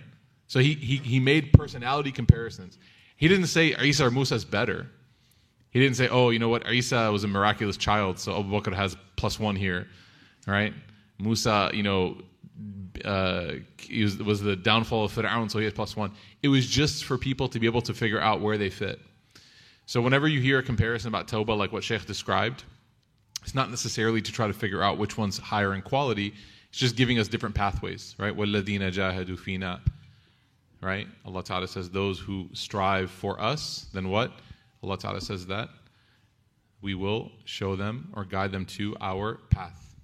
So 0.53 0.59
he, 0.59 0.75
he, 0.75 0.97
he 0.97 1.19
made 1.19 1.51
personality 1.51 2.11
comparisons. 2.11 2.77
He 3.15 3.27
didn't 3.27 3.47
say 3.47 3.75
Isa 3.83 4.05
or 4.05 4.11
Musa 4.11 4.35
is 4.35 4.45
better. 4.45 4.85
He 5.71 5.79
didn't 5.79 5.97
say, 5.97 6.09
oh, 6.09 6.29
you 6.29 6.37
know 6.37 6.49
what, 6.49 6.71
Isa 6.71 7.11
was 7.11 7.23
a 7.23 7.27
miraculous 7.27 7.75
child, 7.75 8.19
so 8.19 8.39
Abu 8.39 8.51
Bakr 8.51 8.71
has 8.71 8.95
plus 9.15 9.39
one 9.39 9.55
here, 9.55 9.87
right? 10.45 10.71
Musa, 11.17 11.71
you 11.73 11.81
know, 11.81 12.17
uh, 13.03 13.53
was, 13.99 14.17
was 14.17 14.41
the 14.41 14.55
downfall 14.55 15.05
of 15.05 15.11
Fir'aun, 15.11 15.49
so 15.49 15.57
he 15.57 15.63
has 15.63 15.73
plus 15.73 15.97
one. 15.97 16.11
It 16.43 16.49
was 16.49 16.67
just 16.67 17.05
for 17.05 17.17
people 17.17 17.47
to 17.47 17.59
be 17.59 17.65
able 17.65 17.81
to 17.81 17.93
figure 17.95 18.21
out 18.21 18.39
where 18.39 18.59
they 18.59 18.69
fit. 18.69 18.99
So 19.87 20.01
whenever 20.01 20.27
you 20.27 20.39
hear 20.39 20.59
a 20.59 20.63
comparison 20.63 21.07
about 21.07 21.27
Tawbah, 21.27 21.57
like 21.57 21.71
what 21.71 21.83
Sheikh 21.83 22.05
described, 22.05 22.63
it's 23.41 23.55
not 23.55 23.71
necessarily 23.71 24.21
to 24.21 24.31
try 24.31 24.45
to 24.45 24.53
figure 24.53 24.83
out 24.83 24.99
which 24.99 25.17
one's 25.17 25.39
higher 25.39 25.73
in 25.73 25.81
quality. 25.81 26.31
It's 26.69 26.77
just 26.77 26.95
giving 26.95 27.17
us 27.17 27.27
different 27.27 27.55
pathways, 27.55 28.13
right? 28.19 28.37
وَالَّذِينَ 28.37 28.81
جَاهَدُوا 28.91 29.39
فِينَا 29.39 29.79
Right? 30.83 31.07
Allah 31.25 31.43
Ta'ala 31.43 31.67
says, 31.67 31.89
those 31.89 32.19
who 32.19 32.49
strive 32.51 33.09
for 33.09 33.39
us, 33.39 33.87
then 33.93 34.09
what? 34.09 34.33
Allah 34.83 34.97
Ta'ala 34.97 35.21
says 35.21 35.47
that 35.47 35.69
we 36.81 36.93
will 36.93 37.31
show 37.45 37.75
them 37.75 38.11
or 38.13 38.25
guide 38.25 38.51
them 38.51 38.65
to 38.65 38.95
our 38.99 39.35
path. 39.49 39.95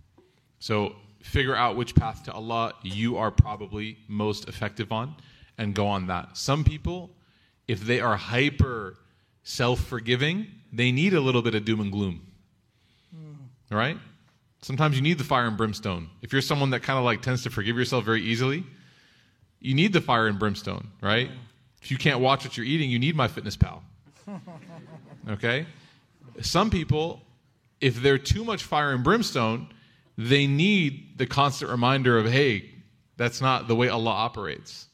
So 0.60 0.96
figure 1.22 1.56
out 1.56 1.76
which 1.76 1.94
path 1.94 2.24
to 2.24 2.32
Allah 2.32 2.74
you 2.82 3.18
are 3.18 3.30
probably 3.30 3.98
most 4.08 4.48
effective 4.48 4.92
on 4.92 5.16
and 5.58 5.76
go 5.76 5.86
on 5.86 6.08
that. 6.08 6.38
Some 6.38 6.64
people, 6.64 7.12
if 7.68 7.82
they 7.82 8.00
are 8.00 8.16
hyper 8.16 8.96
self 9.44 9.82
forgiving, 9.82 10.48
they 10.72 10.92
need 10.92 11.14
a 11.14 11.20
little 11.20 11.42
bit 11.42 11.56
of 11.56 11.66
doom 11.66 11.82
and 11.82 11.92
gloom. 11.92 12.26
Mm. 13.14 13.36
Right? 13.70 13.98
Sometimes 14.62 14.96
you 14.96 15.02
need 15.02 15.18
the 15.18 15.24
fire 15.24 15.48
and 15.48 15.58
brimstone. 15.58 16.10
If 16.22 16.32
you're 16.32 16.42
someone 16.42 16.70
that 16.70 16.84
kind 16.84 16.98
of 16.98 17.04
like 17.06 17.22
tends 17.22 17.44
to 17.44 17.50
forgive 17.50 17.78
yourself 17.78 18.06
very 18.06 18.22
easily, 18.22 18.64
you 19.60 19.74
need 19.74 19.94
the 19.94 20.02
fire 20.02 20.28
and 20.28 20.40
brimstone, 20.40 20.88
right? 21.02 21.30
If 21.82 21.92
you 21.92 21.98
can't 21.98 22.20
watch 22.20 22.44
what 22.44 22.58
you're 22.58 22.66
eating, 22.66 22.90
you 22.90 23.00
need 23.00 23.16
MyFitnessPal. 23.16 23.82
Okay? 25.28 25.68
Some 26.42 26.70
people, 26.70 27.22
if 27.82 28.02
they're 28.02 28.18
too 28.18 28.44
much 28.44 28.64
fire 28.64 28.94
and 28.94 29.04
brimstone, 29.04 29.68
they 30.18 30.48
need 30.48 31.18
the 31.18 31.26
constant 31.26 31.70
reminder 31.70 32.18
of, 32.18 32.26
hey, 32.26 32.70
that's 33.18 33.42
not 33.42 33.68
the 33.68 33.76
way 33.76 33.90
Allah 33.90 34.12
operates. 34.12 34.88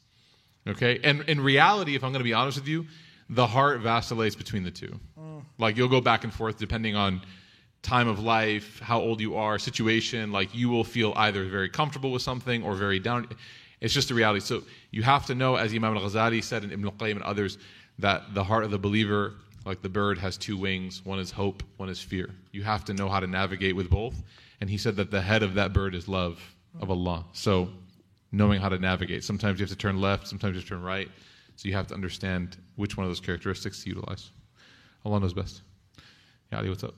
Okay? 0.67 0.99
And 1.03 1.21
in 1.29 1.39
reality, 1.39 1.95
if 1.95 2.03
I'm 2.03 2.11
going 2.11 2.19
to 2.19 2.25
be 2.25 2.33
honest 2.33 2.59
with 2.59 2.67
you, 2.67 2.85
the 3.29 3.47
heart 3.47 3.79
vacillates 3.81 4.35
between 4.35 4.63
the 4.63 4.71
two. 4.71 4.99
Mm. 5.19 5.43
Like 5.57 5.77
you'll 5.77 5.87
go 5.87 6.01
back 6.01 6.23
and 6.23 6.33
forth 6.33 6.57
depending 6.57 6.95
on 6.95 7.21
time 7.81 8.07
of 8.07 8.19
life, 8.19 8.79
how 8.79 8.99
old 8.99 9.21
you 9.21 9.35
are, 9.35 9.57
situation. 9.57 10.31
Like 10.31 10.53
you 10.53 10.69
will 10.69 10.83
feel 10.83 11.13
either 11.15 11.45
very 11.45 11.69
comfortable 11.69 12.11
with 12.11 12.21
something 12.21 12.63
or 12.63 12.75
very 12.75 12.99
down. 12.99 13.27
It's 13.81 13.93
just 13.93 14.11
a 14.11 14.13
reality. 14.13 14.39
So 14.39 14.63
you 14.91 15.03
have 15.03 15.25
to 15.27 15.35
know, 15.35 15.55
as 15.55 15.73
Imam 15.73 15.95
al 15.95 16.03
Ghazali 16.03 16.43
said 16.43 16.63
and 16.63 16.71
Ibn 16.71 16.85
al-Qayyim 16.85 17.17
and 17.17 17.23
others, 17.23 17.57
that 17.99 18.33
the 18.33 18.43
heart 18.43 18.63
of 18.63 18.71
the 18.71 18.79
believer, 18.79 19.33
like 19.65 19.81
the 19.81 19.89
bird, 19.89 20.17
has 20.17 20.37
two 20.37 20.57
wings. 20.57 21.03
One 21.05 21.19
is 21.19 21.31
hope, 21.31 21.63
one 21.77 21.89
is 21.89 21.99
fear. 21.99 22.29
You 22.51 22.63
have 22.63 22.85
to 22.85 22.93
know 22.93 23.09
how 23.09 23.19
to 23.19 23.27
navigate 23.27 23.75
with 23.75 23.89
both. 23.89 24.21
And 24.61 24.69
he 24.69 24.77
said 24.77 24.95
that 24.95 25.11
the 25.11 25.21
head 25.21 25.43
of 25.43 25.53
that 25.55 25.73
bird 25.73 25.95
is 25.95 26.07
love 26.07 26.41
of 26.79 26.89
Allah. 26.89 27.25
So 27.33 27.69
knowing 28.31 28.59
how 28.59 28.69
to 28.69 28.77
navigate. 28.77 29.23
Sometimes 29.23 29.59
you 29.59 29.63
have 29.63 29.69
to 29.69 29.77
turn 29.77 30.01
left, 30.01 30.27
sometimes 30.27 30.55
you 30.55 30.59
have 30.59 30.65
to 30.65 30.69
turn 30.69 30.81
right. 30.81 31.09
So 31.55 31.69
you 31.69 31.73
have 31.75 31.87
to 31.87 31.93
understand 31.93 32.57
which 32.75 32.97
one 32.97 33.05
of 33.05 33.09
those 33.09 33.21
characteristics 33.21 33.83
to 33.83 33.89
utilize. 33.89 34.31
Allah 35.05 35.19
knows 35.19 35.33
best. 35.33 35.61
Ali, 36.51 36.69
what's 36.69 36.83
up? 36.83 36.95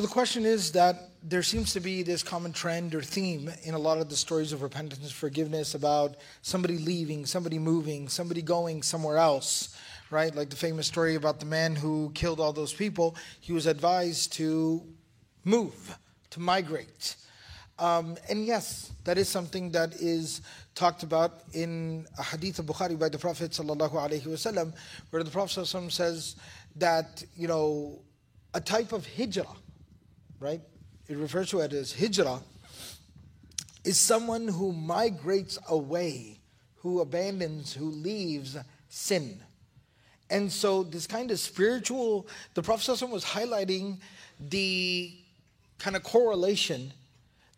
So 0.00 0.06
the 0.06 0.12
question 0.14 0.46
is 0.46 0.72
that 0.72 1.10
there 1.22 1.42
seems 1.42 1.74
to 1.74 1.80
be 1.80 2.02
this 2.02 2.22
common 2.22 2.54
trend 2.54 2.94
or 2.94 3.02
theme 3.02 3.50
in 3.64 3.74
a 3.74 3.78
lot 3.78 3.98
of 3.98 4.08
the 4.08 4.16
stories 4.16 4.50
of 4.54 4.62
repentance, 4.62 5.12
forgiveness 5.12 5.74
about 5.74 6.16
somebody 6.40 6.78
leaving, 6.78 7.26
somebody 7.26 7.58
moving, 7.58 8.08
somebody 8.08 8.40
going 8.40 8.82
somewhere 8.82 9.18
else, 9.18 9.76
right? 10.10 10.34
Like 10.34 10.48
the 10.48 10.56
famous 10.56 10.86
story 10.86 11.16
about 11.16 11.38
the 11.38 11.44
man 11.44 11.76
who 11.76 12.12
killed 12.14 12.40
all 12.40 12.54
those 12.54 12.72
people. 12.72 13.14
He 13.42 13.52
was 13.52 13.66
advised 13.66 14.32
to 14.38 14.82
move, 15.44 15.98
to 16.30 16.40
migrate. 16.40 17.16
Um, 17.78 18.16
and 18.30 18.46
yes, 18.46 18.92
that 19.04 19.18
is 19.18 19.28
something 19.28 19.70
that 19.72 19.96
is 19.96 20.40
talked 20.74 21.02
about 21.02 21.42
in 21.52 22.06
a 22.18 22.22
hadith 22.22 22.58
of 22.58 22.64
Bukhari 22.64 22.98
by 22.98 23.10
the 23.10 23.18
Prophet 23.18 23.50
wasallam, 23.50 24.72
where 25.10 25.22
the 25.22 25.30
Prophet 25.30 25.66
says 25.66 26.36
that, 26.76 27.22
you 27.36 27.48
know, 27.48 28.00
a 28.54 28.62
type 28.62 28.92
of 28.92 29.06
hijrah, 29.06 29.44
right? 30.40 30.60
It 31.08 31.16
refers 31.16 31.50
to 31.50 31.60
it 31.60 31.72
as 31.72 31.92
hijrah, 31.92 32.40
is 33.84 33.98
someone 33.98 34.48
who 34.48 34.72
migrates 34.72 35.58
away, 35.68 36.40
who 36.76 37.00
abandons, 37.00 37.72
who 37.74 37.90
leaves 37.90 38.56
sin. 38.88 39.40
And 40.28 40.50
so, 40.50 40.82
this 40.82 41.06
kind 41.06 41.30
of 41.30 41.40
spiritual, 41.40 42.26
the 42.54 42.62
Prophet 42.62 43.08
was 43.08 43.24
highlighting 43.24 43.98
the 44.38 45.12
kind 45.78 45.96
of 45.96 46.02
correlation, 46.02 46.92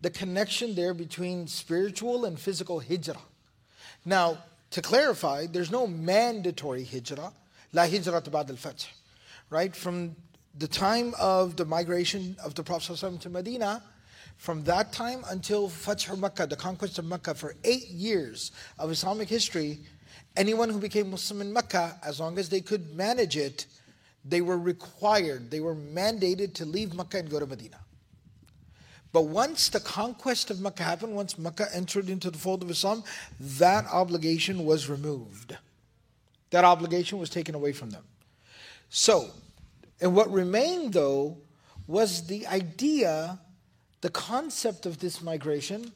the 0.00 0.10
connection 0.10 0.74
there 0.74 0.94
between 0.94 1.46
spiritual 1.46 2.24
and 2.24 2.38
physical 2.38 2.80
hijrah. 2.80 3.18
Now, 4.04 4.38
to 4.70 4.80
clarify, 4.80 5.46
there's 5.46 5.70
no 5.70 5.86
mandatory 5.86 6.84
hijrah, 6.84 7.32
la 7.72 7.86
hijrah 7.86 8.22
ba'd 8.22 8.50
al-fath, 8.50 8.86
right? 9.50 9.76
From 9.76 10.16
the 10.58 10.68
time 10.68 11.14
of 11.18 11.56
the 11.56 11.64
migration 11.64 12.36
of 12.44 12.54
the 12.54 12.62
Prophet 12.62 13.20
to 13.20 13.30
Medina, 13.30 13.82
from 14.36 14.64
that 14.64 14.92
time 14.92 15.22
until 15.30 15.68
Fath 15.68 16.16
Makkah, 16.18 16.46
the 16.46 16.56
conquest 16.56 16.98
of 16.98 17.04
Mecca, 17.04 17.34
for 17.34 17.54
eight 17.64 17.88
years 17.88 18.52
of 18.78 18.90
Islamic 18.90 19.28
history, 19.28 19.78
anyone 20.36 20.68
who 20.68 20.78
became 20.78 21.10
Muslim 21.10 21.40
in 21.40 21.52
Mecca, 21.52 21.98
as 22.04 22.20
long 22.20 22.38
as 22.38 22.48
they 22.48 22.60
could 22.60 22.94
manage 22.94 23.36
it, 23.36 23.66
they 24.24 24.40
were 24.40 24.58
required, 24.58 25.50
they 25.50 25.60
were 25.60 25.74
mandated 25.74 26.54
to 26.54 26.64
leave 26.64 26.94
Mecca 26.94 27.18
and 27.18 27.30
go 27.30 27.38
to 27.38 27.46
Medina. 27.46 27.78
But 29.12 29.22
once 29.22 29.68
the 29.68 29.80
conquest 29.80 30.50
of 30.50 30.60
Mecca 30.60 30.82
happened, 30.82 31.14
once 31.14 31.38
Mecca 31.38 31.68
entered 31.74 32.08
into 32.08 32.30
the 32.30 32.38
fold 32.38 32.62
of 32.62 32.70
Islam, 32.70 33.04
that 33.38 33.84
obligation 33.92 34.64
was 34.64 34.88
removed. 34.88 35.56
That 36.50 36.64
obligation 36.64 37.18
was 37.18 37.30
taken 37.30 37.54
away 37.54 37.72
from 37.72 37.90
them. 37.90 38.04
So, 38.88 39.30
and 40.01 40.15
what 40.15 40.31
remained, 40.31 40.93
though, 40.93 41.37
was 41.87 42.27
the 42.27 42.45
idea, 42.47 43.39
the 44.01 44.09
concept 44.09 44.85
of 44.85 44.99
this 44.99 45.21
migration 45.21 45.91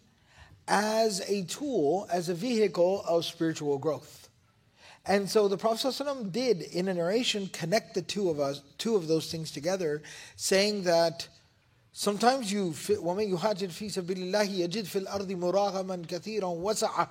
as 0.68 1.22
a 1.28 1.44
tool, 1.44 2.08
as 2.12 2.30
a 2.30 2.34
vehicle 2.34 3.04
of 3.08 3.26
spiritual 3.26 3.78
growth. 3.78 4.30
And 5.06 5.30
so 5.30 5.48
the 5.48 5.58
Prophet 5.58 5.88
ﷺ 5.88 6.32
did, 6.32 6.62
in 6.62 6.88
a 6.88 6.94
narration, 6.94 7.48
connect 7.48 7.96
the 7.96 8.04
two 8.04 8.30
of 8.30 8.40
us, 8.40 8.62
two 8.78 8.96
of 8.96 9.08
those 9.08 9.32
things 9.32 9.52
together, 9.52 10.02
saying 10.36 10.84
that 10.84 11.28
sometimes 11.92 12.52
you, 12.52 12.70
وَمَنْ 12.70 13.36
يُهَاجِرْ 13.36 13.70
فِي 13.70 13.92
سَبِيلِ 13.92 14.32
اللَّهِ 14.32 14.68
يَجِدْ 14.68 14.86
فِي 14.86 15.06
الْأَرْضِ 15.06 15.28
مُرَاغَمًا 15.32 16.08
كَثِيرًا 16.08 16.44
وَسَعًا 16.44 17.08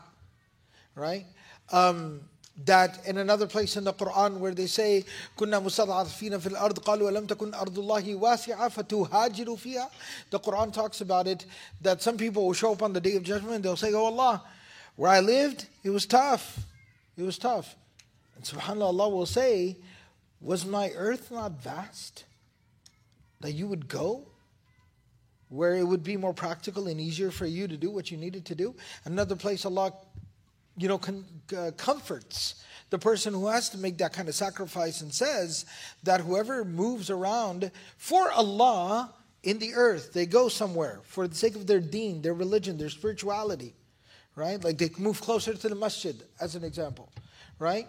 Right? 0.94 1.26
Um, 1.72 2.20
that 2.66 3.06
in 3.06 3.18
another 3.18 3.46
place 3.46 3.76
in 3.76 3.84
the 3.84 3.92
Quran 3.92 4.38
where 4.38 4.54
they 4.54 4.66
say 4.66 5.04
كنا 5.38 5.60
مستضعفين 5.60 6.38
في 6.38 6.46
الأرض 6.46 6.78
قالوا 6.78 7.10
ولم 7.10 7.26
تكن 7.26 7.54
أرض 7.54 7.78
الله 7.78 8.14
واسعة 8.14 8.68
فتهاجروا 8.68 9.56
فيها 9.56 9.90
the 10.30 10.38
Quran 10.38 10.72
talks 10.72 11.00
about 11.00 11.26
it 11.26 11.46
that 11.80 12.02
some 12.02 12.16
people 12.16 12.46
will 12.46 12.52
show 12.52 12.72
up 12.72 12.82
on 12.82 12.92
the 12.92 13.00
day 13.00 13.16
of 13.16 13.22
judgment 13.22 13.62
they'll 13.62 13.76
say 13.76 13.92
oh 13.92 14.06
Allah 14.06 14.42
where 14.96 15.10
I 15.10 15.20
lived 15.20 15.66
it 15.82 15.90
was 15.90 16.06
tough 16.06 16.58
it 17.16 17.22
was 17.22 17.38
tough 17.38 17.76
and 18.36 18.44
subhanAllah 18.44 18.82
Allah 18.82 19.08
will 19.08 19.26
say 19.26 19.76
was 20.40 20.66
my 20.66 20.90
earth 20.96 21.30
not 21.30 21.52
vast 21.62 22.24
that 23.40 23.52
you 23.52 23.66
would 23.66 23.88
go 23.88 24.26
where 25.48 25.74
it 25.74 25.84
would 25.84 26.04
be 26.04 26.16
more 26.16 26.34
practical 26.34 26.86
and 26.86 27.00
easier 27.00 27.30
for 27.30 27.46
you 27.46 27.66
to 27.66 27.76
do 27.76 27.90
what 27.90 28.10
you 28.10 28.16
needed 28.16 28.44
to 28.44 28.54
do 28.54 28.74
another 29.06 29.36
place 29.36 29.64
Allah 29.64 29.92
you 30.77 30.87
know, 30.87 30.97
con- 30.97 31.25
uh, 31.55 31.71
comforts 31.77 32.63
the 32.89 32.99
person 32.99 33.33
who 33.33 33.47
has 33.47 33.69
to 33.69 33.77
make 33.77 33.97
that 33.97 34.13
kind 34.13 34.29
of 34.29 34.35
sacrifice 34.35 35.01
and 35.01 35.13
says 35.13 35.65
that 36.03 36.21
whoever 36.21 36.63
moves 36.63 37.09
around 37.09 37.71
for 37.97 38.31
Allah 38.31 39.13
in 39.43 39.59
the 39.59 39.73
earth, 39.73 40.13
they 40.13 40.25
go 40.25 40.47
somewhere 40.47 41.01
for 41.03 41.27
the 41.27 41.35
sake 41.35 41.55
of 41.55 41.67
their 41.67 41.79
deen, 41.79 42.21
their 42.21 42.33
religion, 42.33 42.77
their 42.77 42.89
spirituality, 42.89 43.73
right? 44.35 44.63
Like 44.63 44.77
they 44.77 44.89
move 44.97 45.19
closer 45.21 45.53
to 45.53 45.69
the 45.69 45.75
masjid, 45.75 46.15
as 46.39 46.55
an 46.55 46.63
example, 46.63 47.09
right? 47.59 47.87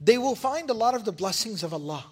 They 0.00 0.18
will 0.18 0.36
find 0.36 0.68
a 0.70 0.74
lot 0.74 0.94
of 0.94 1.04
the 1.04 1.12
blessings 1.12 1.62
of 1.62 1.72
Allah. 1.72 2.04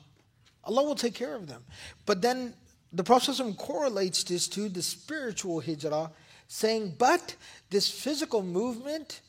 Allah 0.65 0.85
will 0.85 0.95
take 0.95 1.15
care 1.15 1.35
of 1.35 1.47
them. 1.47 1.65
But 2.05 2.23
then 2.23 2.55
the 2.93 3.05
Prophet 3.05 3.37
correlates 3.57 4.25
this 4.25 4.49
to 4.49 4.69
the 4.69 4.83
spiritual 4.83 5.61
hijrah, 5.61 6.11
saying, 6.49 6.95
but 6.99 7.37
this 7.71 7.91
physical 7.91 8.43
movement 8.43 9.21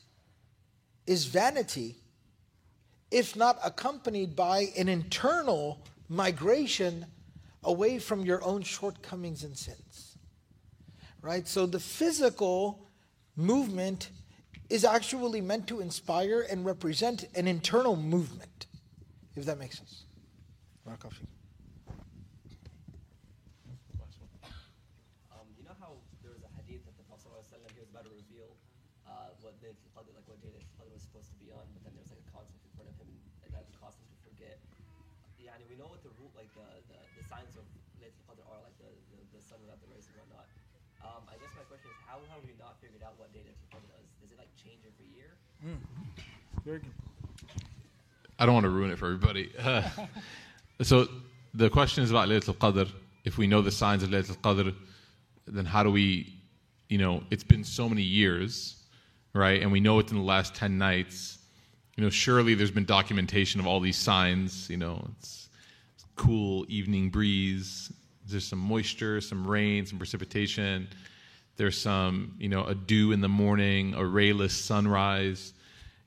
is 1.08 1.24
vanity 1.24 1.96
if 3.10 3.34
not 3.34 3.58
accompanied 3.64 4.36
by 4.36 4.66
an 4.76 4.88
internal 4.88 5.82
migration 6.08 7.06
away 7.64 7.98
from 7.98 8.24
your 8.24 8.44
own 8.44 8.62
shortcomings 8.62 9.42
and 9.44 9.56
sins. 9.56 10.18
Right? 11.22 11.48
So 11.48 11.66
the 11.66 11.80
physical 11.80 12.86
movement 13.36 14.10
is 14.68 14.84
actually 14.84 15.40
meant 15.40 15.66
to 15.68 15.80
inspire 15.80 16.46
and 16.50 16.64
represent 16.64 17.26
an 17.34 17.48
internal 17.48 17.96
movement, 17.96 18.66
if 19.34 19.46
that 19.46 19.58
makes 19.58 19.78
sense. 19.78 20.04
Mm. 45.64 45.76
Very 46.64 46.78
good. 46.78 46.90
I 48.38 48.46
don't 48.46 48.54
want 48.54 48.64
to 48.64 48.70
ruin 48.70 48.90
it 48.90 48.98
for 48.98 49.06
everybody. 49.06 49.50
so 50.82 51.08
the 51.54 51.68
question 51.68 52.04
is 52.04 52.10
about 52.10 52.28
Laylatul 52.28 52.56
Qadr. 52.56 52.90
If 53.24 53.36
we 53.36 53.46
know 53.46 53.62
the 53.62 53.72
signs 53.72 54.02
of 54.02 54.10
Laylatul 54.10 54.38
Qadr, 54.38 54.74
then 55.46 55.64
how 55.64 55.82
do 55.82 55.90
we, 55.90 56.34
you 56.88 56.98
know, 56.98 57.24
it's 57.30 57.42
been 57.42 57.64
so 57.64 57.88
many 57.88 58.02
years, 58.02 58.84
right? 59.34 59.60
And 59.60 59.72
we 59.72 59.80
know 59.80 59.98
it's 59.98 60.12
in 60.12 60.18
the 60.18 60.24
last 60.24 60.54
10 60.54 60.78
nights. 60.78 61.38
You 61.96 62.04
know, 62.04 62.10
surely 62.10 62.54
there's 62.54 62.70
been 62.70 62.84
documentation 62.84 63.60
of 63.60 63.66
all 63.66 63.80
these 63.80 63.96
signs. 63.96 64.70
You 64.70 64.76
know, 64.76 65.04
it's 65.18 65.48
cool 66.14 66.64
evening 66.68 67.10
breeze. 67.10 67.92
There's 68.28 68.46
some 68.46 68.58
moisture, 68.60 69.20
some 69.20 69.46
rain, 69.46 69.86
some 69.86 69.98
precipitation. 69.98 70.88
There's 71.58 71.78
some, 71.78 72.34
you 72.38 72.48
know, 72.48 72.64
a 72.64 72.74
dew 72.74 73.12
in 73.12 73.20
the 73.20 73.28
morning, 73.28 73.92
a 73.92 73.98
rayless 73.98 74.52
sunrise 74.52 75.52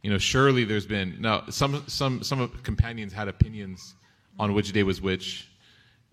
you 0.01 0.09
know, 0.09 0.17
surely 0.17 0.63
there's 0.63 0.85
been 0.85 1.17
now 1.19 1.43
some 1.49 1.83
some 1.87 2.23
some 2.23 2.49
companions 2.63 3.13
had 3.13 3.27
opinions 3.27 3.93
on 4.39 4.53
which 4.53 4.71
day 4.71 4.83
was 4.83 5.01
which. 5.01 5.47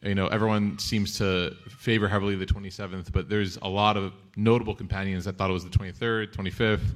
You 0.02 0.14
know, 0.14 0.28
everyone 0.28 0.78
seems 0.78 1.18
to 1.18 1.56
favor 1.68 2.06
heavily 2.06 2.36
the 2.36 2.46
27th, 2.46 3.10
but 3.10 3.28
there's 3.28 3.56
a 3.62 3.68
lot 3.68 3.96
of 3.96 4.12
notable 4.36 4.72
companions 4.72 5.24
that 5.24 5.36
thought 5.36 5.50
it 5.50 5.52
was 5.52 5.64
the 5.64 5.70
23rd, 5.70 6.32
25th. 6.32 6.94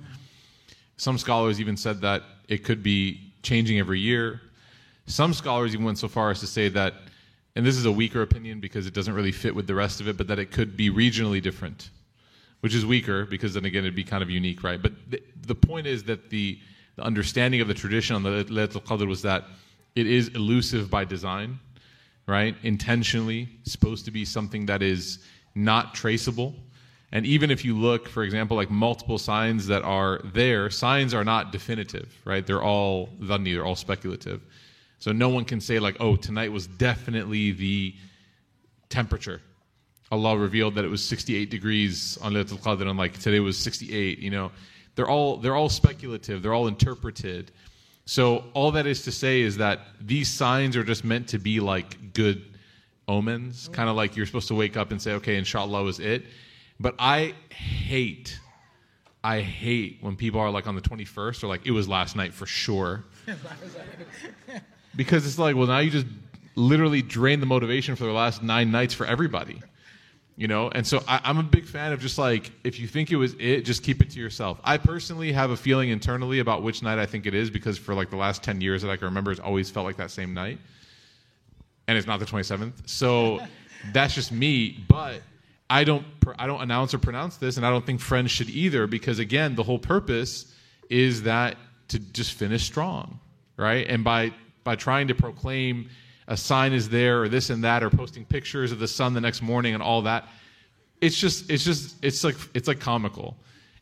Some 0.99 1.19
scholars 1.19 1.61
even 1.61 1.77
said 1.77 2.01
that 2.03 2.23
it 2.47 2.63
could 2.63 2.81
be 2.81 3.33
changing 3.43 3.81
every 3.81 3.99
year. 3.99 4.41
Some 5.07 5.35
scholars 5.35 5.75
even 5.75 5.85
went 5.85 5.99
so 5.99 6.07
far 6.07 6.31
as 6.31 6.39
to 6.41 6.47
say 6.47 6.69
that, 6.69 6.95
and 7.57 7.67
this 7.67 7.77
is 7.77 7.87
a 7.87 7.91
weaker 7.91 8.23
opinion 8.23 8.61
because 8.61 8.87
it 8.87 8.95
doesn't 8.95 9.15
really 9.15 9.33
fit 9.33 9.53
with 9.53 9.67
the 9.67 9.75
rest 9.75 10.01
of 10.01 10.07
it, 10.07 10.17
but 10.17 10.29
that 10.29 10.39
it 10.39 10.53
could 10.53 10.77
be 10.77 10.89
regionally 10.89 11.43
different, 11.43 11.91
which 12.63 12.75
is 12.75 12.87
weaker 12.87 13.27
because 13.27 13.55
then 13.55 13.65
again 13.65 13.85
it'd 13.85 13.95
be 13.95 14.05
kind 14.05 14.23
of 14.23 14.31
unique, 14.31 14.63
right? 14.63 14.81
But 14.81 14.93
the, 15.11 15.23
the 15.47 15.55
point 15.55 15.87
is 15.87 16.03
that 16.05 16.31
the 16.31 16.59
the 16.97 17.03
understanding 17.03 17.61
of 17.61 17.69
the 17.69 17.75
tradition 17.75 18.17
on 18.17 18.23
the 18.23 18.45
Laylatul 18.45 18.85
Qadr 18.85 19.07
was 19.07 19.23
that 19.23 19.45
it 19.95 20.07
is 20.07 20.29
elusive 20.29 20.91
by 20.91 21.05
design, 21.05 21.59
right? 22.27 22.55
Intentionally, 22.63 23.49
supposed 23.65 24.05
to 24.05 24.11
be 24.11 24.25
something 24.25 24.67
that 24.67 24.83
is 24.83 25.19
not 25.55 25.95
traceable. 25.95 26.55
And 27.13 27.27
even 27.27 27.51
if 27.51 27.65
you 27.65 27.77
look, 27.77 28.09
for 28.09 28.23
example, 28.23 28.57
like 28.57 28.71
multiple 28.71 29.19
signs 29.19 29.67
that 29.67 29.83
are 29.83 30.21
there, 30.33 30.71
signs 30.71 31.13
are 31.13 31.25
not 31.25 31.53
definitive, 31.53 32.15
right? 32.25 32.47
They're 32.47 32.63
all 32.63 33.09
dhanni, 33.21 33.55
they're 33.55 33.67
all 33.67 33.77
speculative. 33.77 34.41
So 34.99 35.13
no 35.13 35.29
one 35.29 35.45
can 35.45 35.61
say 35.61 35.79
like, 35.79 35.97
oh, 36.01 36.17
tonight 36.17 36.53
was 36.53 36.67
definitely 36.67 37.53
the 37.53 37.95
temperature. 38.89 39.41
Allah 40.13 40.37
revealed 40.37 40.75
that 40.75 40.85
it 40.85 40.89
was 40.89 41.03
68 41.03 41.51
degrees 41.51 42.19
on 42.21 42.35
Laylatul 42.35 42.61
Qadr, 42.61 42.83
and 42.83 42.99
like 42.99 43.19
today 43.19 43.41
was 43.41 43.57
68. 43.57 44.19
You 44.19 44.31
know, 44.31 44.53
they're 44.95 45.09
all 45.09 45.39
they're 45.39 45.57
all 45.57 45.71
speculative. 45.71 46.43
They're 46.43 46.53
all 46.53 46.69
interpreted. 46.69 47.51
So 48.05 48.45
all 48.53 48.73
that 48.73 48.87
is 48.87 49.03
to 49.05 49.13
say 49.13 49.41
is 49.41 49.57
that 49.57 49.81
these 50.01 50.29
signs 50.29 50.77
are 50.77 50.85
just 50.85 51.03
meant 51.03 51.29
to 51.29 51.39
be 51.39 51.61
like 51.61 52.13
good 52.13 52.45
omens 53.09 53.65
mm-hmm. 53.65 53.73
kind 53.73 53.89
of 53.89 53.97
like 53.97 54.15
you're 54.15 54.27
supposed 54.27 54.49
to 54.49 54.55
wake 54.55 54.77
up 54.77 54.91
and 54.93 55.01
say 55.01 55.13
okay 55.15 55.37
inshallah 55.37 55.83
was 55.83 55.99
it. 55.99 56.25
But 56.79 56.95
i 56.99 57.35
hate 57.51 58.39
i 59.25 59.41
hate 59.41 59.99
when 60.01 60.17
people 60.17 60.41
are 60.41 60.51
like 60.51 60.67
on 60.67 60.75
the 60.75 60.81
21st 60.81 61.45
or 61.45 61.47
like 61.47 61.65
it 61.65 61.71
was 61.71 61.89
last 61.89 62.17
night 62.17 62.35
for 62.35 62.47
sure. 62.47 63.05
Because 64.95 65.27
it's 65.27 65.39
like 65.39 65.57
well 65.57 65.69
now 65.69 65.79
you 65.79 65.91
just 65.91 66.07
literally 66.55 67.01
drain 67.01 67.41
the 67.41 67.47
motivation 67.47 67.97
for 67.97 68.05
the 68.05 68.13
last 68.13 68.43
nine 68.43 68.71
nights 68.71 68.93
for 68.93 69.07
everybody 69.07 69.63
you 70.37 70.49
know? 70.49 70.69
And 70.69 70.87
so 70.87 71.03
I, 71.07 71.21
am 71.25 71.39
a 71.39 71.43
big 71.43 71.67
fan 71.67 71.93
of 71.93 72.01
just 72.01 72.19
like 72.19 72.51
if 72.65 72.79
you 72.81 72.87
think 72.87 73.11
it 73.11 73.17
was 73.17 73.35
it 73.39 73.63
just 73.63 73.83
keep 73.83 74.03
it 74.03 74.11
to 74.11 74.21
yourself. 74.21 74.61
I 74.65 74.79
personally 74.79 75.33
have 75.33 75.51
a 75.51 75.57
feeling 75.57 75.91
internally 75.91 76.39
about 76.39 76.63
which 76.63 76.83
night 76.83 76.99
i 76.99 77.07
think 77.07 77.27
it 77.27 77.35
is 77.35 77.51
because 77.51 77.79
for 77.79 77.95
like 77.95 78.11
the 78.11 78.17
last 78.17 78.43
10 78.43 78.61
years 78.61 78.83
that 78.83 78.91
i 78.91 78.97
can 78.97 79.07
remember 79.07 79.31
it's 79.31 79.41
always 79.41 79.71
felt 79.71 79.87
like 79.87 79.97
that 79.97 80.11
same 80.11 80.35
night. 80.35 80.59
And 81.89 81.99
it's 81.99 82.07
not 82.07 82.21
the 82.21 82.27
27th 82.27 82.89
so 82.89 83.41
that's 83.93 84.15
just 84.15 84.31
me 84.31 84.85
but 84.89 85.21
i 85.69 85.83
don't 85.83 86.07
i 86.39 86.47
don't 86.47 86.63
announce 86.63 86.95
or 86.95 86.99
pronounce 86.99 87.37
this 87.37 87.57
and 87.57 87.67
i 87.67 87.71
don't 87.71 87.85
think 87.85 88.01
friends 88.01 88.31
should 88.31 88.49
either 88.49 88.87
because 88.87 89.19
again 89.19 89.57
the 89.57 89.63
whole 89.65 89.81
purpose 89.81 90.55
is 90.89 91.25
that 91.25 91.57
to 91.89 91.99
just 91.99 92.33
finish 92.35 92.65
strong 92.65 93.19
right? 93.57 93.87
And 93.89 94.05
by 94.05 94.33
by 94.65 94.77
trying 94.77 95.09
to 95.09 95.15
proclaim 95.15 95.89
a 96.33 96.37
sign 96.37 96.73
is 96.73 96.89
there 96.89 97.23
or 97.23 97.29
this 97.29 97.51
and 97.51 97.63
that 97.63 97.83
or 97.83 97.91
posting 97.91 98.25
pictures 98.25 98.73
of 98.73 98.79
the 98.79 98.89
sun 98.89 99.13
the 99.13 99.21
next 99.21 99.43
morning 99.43 99.75
and 99.75 99.83
all 99.83 100.03
that. 100.03 100.29
It's 101.01 101.17
just 101.17 101.51
it's 101.51 101.65
just 101.65 102.03
it's 102.03 102.25
like 102.25 102.37
it's 102.55 102.67
like 102.67 102.81
comical. 102.81 103.37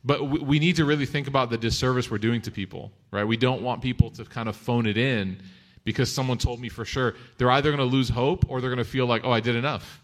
But 0.04 0.28
we, 0.28 0.38
we 0.40 0.58
need 0.58 0.76
to 0.76 0.84
really 0.84 1.06
think 1.06 1.28
about 1.28 1.50
the 1.50 1.58
disservice 1.58 2.10
we're 2.10 2.18
doing 2.18 2.40
to 2.42 2.50
people 2.50 2.92
right? 3.10 3.24
We 3.24 3.36
don't 3.36 3.62
want 3.62 3.82
people 3.82 4.10
to 4.10 4.24
kind 4.24 4.48
of 4.48 4.56
phone 4.56 4.86
it 4.86 4.96
in 4.96 5.42
because 5.84 6.12
someone 6.12 6.38
told 6.38 6.60
me 6.60 6.68
for 6.68 6.84
sure. 6.84 7.14
They're 7.38 7.50
either 7.50 7.70
going 7.70 7.78
to 7.78 7.96
lose 7.96 8.08
hope 8.08 8.44
or 8.48 8.60
they're 8.60 8.70
going 8.70 8.84
to 8.84 8.90
feel 8.90 9.06
like 9.06 9.22
oh 9.24 9.30
i 9.30 9.40
did 9.40 9.56
enough. 9.56 10.02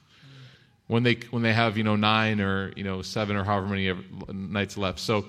When 0.89 1.03
they 1.03 1.19
when 1.31 1.43
they 1.43 1.53
have 1.53 1.77
you 1.77 1.85
know 1.85 1.97
nine 1.97 2.41
or 2.41 2.73
you 2.77 2.85
know 2.85 3.03
seven 3.03 3.37
or 3.37 3.45
however 3.45 3.67
many 3.67 3.93
nights 4.33 4.77
left. 4.77 5.01
So 5.01 5.27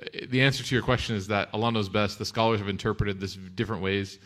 uh, 0.00 0.06
the 0.28 0.42
answer 0.42 0.64
to 0.64 0.74
your 0.74 0.82
question 0.82 1.14
is 1.14 1.28
that 1.28 1.52
knows 1.54 1.88
best 1.88 2.18
the 2.18 2.24
scholars 2.24 2.58
have 2.60 2.68
interpreted 2.68 3.20
this 3.20 3.34
different 3.34 3.82
ways 3.82 4.18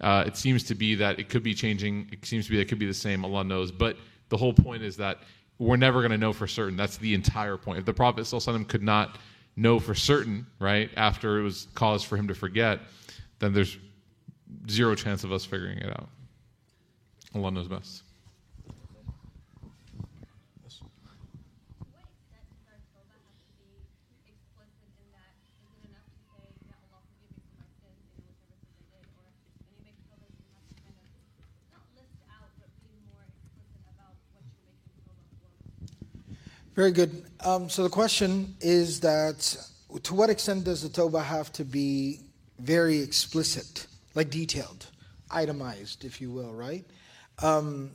uh, 0.00 0.24
it 0.26 0.36
seems 0.36 0.62
to 0.64 0.74
be 0.74 0.94
that 0.96 1.18
it 1.18 1.28
could 1.28 1.42
be 1.42 1.54
changing. 1.54 2.08
It 2.12 2.24
seems 2.24 2.46
to 2.46 2.50
be 2.50 2.56
that 2.56 2.62
it 2.62 2.68
could 2.68 2.78
be 2.78 2.86
the 2.86 2.94
same. 2.94 3.24
Allah 3.24 3.44
knows. 3.44 3.72
But 3.72 3.96
the 4.28 4.36
whole 4.36 4.52
point 4.52 4.82
is 4.82 4.96
that 4.98 5.18
we're 5.58 5.76
never 5.76 6.00
going 6.00 6.12
to 6.12 6.18
know 6.18 6.32
for 6.32 6.46
certain. 6.46 6.76
That's 6.76 6.98
the 6.98 7.14
entire 7.14 7.56
point. 7.56 7.78
If 7.78 7.84
the 7.86 7.94
Prophet 7.94 8.22
ﷺ 8.22 8.68
could 8.68 8.82
not 8.82 9.18
know 9.56 9.78
for 9.78 9.94
certain, 9.94 10.46
right, 10.58 10.90
after 10.96 11.38
it 11.38 11.42
was 11.42 11.68
cause 11.74 12.02
for 12.02 12.16
him 12.16 12.28
to 12.28 12.34
forget, 12.34 12.80
then 13.38 13.54
there's 13.54 13.78
zero 14.70 14.94
chance 14.94 15.24
of 15.24 15.32
us 15.32 15.44
figuring 15.44 15.78
it 15.78 15.88
out. 15.88 16.08
Allah 17.34 17.50
knows 17.50 17.68
best. 17.68 18.02
Very 36.76 36.92
good. 36.92 37.24
Um, 37.40 37.70
so 37.70 37.82
the 37.84 37.88
question 37.88 38.54
is 38.60 39.00
that 39.00 39.56
to 40.02 40.14
what 40.14 40.28
extent 40.28 40.64
does 40.64 40.82
the 40.82 40.90
Tawbah 40.90 41.24
have 41.24 41.50
to 41.54 41.64
be 41.64 42.20
very 42.58 42.98
explicit, 42.98 43.86
like 44.14 44.28
detailed, 44.28 44.84
itemized, 45.30 46.04
if 46.04 46.20
you 46.20 46.30
will, 46.30 46.52
right? 46.52 46.84
Um, 47.42 47.92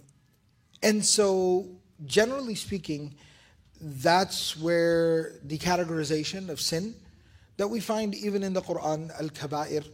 and 0.82 1.06
so, 1.06 1.68
generally 2.08 2.56
speaking, 2.56 3.14
that's 3.80 4.58
where 4.58 5.34
the 5.44 5.60
categorization 5.60 6.50
of 6.50 6.60
sin 6.60 6.96
that 7.58 7.68
we 7.68 7.80
find 7.80 8.16
even 8.16 8.42
in 8.42 8.54
the 8.54 8.64
Quran, 8.64 9.12
al 9.22 9.30
kaba'ir, 9.30 9.86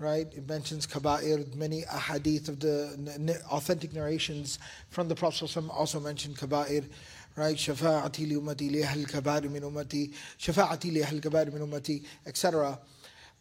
right? 0.00 0.26
It 0.34 0.48
mentions 0.48 0.84
kaba'ir, 0.88 1.54
many 1.54 1.82
ahadith 1.82 2.48
of 2.48 2.58
the 2.58 3.40
authentic 3.52 3.94
narrations 3.94 4.58
from 4.90 5.06
the 5.06 5.14
Prophet 5.14 5.56
also 5.70 6.00
mention 6.00 6.34
kaba'ir 6.34 6.88
right? 7.36 7.56
Shafa'ati 7.56 8.28
li 8.28 8.34
ummati 8.34 8.70
li 8.70 8.82
ahl 8.82 9.04
kabari 9.04 9.50
min 9.50 9.62
ummati, 9.62 10.12
shafa'ati 10.38 10.92
li 10.92 11.02
ahl 11.02 11.20
kabari 11.20 11.52
min 11.52 11.62
ummati, 11.62 12.04
etc. 12.26 12.78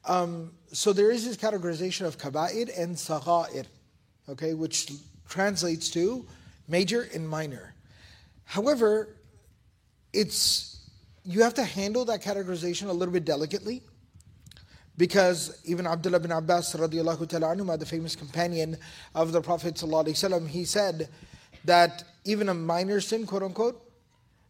Um, 0.06 0.52
so 0.72 0.94
there 0.94 1.12
is 1.12 1.26
this 1.26 1.38
categorization 1.38 2.06
of 2.06 2.18
kaba'ir 2.18 2.70
and 2.78 2.96
sagha'ir, 2.96 3.66
okay, 4.30 4.54
which 4.54 4.92
translates 5.28 5.90
to 5.92 6.26
major 6.68 7.08
and 7.14 7.28
minor. 7.28 7.74
However, 8.46 9.16
it's 10.14 10.80
you 11.24 11.44
have 11.44 11.54
to 11.54 11.64
handle 11.64 12.06
that 12.06 12.22
categorization 12.22 12.90
a 12.90 12.92
little 12.92 13.14
bit 13.14 13.26
delicately 13.26 13.84
because 14.98 15.62
even 15.66 15.88
Abdullah 15.88 16.20
bin 16.20 16.32
Abbas 16.32 16.76
radiallahu 16.76 17.28
ta'ala 17.28 17.56
anuma, 17.56 17.78
the 17.78 17.86
famous 17.86 18.16
companion 18.16 18.78
of 19.16 19.32
the 19.32 19.42
Prophet 19.42 19.80
he 20.50 20.66
said 20.66 21.10
that 21.66 22.04
even 22.24 22.50
a 22.50 22.54
minor 22.54 23.02
sin, 23.02 23.26
quote 23.26 23.44
unquote, 23.44 23.82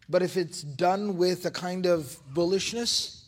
but 0.10 0.22
if 0.22 0.38
it's 0.38 0.62
done 0.62 1.18
with 1.18 1.46
a 1.46 1.52
kind 1.52 1.86
of 1.86 2.18
bullishness, 2.34 3.24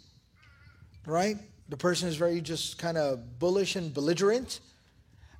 right? 1.06 1.38
The 1.70 1.78
person 1.78 2.08
is 2.08 2.16
very 2.18 2.42
just 2.42 2.78
kind 2.78 2.98
of 2.98 3.40
bullish 3.40 3.76
and 3.76 3.94
belligerent, 3.94 4.60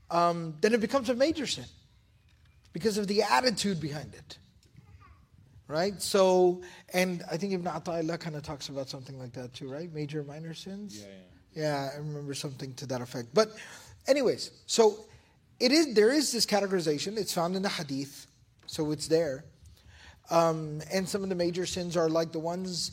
um, 0.10 0.56
then 0.62 0.74
it 0.74 0.80
becomes 0.80 1.10
a 1.10 1.16
major 1.16 1.48
sin 1.48 1.66
because 2.72 2.98
of 2.98 3.08
the 3.08 3.24
attitude 3.24 3.80
behind 3.82 4.14
it. 4.14 4.38
Right? 5.68 6.02
So, 6.02 6.62
and 6.94 7.24
I 7.32 7.38
think 7.38 7.54
Ibn 7.54 7.66
Ata'illah 7.66 8.20
kind 8.20 8.36
of 8.36 8.44
talks 8.44 8.70
about 8.70 8.90
something 8.90 9.18
like 9.18 9.34
that 9.34 9.54
too, 9.54 9.72
right? 9.72 9.92
Major, 9.94 10.24
minor 10.24 10.54
sins? 10.54 11.00
Yeah, 11.00 11.08
yeah. 11.08 11.24
Yeah, 11.56 11.90
I 11.94 11.98
remember 11.98 12.34
something 12.34 12.74
to 12.76 12.86
that 12.88 13.02
effect. 13.02 13.30
But, 13.34 13.52
anyways, 14.08 14.52
so 14.66 15.06
it 15.60 15.72
is 15.72 15.94
there 15.94 16.12
is 16.12 16.32
this 16.32 16.46
categorization. 16.46 17.18
It's 17.18 17.34
found 17.34 17.56
in 17.56 17.62
the 17.62 17.70
Hadith, 17.70 18.28
so 18.74 18.90
it's 18.92 19.08
there. 19.08 19.46
Um, 20.32 20.82
and 20.92 21.08
some 21.08 21.22
of 21.22 21.30
the 21.30 21.36
major 21.36 21.68
sins 21.68 21.96
are 21.96 22.10
like 22.10 22.32
the 22.32 22.40
ones 22.40 22.92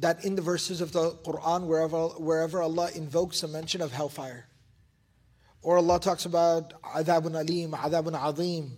that 0.00 0.24
in 0.24 0.34
the 0.34 0.42
verses 0.42 0.80
of 0.80 0.90
the 0.90 1.12
Quran, 1.24 1.66
wherever 1.66 2.08
wherever 2.18 2.60
Allah 2.60 2.90
invokes 2.96 3.44
a 3.44 3.48
mention 3.48 3.80
of 3.80 3.92
hellfire, 3.92 4.48
or 5.62 5.76
Allah 5.76 6.00
talks 6.00 6.24
about 6.24 6.82
adabun 6.82 7.38
alim, 7.38 7.72
adabun 7.72 8.20
azim, 8.20 8.72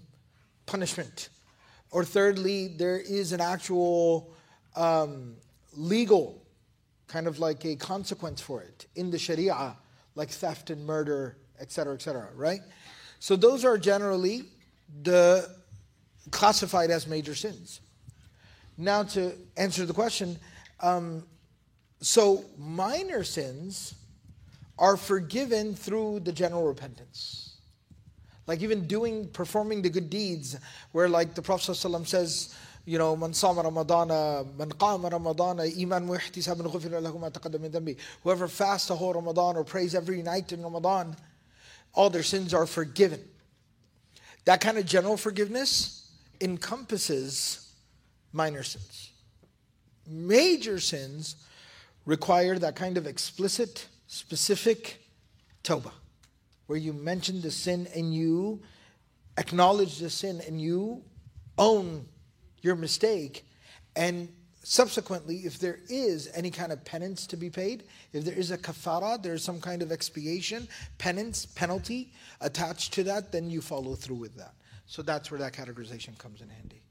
punishment, 0.66 1.30
or 1.90 2.04
thirdly, 2.04 2.68
there 2.68 2.98
is 2.98 3.32
an 3.32 3.40
actual 3.40 4.34
um, 4.76 5.36
legal 5.74 6.42
kind 7.08 7.26
of 7.26 7.38
like 7.38 7.64
a 7.64 7.76
consequence 7.76 8.42
for 8.42 8.62
it 8.62 8.86
in 8.94 9.10
the 9.10 9.18
Sharia, 9.18 9.74
like 10.16 10.28
theft 10.28 10.68
and 10.68 10.84
murder, 10.84 11.38
etc., 11.58 11.94
etc. 11.94 12.28
Right? 12.34 12.60
So 13.20 13.36
those 13.36 13.64
are 13.64 13.78
generally 13.78 14.42
the 15.02 15.61
classified 16.31 16.91
as 16.91 17.07
major 17.07 17.35
sins. 17.35 17.81
Now 18.77 19.03
to 19.03 19.33
answer 19.55 19.85
the 19.85 19.93
question, 19.93 20.37
um, 20.79 21.23
so 21.99 22.45
minor 22.57 23.23
sins 23.23 23.95
are 24.77 24.97
forgiven 24.97 25.73
through 25.73 26.19
the 26.21 26.31
general 26.31 26.67
repentance. 26.67 27.55
Like 28.45 28.61
even 28.61 28.87
doing, 28.87 29.27
performing 29.29 29.81
the 29.81 29.89
good 29.89 30.09
deeds, 30.09 30.57
where 30.91 31.09
like 31.09 31.33
the 31.33 31.41
Prophet 31.41 31.71
ﷺ 31.71 32.07
says, 32.07 32.55
you 32.85 32.97
know, 32.97 33.17
من 33.17 33.33
صام 33.33 33.59
رمضان 33.59 34.07
من 34.57 34.69
قام 34.69 35.05
رمضان 35.05 35.59
إيمان 35.59 36.07
واحتسابا 36.07 36.63
غفر 36.63 36.99
له 36.99 37.17
ما 37.17 37.29
تقدم 37.29 37.61
من 37.61 37.71
ذنبه. 37.71 37.97
Whoever 38.23 38.47
fasts 38.47 38.87
the 38.87 38.95
whole 38.95 39.13
Ramadan 39.13 39.57
or 39.57 39.65
prays 39.65 39.93
every 39.93 40.21
night 40.21 40.53
in 40.53 40.63
Ramadan, 40.63 41.17
all 41.93 42.09
their 42.09 42.23
sins 42.23 42.53
are 42.53 42.65
forgiven. 42.65 43.19
That 44.45 44.61
kind 44.61 44.77
of 44.77 44.85
general 44.85 45.17
forgiveness 45.17 46.00
encompasses 46.42 47.72
minor 48.32 48.62
sins. 48.62 49.12
Major 50.06 50.80
sins 50.80 51.36
require 52.04 52.58
that 52.58 52.74
kind 52.74 52.98
of 52.98 53.06
explicit, 53.06 53.86
specific 54.06 55.06
tawbah, 55.62 55.92
where 56.66 56.78
you 56.78 56.92
mention 56.92 57.40
the 57.40 57.50
sin 57.50 57.86
and 57.94 58.14
you 58.14 58.60
acknowledge 59.38 59.98
the 59.98 60.10
sin 60.10 60.42
and 60.46 60.60
you 60.60 61.02
own 61.56 62.06
your 62.60 62.74
mistake. 62.74 63.46
And 63.94 64.28
subsequently, 64.64 65.38
if 65.38 65.58
there 65.58 65.78
is 65.88 66.30
any 66.34 66.50
kind 66.50 66.72
of 66.72 66.84
penance 66.84 67.26
to 67.28 67.36
be 67.36 67.50
paid, 67.50 67.84
if 68.12 68.24
there 68.24 68.34
is 68.34 68.50
a 68.50 68.58
kafara, 68.58 69.22
there's 69.22 69.44
some 69.44 69.60
kind 69.60 69.82
of 69.82 69.92
expiation, 69.92 70.66
penance, 70.98 71.46
penalty 71.46 72.12
attached 72.40 72.92
to 72.94 73.04
that, 73.04 73.32
then 73.32 73.50
you 73.50 73.60
follow 73.60 73.94
through 73.94 74.16
with 74.16 74.36
that. 74.36 74.54
So 74.86 75.00
that's 75.00 75.30
where 75.30 75.40
that 75.40 75.52
categorization 75.52 76.16
comes 76.18 76.42
in 76.42 76.48
handy. 76.48 76.82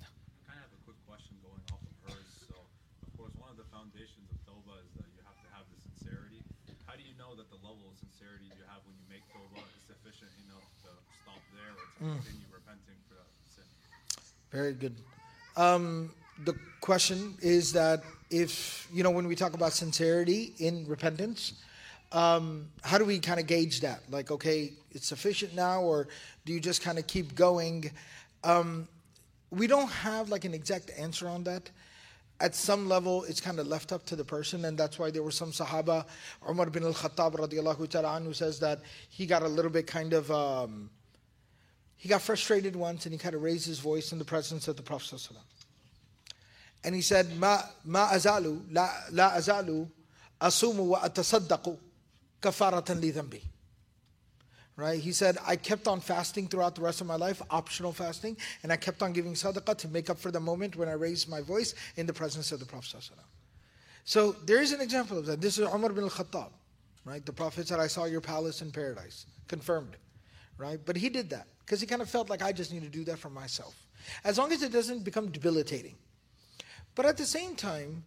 I 0.00 0.04
kind 0.44 0.60
of 0.60 0.68
have 0.68 0.74
a 0.76 0.82
quick 0.84 1.00
question 1.08 1.36
going 1.40 1.62
off 1.72 1.80
of 1.80 1.94
hers. 2.04 2.28
So, 2.44 2.52
of 2.52 3.10
course, 3.16 3.32
one 3.40 3.48
of 3.48 3.56
the 3.56 3.68
foundations 3.72 4.28
of 4.28 4.36
Tawbah 4.44 4.76
is 4.84 4.92
that 5.00 5.08
you 5.16 5.24
have 5.24 5.40
to 5.40 5.48
have 5.56 5.64
the 5.72 5.78
sincerity. 5.80 6.44
How 6.84 7.00
do 7.00 7.02
you 7.06 7.16
know 7.16 7.32
that 7.38 7.48
the 7.48 7.60
level 7.64 7.88
of 7.88 7.96
sincerity 7.96 8.52
you 8.52 8.64
have 8.68 8.84
when 8.84 8.92
you 9.00 9.06
make 9.08 9.24
Tawbah 9.32 9.64
is 9.72 9.82
sufficient 9.88 10.28
enough 10.44 10.68
to 10.84 10.90
stop 11.24 11.40
there 11.56 11.72
or 11.72 11.80
to 11.80 12.20
continue 12.20 12.48
repenting 12.52 12.98
for 13.08 13.16
that 13.16 13.30
sin? 13.48 13.64
Very 14.52 14.76
good. 14.76 15.00
Um, 15.56 16.12
the 16.44 16.54
question 16.80 17.36
is 17.40 17.72
that 17.72 18.04
if, 18.30 18.88
you 18.92 19.02
know, 19.02 19.10
when 19.10 19.26
we 19.28 19.34
talk 19.34 19.54
about 19.54 19.72
sincerity 19.72 20.52
in 20.58 20.86
repentance, 20.86 21.54
um, 22.12 22.68
how 22.82 22.98
do 22.98 23.04
we 23.04 23.18
kind 23.18 23.40
of 23.40 23.46
gauge 23.46 23.80
that? 23.80 24.02
Like, 24.10 24.30
okay, 24.30 24.72
it's 24.90 25.06
sufficient 25.06 25.54
now, 25.54 25.82
or 25.82 26.08
do 26.44 26.52
you 26.52 26.60
just 26.60 26.82
kind 26.82 26.98
of 26.98 27.06
keep 27.06 27.34
going? 27.34 27.90
Um, 28.44 28.88
we 29.50 29.66
don't 29.66 29.90
have 29.90 30.28
like 30.28 30.44
an 30.44 30.54
exact 30.54 30.90
answer 30.98 31.28
on 31.28 31.44
that. 31.44 31.70
At 32.40 32.54
some 32.54 32.88
level, 32.88 33.24
it's 33.24 33.40
kind 33.40 33.58
of 33.58 33.66
left 33.66 33.92
up 33.92 34.06
to 34.06 34.16
the 34.16 34.24
person, 34.24 34.64
and 34.64 34.76
that's 34.78 34.98
why 34.98 35.10
there 35.10 35.22
were 35.22 35.30
some 35.30 35.52
Sahaba, 35.52 36.06
Umar 36.48 36.70
bin 36.70 36.84
al-Khattab 36.84 37.34
radiallahu 37.34 37.86
ta'ala 37.88 38.20
who 38.20 38.32
says 38.32 38.58
that 38.60 38.80
he 39.10 39.26
got 39.26 39.42
a 39.42 39.48
little 39.48 39.70
bit 39.70 39.86
kind 39.86 40.14
of, 40.14 40.30
um, 40.30 40.88
he 41.98 42.08
got 42.08 42.22
frustrated 42.22 42.74
once, 42.74 43.04
and 43.04 43.12
he 43.12 43.18
kind 43.18 43.34
of 43.34 43.42
raised 43.42 43.66
his 43.66 43.78
voice 43.78 44.12
in 44.12 44.18
the 44.18 44.24
presence 44.24 44.68
of 44.68 44.76
the 44.76 44.82
Prophet 44.82 45.16
sallallahu 45.16 45.60
and 46.84 46.94
he 46.94 47.02
said, 47.02 47.36
ma, 47.36 47.60
ma 47.84 48.08
azalu, 48.08 48.62
la, 48.70 48.88
la 49.12 49.32
azalu, 49.32 49.86
asumu 50.40 50.86
wa 50.86 51.00
atasaddaqu 51.00 51.76
kafaratan 52.40 53.00
li. 53.00 53.42
Right? 54.76 54.98
He 54.98 55.12
said, 55.12 55.36
I 55.46 55.56
kept 55.56 55.86
on 55.86 56.00
fasting 56.00 56.48
throughout 56.48 56.74
the 56.74 56.80
rest 56.80 57.02
of 57.02 57.06
my 57.06 57.16
life, 57.16 57.42
optional 57.50 57.92
fasting, 57.92 58.36
and 58.62 58.72
I 58.72 58.76
kept 58.76 59.02
on 59.02 59.12
giving 59.12 59.34
sadaqah 59.34 59.76
to 59.76 59.88
make 59.88 60.08
up 60.08 60.18
for 60.18 60.30
the 60.30 60.40
moment 60.40 60.76
when 60.76 60.88
I 60.88 60.92
raised 60.92 61.28
my 61.28 61.42
voice 61.42 61.74
in 61.96 62.06
the 62.06 62.14
presence 62.14 62.50
of 62.50 62.60
the 62.60 62.66
Prophet. 62.66 63.10
So 64.04 64.32
there 64.46 64.62
is 64.62 64.72
an 64.72 64.80
example 64.80 65.18
of 65.18 65.26
that. 65.26 65.40
This 65.40 65.58
is 65.58 65.68
Umar 65.68 65.90
bin 65.90 66.04
al-Khattab. 66.04 66.48
Right? 67.04 67.24
The 67.24 67.32
Prophet 67.32 67.68
said, 67.68 67.78
I 67.78 67.88
saw 67.88 68.04
your 68.04 68.20
palace 68.20 68.62
in 68.62 68.70
paradise. 68.70 69.26
Confirmed. 69.48 69.96
Right? 70.56 70.80
But 70.84 70.96
he 70.96 71.08
did 71.08 71.30
that 71.30 71.46
because 71.64 71.80
he 71.80 71.86
kind 71.86 72.02
of 72.02 72.08
felt 72.08 72.30
like 72.30 72.42
I 72.42 72.52
just 72.52 72.72
need 72.72 72.82
to 72.82 72.88
do 72.88 73.04
that 73.04 73.18
for 73.18 73.30
myself. 73.30 73.74
As 74.24 74.38
long 74.38 74.52
as 74.52 74.62
it 74.62 74.72
doesn't 74.72 75.04
become 75.04 75.30
debilitating. 75.30 75.94
But 76.94 77.06
at 77.06 77.16
the 77.16 77.24
same 77.26 77.54
time, 77.54 78.02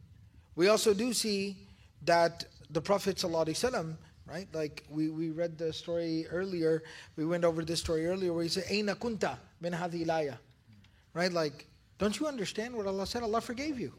we 0.56 0.68
also 0.68 0.94
do 0.94 1.14
see 1.14 1.58
that 2.04 2.46
the 2.70 2.82
Prophet 2.82 3.18
ﷺ 3.18 3.96
right? 4.26 4.48
Like 4.54 4.84
we, 4.90 5.10
we 5.10 5.30
read 5.30 5.58
the 5.58 5.72
story 5.74 6.26
earlier, 6.30 6.84
we 7.16 7.26
went 7.26 7.44
over 7.44 7.64
this 7.64 7.80
story 7.80 8.06
earlier 8.08 8.34
where 8.34 8.44
he 8.44 8.50
said, 8.50 8.66
Aina 8.70 8.96
kunta 8.96 9.38
min 9.62 9.74
hadhi 9.74 10.06
ilaya. 10.06 10.38
Right? 11.14 11.32
Like, 11.32 11.68
don't 12.00 12.20
you 12.20 12.28
understand 12.28 12.76
what 12.76 12.88
Allah 12.88 13.06
said? 13.06 13.24
Allah 13.24 13.42
forgave 13.42 13.80
you. 13.80 13.94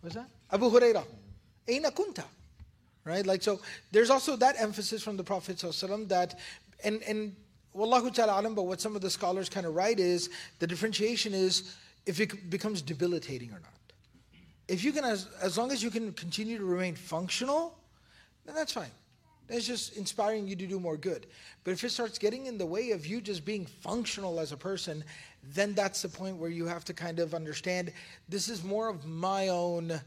What's 0.00 0.16
that? 0.16 0.28
Abu 0.50 0.70
Hurairah. 0.70 1.04
Aina 1.68 1.90
kunta. 1.90 2.24
Right? 3.04 3.26
Like 3.26 3.42
so 3.42 3.60
there's 3.92 4.10
also 4.10 4.36
that 4.36 4.56
emphasis 4.58 5.02
from 5.02 5.16
the 5.16 5.24
Prophet 5.24 5.56
ﷺ 5.56 6.08
that 6.08 6.38
and 6.84 7.02
and 7.02 7.34
Wallahu 7.74 8.12
ta'ala 8.12 8.40
alam, 8.40 8.54
but 8.54 8.62
what 8.62 8.80
some 8.80 8.96
of 8.96 9.02
the 9.02 9.10
scholars 9.10 9.48
kind 9.48 9.64
of 9.64 9.74
write 9.74 10.00
is 10.00 10.30
the 10.58 10.66
differentiation 10.66 11.32
is 11.32 11.76
if 12.06 12.20
it 12.20 12.50
becomes 12.50 12.82
debilitating 12.82 13.50
or 13.50 13.60
not. 13.60 13.70
If 14.66 14.84
you 14.84 14.92
can, 14.92 15.04
as, 15.04 15.28
as 15.40 15.56
long 15.58 15.70
as 15.70 15.82
you 15.82 15.90
can 15.90 16.12
continue 16.12 16.58
to 16.58 16.64
remain 16.64 16.94
functional, 16.94 17.76
then 18.44 18.54
that's 18.54 18.72
fine. 18.72 18.90
That's 19.50 19.66
just 19.66 19.96
inspiring 19.96 20.46
you 20.46 20.54
to 20.54 20.66
do 20.66 20.78
more 20.78 20.96
good. 20.96 21.26
But 21.64 21.72
if 21.72 21.82
it 21.82 21.90
starts 21.90 22.18
getting 22.18 22.46
in 22.46 22.56
the 22.56 22.66
way 22.66 22.92
of 22.92 23.04
you 23.04 23.20
just 23.20 23.44
being 23.44 23.66
functional 23.66 24.38
as 24.38 24.52
a 24.52 24.56
person, 24.56 25.02
then 25.42 25.74
that's 25.74 26.02
the 26.02 26.08
point 26.08 26.36
where 26.36 26.50
you 26.50 26.66
have 26.66 26.84
to 26.84 26.94
kind 26.94 27.18
of 27.18 27.34
understand 27.34 27.92
this 28.28 28.48
is 28.48 28.62
more 28.62 28.88
of 28.88 29.04
my 29.06 29.48
own 29.48 30.00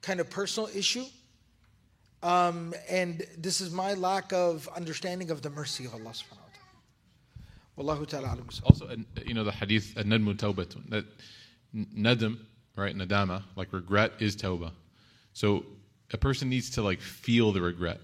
kind 0.00 0.20
of 0.20 0.30
personal 0.30 0.68
issue. 0.72 1.04
Um, 2.22 2.72
and 2.88 3.26
this 3.36 3.60
is 3.60 3.72
my 3.72 3.94
lack 3.94 4.32
of 4.32 4.68
understanding 4.76 5.32
of 5.32 5.42
the 5.42 5.50
mercy 5.50 5.84
of 5.84 5.94
Allah 5.94 6.10
subhanahu 6.10 6.38
wa 7.76 7.82
ta'ala. 7.82 7.96
Wallahu 7.96 8.08
ta'ala 8.08 8.26
alam. 8.28 8.48
Also, 8.62 8.88
you 9.26 9.34
know, 9.34 9.42
the 9.42 9.52
hadith, 9.52 9.94
nadmu 9.96 10.36
tawbatun, 10.36 10.88
that 10.90 11.04
nadam, 11.74 12.38
right, 12.76 12.96
nadama, 12.96 13.42
like 13.56 13.72
regret 13.72 14.12
is 14.20 14.36
tawbah. 14.36 14.70
So 15.32 15.64
a 16.12 16.18
person 16.18 16.48
needs 16.48 16.70
to 16.70 16.82
like 16.82 17.00
feel 17.00 17.50
the 17.50 17.60
regret. 17.60 18.00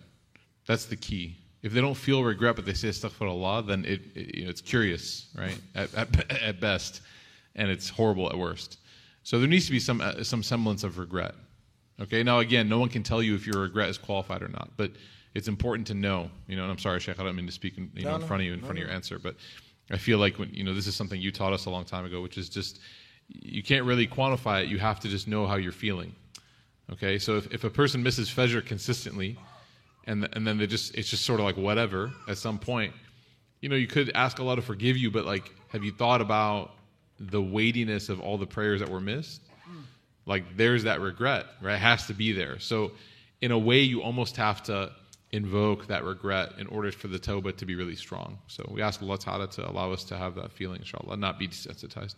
That's 0.67 0.87
the 0.87 0.97
key. 0.97 1.37
If 1.63 1.73
they 1.73 1.81
don't 1.81 1.95
feel 1.97 2.23
regret, 2.23 2.57
but 2.57 2.67
they 2.67 2.75
say 2.75 2.89
astaghfirullah, 2.89 3.67
then 3.67 3.85
it, 3.85 4.03
it 4.15 4.35
you 4.37 4.45
know, 4.45 4.51
it's 4.51 4.61
curious, 4.61 5.27
right, 5.37 5.59
at, 5.75 5.95
at, 5.95 6.31
at 6.43 6.61
best, 6.61 7.01
and 7.57 7.71
it's 7.71 7.89
horrible 7.89 8.29
at 8.29 8.37
worst. 8.37 8.79
So 9.23 9.39
there 9.39 9.49
needs 9.49 9.65
to 9.67 9.73
be 9.73 9.81
some 9.81 10.01
uh, 10.01 10.23
some 10.23 10.43
semblance 10.43 10.85
of 10.85 10.99
regret. 10.99 11.35
Okay. 12.01 12.23
Now 12.23 12.41
again, 12.41 12.69
no 12.69 12.79
one 12.79 12.89
can 12.89 13.03
tell 13.03 13.23
you 13.23 13.35
if 13.35 13.47
your 13.47 13.63
regret 13.63 13.89
is 13.89 13.97
qualified 13.97 14.43
or 14.43 14.49
not, 14.49 14.71
but 14.77 14.91
it's 15.35 15.49
important 15.49 15.87
to 15.87 15.95
know. 15.95 16.31
You 16.47 16.57
know, 16.57 16.63
and 16.65 16.73
I'm 16.73 16.79
sorry, 16.79 17.01
Sheikh, 17.01 17.19
I 17.19 17.25
don't 17.25 17.37
mean 17.37 17.47
to 17.47 17.53
speak 17.53 17.79
in, 17.79 17.91
you 17.95 18.05
No, 18.05 18.11
know, 18.11 18.15
in 18.17 18.21
no, 18.21 18.27
front 18.27 18.43
of 18.43 18.47
you 18.47 18.53
in 18.53 18.61
no, 18.61 18.67
front 18.67 18.79
of 18.79 18.85
your 18.85 18.93
answer, 18.93 19.19
but 19.19 19.37
I 19.91 19.97
feel 19.97 20.19
like 20.19 20.39
when 20.39 20.53
you 20.53 20.65
know 20.65 20.75
this 20.75 20.87
is 20.87 20.95
something 20.95 21.21
you 21.21 21.33
taught 21.33 21.53
us 21.53 21.65
a 21.65 21.71
long 21.71 21.85
time 21.85 22.05
ago, 22.05 22.21
which 22.21 22.37
is 22.37 22.49
just 22.49 22.81
you 23.29 23.63
can't 23.63 23.85
really 23.85 24.07
quantify 24.07 24.63
it. 24.63 24.69
You 24.69 24.79
have 24.79 25.01
to 25.01 25.09
just 25.09 25.27
know 25.27 25.47
how 25.47 25.57
you're 25.57 25.73
feeling. 25.73 26.15
Okay, 26.93 27.19
so 27.19 27.39
if, 27.39 27.51
if 27.55 27.65
a 27.65 27.71
person 27.71 28.03
misses 28.03 28.29
Fajr 28.29 28.65
consistently, 28.67 29.39
and 30.07 30.29
and 30.33 30.47
then 30.47 30.59
they 30.59 30.67
just 30.67 30.95
it's 30.95 31.09
just 31.09 31.25
sort 31.25 31.41
of 31.41 31.47
like 31.47 31.57
whatever 31.57 32.13
at 32.29 32.39
some 32.39 32.59
point, 32.59 32.93
you 33.61 33.69
know, 33.69 33.77
you 33.77 33.87
could 33.87 34.11
ask 34.15 34.39
Allah 34.41 34.57
to 34.57 34.63
forgive 34.63 34.97
you, 34.97 35.11
but 35.11 35.25
like, 35.25 35.51
have 35.69 35.83
you 35.85 35.93
thought 35.93 36.21
about 36.21 36.73
the 37.19 37.41
weightiness 37.41 38.09
of 38.09 38.21
all 38.21 38.37
the 38.37 38.47
prayers 38.47 38.81
that 38.81 38.89
were 38.89 39.01
missed? 39.01 39.41
Like, 40.27 40.57
there's 40.57 40.85
that 40.85 41.01
regret, 41.01 41.47
right? 41.61 41.75
It 41.75 41.81
has 41.81 42.07
to 42.07 42.15
be 42.15 42.33
there. 42.33 42.59
So, 42.59 42.93
in 43.41 43.51
a 43.51 43.59
way, 43.59 43.81
you 43.81 44.03
almost 44.03 44.37
have 44.37 44.63
to 44.65 44.91
invoke 45.33 45.87
that 45.89 46.05
regret 46.05 46.53
in 46.59 46.67
order 46.69 46.91
for 46.93 47.09
the 47.09 47.19
tawbah 47.19 47.57
to 47.57 47.67
be 47.67 47.75
really 47.75 47.97
strong. 47.97 48.39
So, 48.47 48.67
we 48.73 48.81
ask 48.81 49.03
Allah 49.03 49.19
Ta'ala 49.19 49.49
to 49.49 49.71
allow 49.71 49.93
us 49.93 50.05
to 50.05 50.17
have 50.17 50.35
that 50.37 50.53
feeling, 50.53 50.81
inshallah, 50.81 51.17
not 51.17 51.39
be 51.39 51.49
desensitized. 51.49 52.17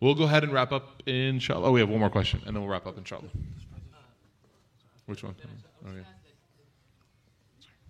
We'll 0.00 0.14
go 0.14 0.24
ahead 0.24 0.42
and 0.42 0.52
wrap 0.52 0.72
up, 0.72 1.02
inshallah. 1.06 1.68
Oh, 1.68 1.72
we 1.72 1.80
have 1.80 1.88
one 1.88 2.00
more 2.00 2.10
question, 2.10 2.40
and 2.46 2.54
then 2.54 2.62
we'll 2.62 2.72
wrap 2.72 2.86
up, 2.86 2.98
inshallah. 2.98 3.28
Which 5.06 5.22
one? 5.22 5.34
Okay. 5.86 6.04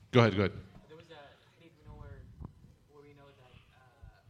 Go 0.09 0.25
ahead, 0.25 0.33
go 0.41 0.49
ahead. 0.49 0.57
There 0.89 0.97
was 0.97 1.11
a 1.13 1.21
hadith 1.61 1.77
we 1.77 1.85
know 1.85 1.97
where, 2.01 2.25
where 2.89 3.05
we 3.05 3.13
know 3.13 3.29
that 3.29 3.53
uh, 3.77 4.25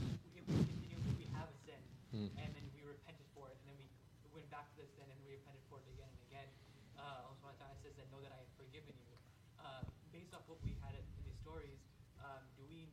we, 0.00 0.16
we 0.32 0.40
continue, 0.48 0.96
we 1.20 1.28
have 1.36 1.44
a 1.52 1.56
sin, 1.68 1.76
Hmm. 2.08 2.32
and 2.40 2.48
then 2.56 2.64
we 2.72 2.80
repented 2.88 3.28
for 3.36 3.52
it, 3.52 3.60
and 3.60 3.68
then 3.68 3.76
we 3.84 3.86
went 4.32 4.48
back 4.48 4.64
to 4.72 4.80
the 4.80 4.88
sin 4.96 5.04
and 5.12 5.18
we 5.28 5.36
repented 5.36 5.60
for 5.68 5.76
it 5.84 5.86
again 5.92 6.08
and 6.08 6.22
again. 6.32 6.48
Uh, 6.96 7.28
Allah 7.28 7.36
subhanahu 7.36 7.60
wa 7.60 7.68
ta'ala 7.68 7.76
says 7.84 7.92
that 8.00 8.08
know 8.08 8.24
that 8.24 8.32
I 8.32 8.40
have 8.40 8.52
forgiven 8.56 8.96
you. 9.04 9.12
Uh, 9.60 9.84
based 10.08 10.32
off 10.32 10.40
what 10.48 10.56
we 10.64 10.72
had 10.80 10.96
in 10.96 11.04
these 11.20 11.36
stories, 11.44 11.76
um, 12.24 12.40
do 12.56 12.64
we, 12.64 12.88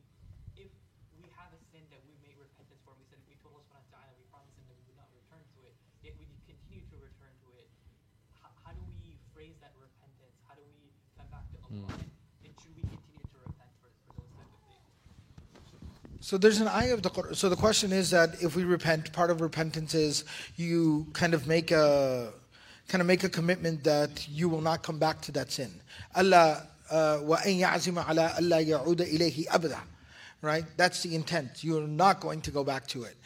if 0.60 0.68
we 1.16 1.24
have 1.32 1.48
a 1.56 1.60
sin 1.72 1.80
that 1.88 2.04
we 2.04 2.12
made 2.20 2.36
repentance 2.36 2.84
for, 2.84 2.92
we 3.00 3.08
said 3.08 3.24
we 3.24 3.40
told 3.40 3.56
Allah 3.56 3.64
subhanahu 3.72 3.88
wa 3.88 4.04
ta'ala, 4.04 4.12
we 4.20 4.28
promised 4.28 4.52
him 4.60 4.68
that 4.68 4.76
we 4.76 4.84
would 4.84 5.00
not 5.00 5.08
return 5.16 5.40
to 5.56 5.64
it, 5.64 5.72
yet 6.04 6.12
we 6.20 6.28
continue 6.44 6.84
to 6.92 6.96
return 7.00 7.32
to 7.40 7.48
it. 7.56 7.72
How, 8.36 8.52
how 8.68 8.76
do 8.76 8.84
we 9.00 9.16
phrase 9.32 9.56
that 9.64 9.72
repentance? 9.80 10.36
How 10.44 10.52
do 10.60 10.62
we 10.76 10.92
come 11.16 11.26
back 11.32 11.48
to 11.50 11.58
Allah? 11.72 11.88
And, 11.98 12.12
and 12.44 12.52
should 12.60 12.76
we 12.76 12.84
continue 12.84 13.24
to 13.32 13.38
repent 13.48 13.72
for, 13.80 13.88
for 14.06 14.12
those 14.20 14.30
type 14.36 14.44
of 14.52 14.60
things? 14.68 14.84
So 16.26 16.36
there's 16.36 16.58
an 16.60 16.66
ayah 16.66 16.92
of 16.92 17.02
the 17.02 17.10
Quran. 17.10 17.36
So 17.36 17.48
the 17.48 17.54
question 17.54 17.92
is 17.92 18.10
that 18.10 18.42
if 18.42 18.56
we 18.56 18.64
repent, 18.64 19.12
part 19.12 19.30
of 19.30 19.40
repentance 19.40 19.94
is 19.94 20.24
you 20.56 21.06
kind 21.12 21.34
of 21.34 21.46
make 21.46 21.70
a 21.70 22.32
kind 22.88 23.00
of 23.00 23.06
make 23.06 23.22
a 23.22 23.28
commitment 23.28 23.84
that 23.84 24.26
you 24.28 24.48
will 24.48 24.60
not 24.60 24.82
come 24.82 24.98
back 24.98 25.20
to 25.20 25.30
that 25.30 25.52
sin. 25.52 25.70
Allah 26.16 26.66
uh, 26.90 27.18
وَأَن 27.22 27.60
Right? 30.42 30.64
That's 30.76 31.02
the 31.04 31.14
intent. 31.14 31.62
You're 31.62 31.86
not 31.86 32.18
going 32.18 32.40
to 32.40 32.50
go 32.50 32.64
back 32.64 32.88
to 32.88 33.04
it. 33.04 33.16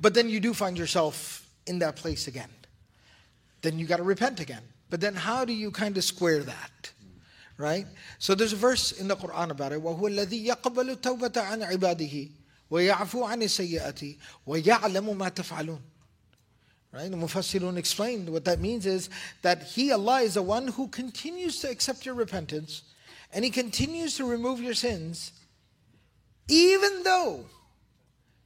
But 0.00 0.14
then 0.14 0.28
you 0.28 0.38
do 0.38 0.54
find 0.54 0.78
yourself 0.78 1.50
in 1.66 1.80
that 1.80 1.96
place 1.96 2.28
again. 2.28 2.50
Then 3.62 3.80
you 3.80 3.86
got 3.86 3.96
to 3.96 4.04
repent 4.04 4.38
again. 4.38 4.62
But 4.90 5.00
then 5.00 5.16
how 5.16 5.44
do 5.44 5.52
you 5.52 5.72
kind 5.72 5.96
of 5.96 6.04
square 6.04 6.44
that? 6.44 6.92
Right? 7.58 7.86
So 8.20 8.36
there's 8.36 8.52
a 8.52 8.56
verse 8.56 8.92
in 8.92 9.08
the 9.08 9.16
Quran 9.16 9.50
about 9.50 9.72
it. 9.72 9.82
وَيَعْفُو 12.71 13.27
عَنِ 13.27 13.41
السَّيِّئَةِ 13.43 14.17
وَيَعْلَمُ 14.47 15.17
مَا 15.17 15.29
تَفْعَلُونَ 15.29 15.79
Right? 16.91 17.11
The 17.11 17.17
Mufassirun 17.17 17.77
explained 17.77 18.29
what 18.29 18.45
that 18.45 18.59
means 18.59 18.87
is 18.87 19.09
that 19.43 19.61
He, 19.63 19.91
Allah, 19.91 20.21
is 20.21 20.33
the 20.33 20.41
one 20.41 20.69
who 20.69 20.87
continues 20.87 21.59
to 21.59 21.69
accept 21.69 22.05
your 22.05 22.15
repentance 22.15 22.81
and 23.31 23.45
He 23.45 23.51
continues 23.51 24.17
to 24.17 24.25
remove 24.25 24.59
your 24.59 24.73
sins 24.73 25.31
even 26.47 27.03
though 27.03 27.45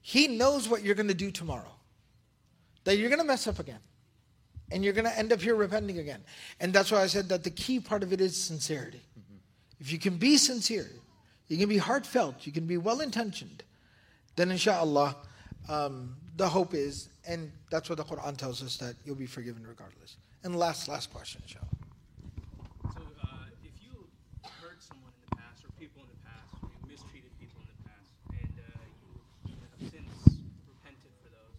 He 0.01 0.27
knows 0.27 0.67
what 0.67 0.83
you're 0.83 0.95
going 0.95 1.07
to 1.07 1.13
do 1.13 1.31
tomorrow. 1.31 1.71
That 2.83 2.97
you're 2.97 3.09
going 3.09 3.21
to 3.21 3.25
mess 3.25 3.47
up 3.47 3.59
again 3.59 3.79
and 4.71 4.83
you're 4.83 4.93
going 4.93 5.05
to 5.05 5.17
end 5.17 5.31
up 5.31 5.41
here 5.41 5.55
repenting 5.55 5.99
again. 5.99 6.21
And 6.59 6.73
that's 6.73 6.91
why 6.91 7.01
I 7.01 7.07
said 7.07 7.29
that 7.29 7.45
the 7.45 7.49
key 7.49 7.79
part 7.79 8.03
of 8.03 8.11
it 8.11 8.19
is 8.19 8.35
sincerity. 8.35 9.03
If 9.79 9.91
you 9.91 9.99
can 9.99 10.17
be 10.17 10.37
sincere, 10.37 10.89
you 11.47 11.57
can 11.57 11.69
be 11.69 11.77
heartfelt, 11.77 12.45
you 12.45 12.51
can 12.51 12.65
be 12.65 12.77
well 12.77 12.99
intentioned, 12.99 13.63
then 14.38 14.54
inshallah, 14.54 15.16
um, 15.68 16.14
the 16.38 16.48
hope 16.48 16.72
is, 16.72 17.10
and 17.26 17.50
that's 17.74 17.90
what 17.90 17.98
the 17.98 18.06
Quran 18.06 18.38
tells 18.38 18.62
us, 18.62 18.78
that 18.78 18.94
you'll 19.04 19.18
be 19.18 19.26
forgiven 19.26 19.66
regardless. 19.66 20.14
And 20.46 20.54
last, 20.54 20.86
last 20.86 21.10
question, 21.10 21.42
inshallah. 21.42 21.74
So, 22.94 23.02
uh, 23.02 23.50
if 23.66 23.74
you 23.82 24.06
hurt 24.62 24.78
someone 24.78 25.10
in 25.10 25.22
the 25.26 25.34
past, 25.42 25.66
or 25.66 25.74
people 25.74 26.06
in 26.06 26.10
the 26.14 26.22
past, 26.22 26.54
or 26.62 26.70
you 26.70 26.78
mistreated 26.86 27.34
people 27.42 27.58
in 27.66 27.68
the 27.74 27.80
past, 27.90 28.14
and 28.30 28.54
uh, 28.62 29.50
you 29.50 29.58
have 29.58 29.74
since 29.90 30.38
repented 30.70 31.10
for 31.18 31.34
those, 31.34 31.58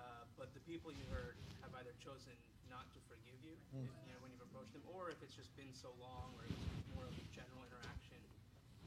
uh, 0.00 0.24
but 0.40 0.48
the 0.56 0.64
people 0.64 0.88
you 0.88 1.04
hurt 1.12 1.36
have 1.60 1.76
either 1.84 1.92
chosen 2.00 2.32
not 2.72 2.88
to 2.96 2.98
forgive 3.12 3.36
you, 3.44 3.52
if, 3.76 3.92
you 4.08 4.16
know, 4.16 4.18
when 4.24 4.32
you've 4.32 4.48
approached 4.48 4.72
them, 4.72 4.82
or 4.88 5.12
if 5.12 5.20
it's 5.20 5.36
just 5.36 5.52
been 5.60 5.70
so 5.76 5.92
long, 6.00 6.32
or 6.40 6.48
it's 6.48 6.64
more 6.96 7.04
of 7.04 7.12
a 7.12 7.26
general 7.36 7.60
interaction, 7.68 8.16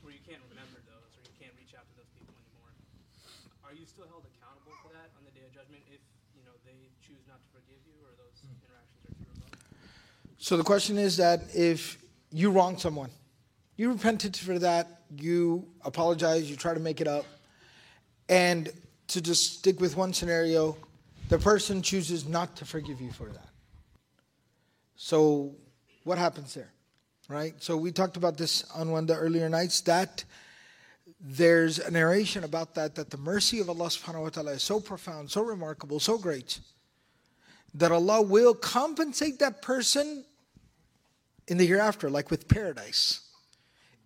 where 0.01 0.17
you 0.17 0.23
can't 0.25 0.41
remember 0.49 0.81
those, 0.89 1.13
or 1.13 1.21
you 1.29 1.37
can't 1.37 1.53
reach 1.61 1.77
out 1.77 1.85
to 1.85 1.95
those 2.01 2.09
people 2.17 2.33
anymore, 2.33 2.73
are 3.73 3.75
you 3.75 3.87
still 3.87 4.05
held 4.07 4.23
accountable 4.37 4.71
for 4.83 4.93
that 4.93 5.09
on 5.17 5.25
the 5.25 5.31
day 5.31 5.43
of 5.47 5.51
judgment 5.51 5.81
if 5.87 5.99
you 6.35 6.43
know 6.45 6.51
they 6.63 6.77
choose 7.01 7.25
not 7.27 7.41
to 7.41 7.49
forgive 7.49 7.81
you, 7.87 7.93
or 8.03 8.13
those 8.21 8.45
hmm. 8.45 8.53
interactions 8.53 9.01
are 9.01 9.15
too 9.17 9.25
remote? 9.33 9.57
So 10.37 10.57
the 10.57 10.63
question 10.63 10.99
is 10.99 11.17
that 11.17 11.41
if 11.55 11.97
you 12.31 12.51
wronged 12.51 12.79
someone, 12.79 13.09
you 13.75 13.91
repented 13.91 14.37
for 14.37 14.59
that, 14.59 15.01
you 15.17 15.65
apologize, 15.83 16.51
you 16.51 16.55
try 16.55 16.75
to 16.75 16.79
make 16.79 17.01
it 17.01 17.07
up, 17.07 17.25
and 18.29 18.69
to 19.07 19.21
just 19.21 19.57
stick 19.57 19.79
with 19.79 19.97
one 19.97 20.13
scenario, 20.13 20.77
the 21.29 21.39
person 21.39 21.81
chooses 21.81 22.27
not 22.27 22.55
to 22.57 22.65
forgive 22.65 23.01
you 23.01 23.11
for 23.11 23.29
that. 23.29 23.49
So 24.95 25.55
what 26.03 26.19
happens 26.19 26.53
there? 26.53 26.71
Right? 27.27 27.55
So 27.57 27.75
we 27.75 27.91
talked 27.91 28.17
about 28.17 28.37
this 28.37 28.69
on 28.75 28.91
one 28.91 29.05
of 29.05 29.07
the 29.07 29.15
earlier 29.15 29.49
nights 29.49 29.81
that 29.81 30.25
there's 31.23 31.79
a 31.79 31.89
narration 31.89 32.43
about 32.43 32.75
that 32.75 32.95
that 32.95 33.09
the 33.09 33.17
mercy 33.17 33.61
of 33.61 33.69
Allah 33.69 33.85
subhanahu 33.85 34.23
wa 34.23 34.29
ta'ala 34.29 34.51
is 34.51 34.63
so 34.63 34.81
profound, 34.81 35.31
so 35.31 35.41
remarkable, 35.41 35.99
so 35.99 36.17
great 36.17 36.59
that 37.73 37.91
Allah 37.91 38.21
will 38.21 38.53
compensate 38.53 39.39
that 39.39 39.61
person 39.61 40.25
in 41.47 41.57
the 41.57 41.65
hereafter, 41.65 42.09
like 42.09 42.29
with 42.29 42.47
paradise, 42.47 43.21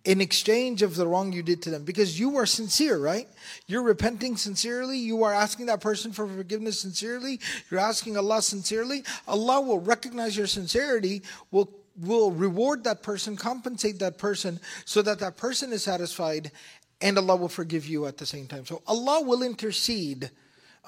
in 0.04 0.20
exchange 0.20 0.80
of 0.82 0.94
the 0.94 1.06
wrong 1.06 1.32
you 1.32 1.42
did 1.42 1.60
to 1.62 1.70
them. 1.70 1.84
Because 1.84 2.18
you 2.18 2.36
are 2.36 2.46
sincere, 2.46 2.98
right? 2.98 3.28
You're 3.66 3.82
repenting 3.82 4.36
sincerely. 4.36 4.98
You 4.98 5.24
are 5.24 5.34
asking 5.34 5.66
that 5.66 5.80
person 5.80 6.12
for 6.12 6.26
forgiveness 6.26 6.80
sincerely. 6.80 7.40
You're 7.70 7.80
asking 7.80 8.16
Allah 8.16 8.42
sincerely. 8.42 9.04
Allah 9.26 9.60
will 9.60 9.80
recognize 9.80 10.36
your 10.36 10.46
sincerity, 10.46 11.22
will 11.50 11.68
will 12.00 12.30
reward 12.30 12.84
that 12.84 13.02
person, 13.02 13.36
compensate 13.36 13.98
that 13.98 14.18
person, 14.18 14.60
so 14.84 15.02
that 15.02 15.18
that 15.18 15.36
person 15.36 15.72
is 15.72 15.82
satisfied, 15.82 16.50
and 17.00 17.16
Allah 17.18 17.36
will 17.36 17.48
forgive 17.48 17.86
you 17.86 18.06
at 18.06 18.18
the 18.18 18.26
same 18.26 18.46
time. 18.46 18.66
So 18.66 18.82
Allah 18.86 19.22
will 19.22 19.42
intercede 19.42 20.30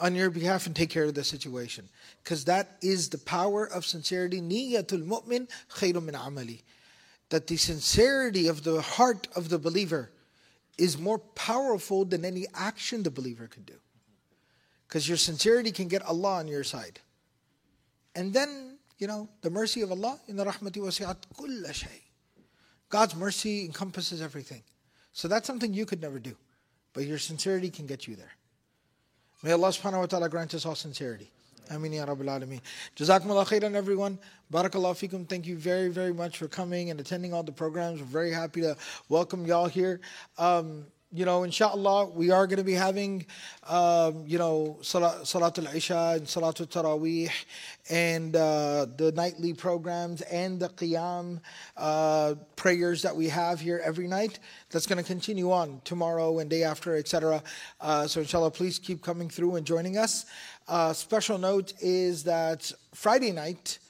on 0.00 0.14
your 0.14 0.30
behalf 0.30 0.66
and 0.66 0.74
take 0.74 0.90
care 0.90 1.04
of 1.04 1.14
the 1.14 1.24
situation. 1.24 1.88
Because 2.22 2.44
that 2.46 2.76
is 2.82 3.10
the 3.10 3.18
power 3.18 3.64
of 3.64 3.86
sincerity. 3.86 4.40
Niyatul 4.40 5.06
mu'min 5.06 5.48
khayrun 5.74 6.04
min 6.04 6.14
amali. 6.14 6.62
That 7.28 7.46
the 7.46 7.56
sincerity 7.56 8.48
of 8.48 8.64
the 8.64 8.80
heart 8.80 9.28
of 9.36 9.50
the 9.50 9.58
believer 9.58 10.10
is 10.78 10.98
more 10.98 11.18
powerful 11.18 12.04
than 12.04 12.24
any 12.24 12.46
action 12.54 13.02
the 13.02 13.10
believer 13.10 13.46
can 13.46 13.62
do. 13.62 13.74
Because 14.88 15.06
your 15.06 15.18
sincerity 15.18 15.70
can 15.70 15.86
get 15.86 16.02
Allah 16.02 16.36
on 16.36 16.48
your 16.48 16.64
side. 16.64 16.98
And 18.16 18.32
then, 18.32 18.78
you 18.98 19.06
know, 19.06 19.28
the 19.42 19.50
mercy 19.50 19.82
of 19.82 19.92
Allah, 19.92 20.18
in 20.26 20.36
the 20.36 20.44
rahmati 20.44 20.78
wasi'at 20.78 21.16
kulla 21.36 21.72
shay. 21.72 22.02
God's 22.88 23.14
mercy 23.14 23.64
encompasses 23.64 24.20
everything. 24.20 24.62
So 25.12 25.28
that's 25.28 25.46
something 25.46 25.74
you 25.74 25.86
could 25.86 26.00
never 26.00 26.18
do. 26.18 26.36
But 26.92 27.04
your 27.04 27.18
sincerity 27.18 27.70
can 27.70 27.86
get 27.86 28.06
you 28.06 28.16
there. 28.16 28.32
May 29.42 29.52
Allah 29.52 29.68
subhanahu 29.68 30.00
wa 30.00 30.06
ta'ala 30.06 30.28
grant 30.28 30.54
us 30.54 30.66
all 30.66 30.74
sincerity. 30.74 31.30
Ameen 31.70 31.92
ya 31.92 32.04
Rabbil 32.04 32.26
Alameen. 32.26 32.60
Jazakumullah 32.96 33.46
khairan 33.46 33.74
everyone. 33.74 34.18
Barakallahu 34.52 35.08
fikum. 35.08 35.28
Thank 35.28 35.46
you 35.46 35.56
very, 35.56 35.88
very 35.88 36.12
much 36.12 36.36
for 36.36 36.48
coming 36.48 36.90
and 36.90 36.98
attending 37.00 37.32
all 37.32 37.44
the 37.44 37.52
programs. 37.52 38.00
We're 38.00 38.06
very 38.06 38.32
happy 38.32 38.60
to 38.62 38.76
welcome 39.08 39.46
y'all 39.46 39.68
here. 39.68 40.00
Um, 40.36 40.86
you 41.12 41.24
know, 41.24 41.42
inshallah, 41.42 42.06
we 42.10 42.30
are 42.30 42.46
going 42.46 42.58
to 42.58 42.64
be 42.64 42.74
having, 42.74 43.26
um, 43.66 44.24
you 44.26 44.38
know, 44.38 44.78
Salat, 44.80 45.58
al-isha 45.58 46.14
and 46.16 46.28
Salat 46.28 46.60
al 46.60 46.66
Taraweeh 46.66 47.30
and 47.90 48.36
uh, 48.36 48.86
the 48.96 49.10
nightly 49.12 49.52
programs 49.52 50.20
and 50.22 50.60
the 50.60 50.68
Qiyam 50.68 51.40
uh, 51.76 52.34
prayers 52.54 53.02
that 53.02 53.16
we 53.16 53.28
have 53.28 53.58
here 53.58 53.80
every 53.84 54.06
night. 54.06 54.38
That's 54.70 54.86
going 54.86 54.98
to 54.98 55.04
continue 55.04 55.50
on 55.50 55.80
tomorrow 55.84 56.38
and 56.38 56.48
day 56.48 56.62
after, 56.62 56.96
etc. 56.96 57.42
Uh, 57.80 58.06
so, 58.06 58.20
inshallah, 58.20 58.52
please 58.52 58.78
keep 58.78 59.02
coming 59.02 59.28
through 59.28 59.56
and 59.56 59.66
joining 59.66 59.98
us. 59.98 60.26
Uh, 60.68 60.92
special 60.92 61.38
note 61.38 61.72
is 61.80 62.22
that 62.22 62.70
Friday 62.94 63.32
night, 63.32 63.80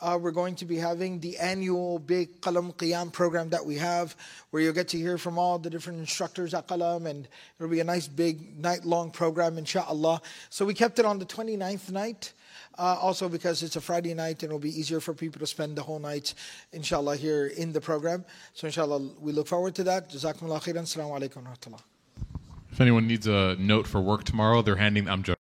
uh, 0.00 0.18
we're 0.20 0.30
going 0.30 0.54
to 0.56 0.64
be 0.64 0.76
having 0.76 1.20
the 1.20 1.38
annual 1.38 1.98
big 1.98 2.40
Qalam 2.40 2.74
Qiyam 2.74 3.12
program 3.12 3.50
that 3.50 3.64
we 3.64 3.76
have, 3.76 4.14
where 4.50 4.62
you'll 4.62 4.74
get 4.74 4.88
to 4.88 4.98
hear 4.98 5.18
from 5.18 5.38
all 5.38 5.58
the 5.58 5.70
different 5.70 5.98
instructors 5.98 6.52
at 6.54 6.68
Qalam, 6.68 7.06
and 7.06 7.28
it'll 7.58 7.70
be 7.70 7.80
a 7.80 7.84
nice 7.84 8.06
big 8.08 8.58
night 8.58 8.84
long 8.84 9.10
program, 9.10 9.56
inshallah. 9.58 10.20
So 10.50 10.64
we 10.66 10.74
kept 10.74 10.98
it 10.98 11.04
on 11.04 11.18
the 11.18 11.26
29th 11.26 11.90
night. 11.90 12.32
Uh, 12.78 12.96
also 13.00 13.26
because 13.26 13.62
it's 13.62 13.76
a 13.76 13.80
Friday 13.80 14.12
night 14.12 14.42
and 14.42 14.50
it'll 14.50 14.58
be 14.58 14.78
easier 14.78 15.00
for 15.00 15.14
people 15.14 15.38
to 15.38 15.46
spend 15.46 15.76
the 15.76 15.82
whole 15.82 15.98
night, 15.98 16.34
inshallah, 16.72 17.16
here 17.16 17.46
in 17.46 17.72
the 17.72 17.80
program. 17.80 18.22
So 18.52 18.66
inshallah, 18.66 18.98
we 19.18 19.32
look 19.32 19.46
forward 19.46 19.74
to 19.76 19.84
that. 19.84 20.10
Jazakumullah 20.10 20.62
khairan. 20.62 20.82
Assalamu 20.82 21.18
alaikum 21.18 21.44
wa 21.44 21.52
rahmatullah. 21.52 21.80
If 22.70 22.80
anyone 22.82 23.06
needs 23.06 23.26
a 23.26 23.56
note 23.58 23.86
for 23.86 24.02
work 24.02 24.24
tomorrow, 24.24 24.60
they're 24.60 24.76
handing. 24.76 25.06
Joking. 25.06 25.24